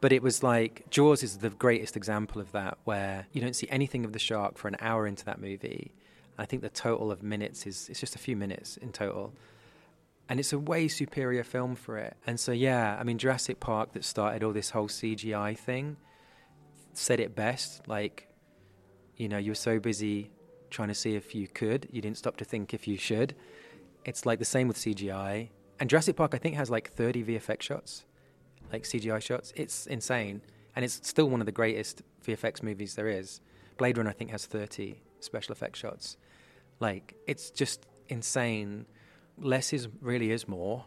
but 0.00 0.12
it 0.12 0.22
was 0.22 0.42
like 0.42 0.88
Jaws 0.90 1.22
is 1.22 1.38
the 1.38 1.50
greatest 1.50 1.96
example 1.96 2.40
of 2.40 2.52
that, 2.52 2.78
where 2.84 3.26
you 3.32 3.40
don't 3.40 3.54
see 3.56 3.68
anything 3.70 4.04
of 4.04 4.12
the 4.12 4.18
shark 4.18 4.56
for 4.58 4.68
an 4.68 4.76
hour 4.80 5.06
into 5.06 5.24
that 5.26 5.40
movie. 5.40 5.92
I 6.38 6.46
think 6.46 6.62
the 6.62 6.68
total 6.70 7.10
of 7.10 7.22
minutes 7.22 7.66
is 7.66 7.88
it's 7.88 8.00
just 8.00 8.14
a 8.14 8.18
few 8.18 8.36
minutes 8.36 8.76
in 8.76 8.92
total. 8.92 9.32
And 10.30 10.38
it's 10.38 10.52
a 10.52 10.58
way 10.58 10.88
superior 10.88 11.42
film 11.42 11.74
for 11.74 11.96
it. 11.96 12.14
And 12.26 12.38
so, 12.38 12.52
yeah, 12.52 12.96
I 13.00 13.02
mean, 13.02 13.16
Jurassic 13.16 13.60
Park 13.60 13.92
that 13.94 14.04
started 14.04 14.44
all 14.44 14.52
this 14.52 14.70
whole 14.70 14.88
CGI 14.88 15.56
thing 15.56 15.96
said 16.98 17.20
it 17.20 17.34
best. 17.34 17.86
Like, 17.86 18.28
you 19.16 19.28
know, 19.28 19.38
you 19.38 19.52
were 19.52 19.56
so 19.56 19.78
busy 19.78 20.30
trying 20.70 20.88
to 20.88 20.94
see 20.94 21.14
if 21.14 21.34
you 21.34 21.48
could, 21.48 21.88
you 21.90 22.02
didn't 22.02 22.18
stop 22.18 22.36
to 22.38 22.44
think 22.44 22.74
if 22.74 22.86
you 22.86 22.98
should. 22.98 23.34
It's 24.04 24.26
like 24.26 24.38
the 24.38 24.44
same 24.44 24.68
with 24.68 24.76
CGI. 24.76 25.48
And 25.80 25.88
Jurassic 25.88 26.16
Park, 26.16 26.34
I 26.34 26.38
think, 26.38 26.56
has 26.56 26.70
like 26.70 26.92
30 26.92 27.24
VFX 27.24 27.62
shots, 27.62 28.04
like 28.72 28.82
CGI 28.82 29.22
shots. 29.22 29.52
It's 29.56 29.86
insane. 29.86 30.42
and 30.76 30.84
it's 30.84 31.00
still 31.02 31.28
one 31.28 31.40
of 31.40 31.46
the 31.46 31.52
greatest 31.52 32.02
VFX 32.24 32.62
movies 32.62 32.94
there 32.94 33.08
is. 33.08 33.40
Blade 33.78 33.98
Runner, 33.98 34.10
I 34.10 34.12
think, 34.12 34.30
has 34.30 34.46
30 34.46 35.00
special 35.18 35.52
effects 35.52 35.80
shots. 35.80 36.16
Like, 36.78 37.14
it's 37.26 37.50
just 37.50 37.86
insane. 38.08 38.86
Less 39.38 39.72
is 39.72 39.88
really 40.00 40.30
is 40.30 40.46
more, 40.46 40.84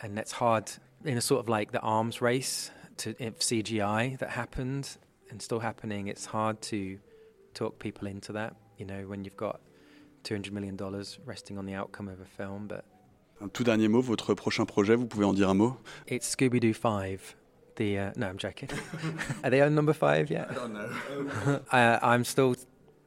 and 0.00 0.16
that's 0.16 0.32
hard 0.32 0.70
in 1.04 1.16
a 1.16 1.20
sort 1.20 1.40
of 1.40 1.48
like 1.48 1.72
the 1.72 1.80
arms 1.80 2.20
race 2.20 2.70
to 2.98 3.14
if 3.18 3.40
CGI 3.40 4.18
that 4.18 4.30
happened 4.30 4.96
and 5.30 5.40
still 5.40 5.60
happening. 5.60 6.08
It's 6.08 6.26
hard 6.26 6.60
to 6.62 6.98
talk 7.54 7.78
people 7.78 8.08
into 8.08 8.32
that. 8.32 8.54
You 8.78 8.86
know, 8.86 9.06
when 9.06 9.24
you've 9.24 9.36
got 9.36 9.60
200 10.24 10.52
million 10.52 10.76
dollars 10.76 11.18
resting 11.24 11.58
on 11.58 11.66
the 11.66 11.74
outcome 11.74 12.08
of 12.08 12.20
a 12.20 12.24
film, 12.24 12.66
but. 12.66 12.84
Un 13.40 13.48
tout 13.48 13.64
dernier 13.64 13.88
mot, 13.88 14.02
votre 14.02 14.34
prochain 14.34 14.66
projet, 14.66 14.96
vous 14.96 15.06
pouvez 15.06 15.24
en 15.24 15.32
dire 15.32 15.48
un 15.48 15.54
mot 15.54 15.76
It's 16.08 16.26
Scooby 16.26 16.58
Doo 16.58 16.74
5. 16.74 17.36
The 17.76 17.98
uh, 17.98 18.10
no, 18.16 18.26
I'm 18.26 18.38
joking. 18.38 18.68
Are 19.44 19.50
they 19.50 19.60
on 19.60 19.76
number 19.76 19.92
five 19.92 20.30
yet? 20.30 20.50
I 20.50 20.54
don't 20.54 20.72
know. 20.72 21.60
uh, 21.72 21.98
I'm 22.02 22.24
still 22.24 22.56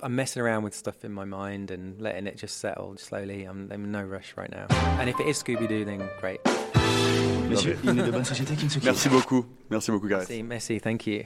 I'm 0.02 0.16
messing 0.16 0.42
around 0.42 0.64
with 0.64 0.74
stuff 0.74 1.04
in 1.04 1.12
my 1.12 1.26
mind 1.26 1.72
and 1.72 2.02
letting 2.02 2.26
it 2.26 2.38
just 2.38 2.60
settle 2.60 2.96
slowly. 2.98 3.44
I'm, 3.44 3.70
I'm 3.72 3.84
in 3.84 3.92
no 3.92 4.02
rush 4.02 4.34
right 4.38 4.50
now. 4.50 4.68
And 5.00 5.10
if 5.10 5.20
it 5.20 5.28
is 5.28 5.44
Scooby 5.44 5.68
Doo, 5.68 5.84
then 5.84 6.10
great. 6.22 6.40
Monsieur, 7.50 7.78
il 7.84 8.00
est 8.00 8.06
de 8.06 8.12
bonne 8.12 8.24
société 8.24 8.56
qui 8.56 8.66
ne 8.66 8.70
se 8.70 8.80
Merci 8.84 9.10
beaucoup. 9.10 9.46
Merci 9.70 9.92
beaucoup, 9.92 10.08
Gareth. 10.08 10.30
Merci, 10.30 10.44
merci, 10.44 10.80
thank 10.80 11.06
you. 11.06 11.26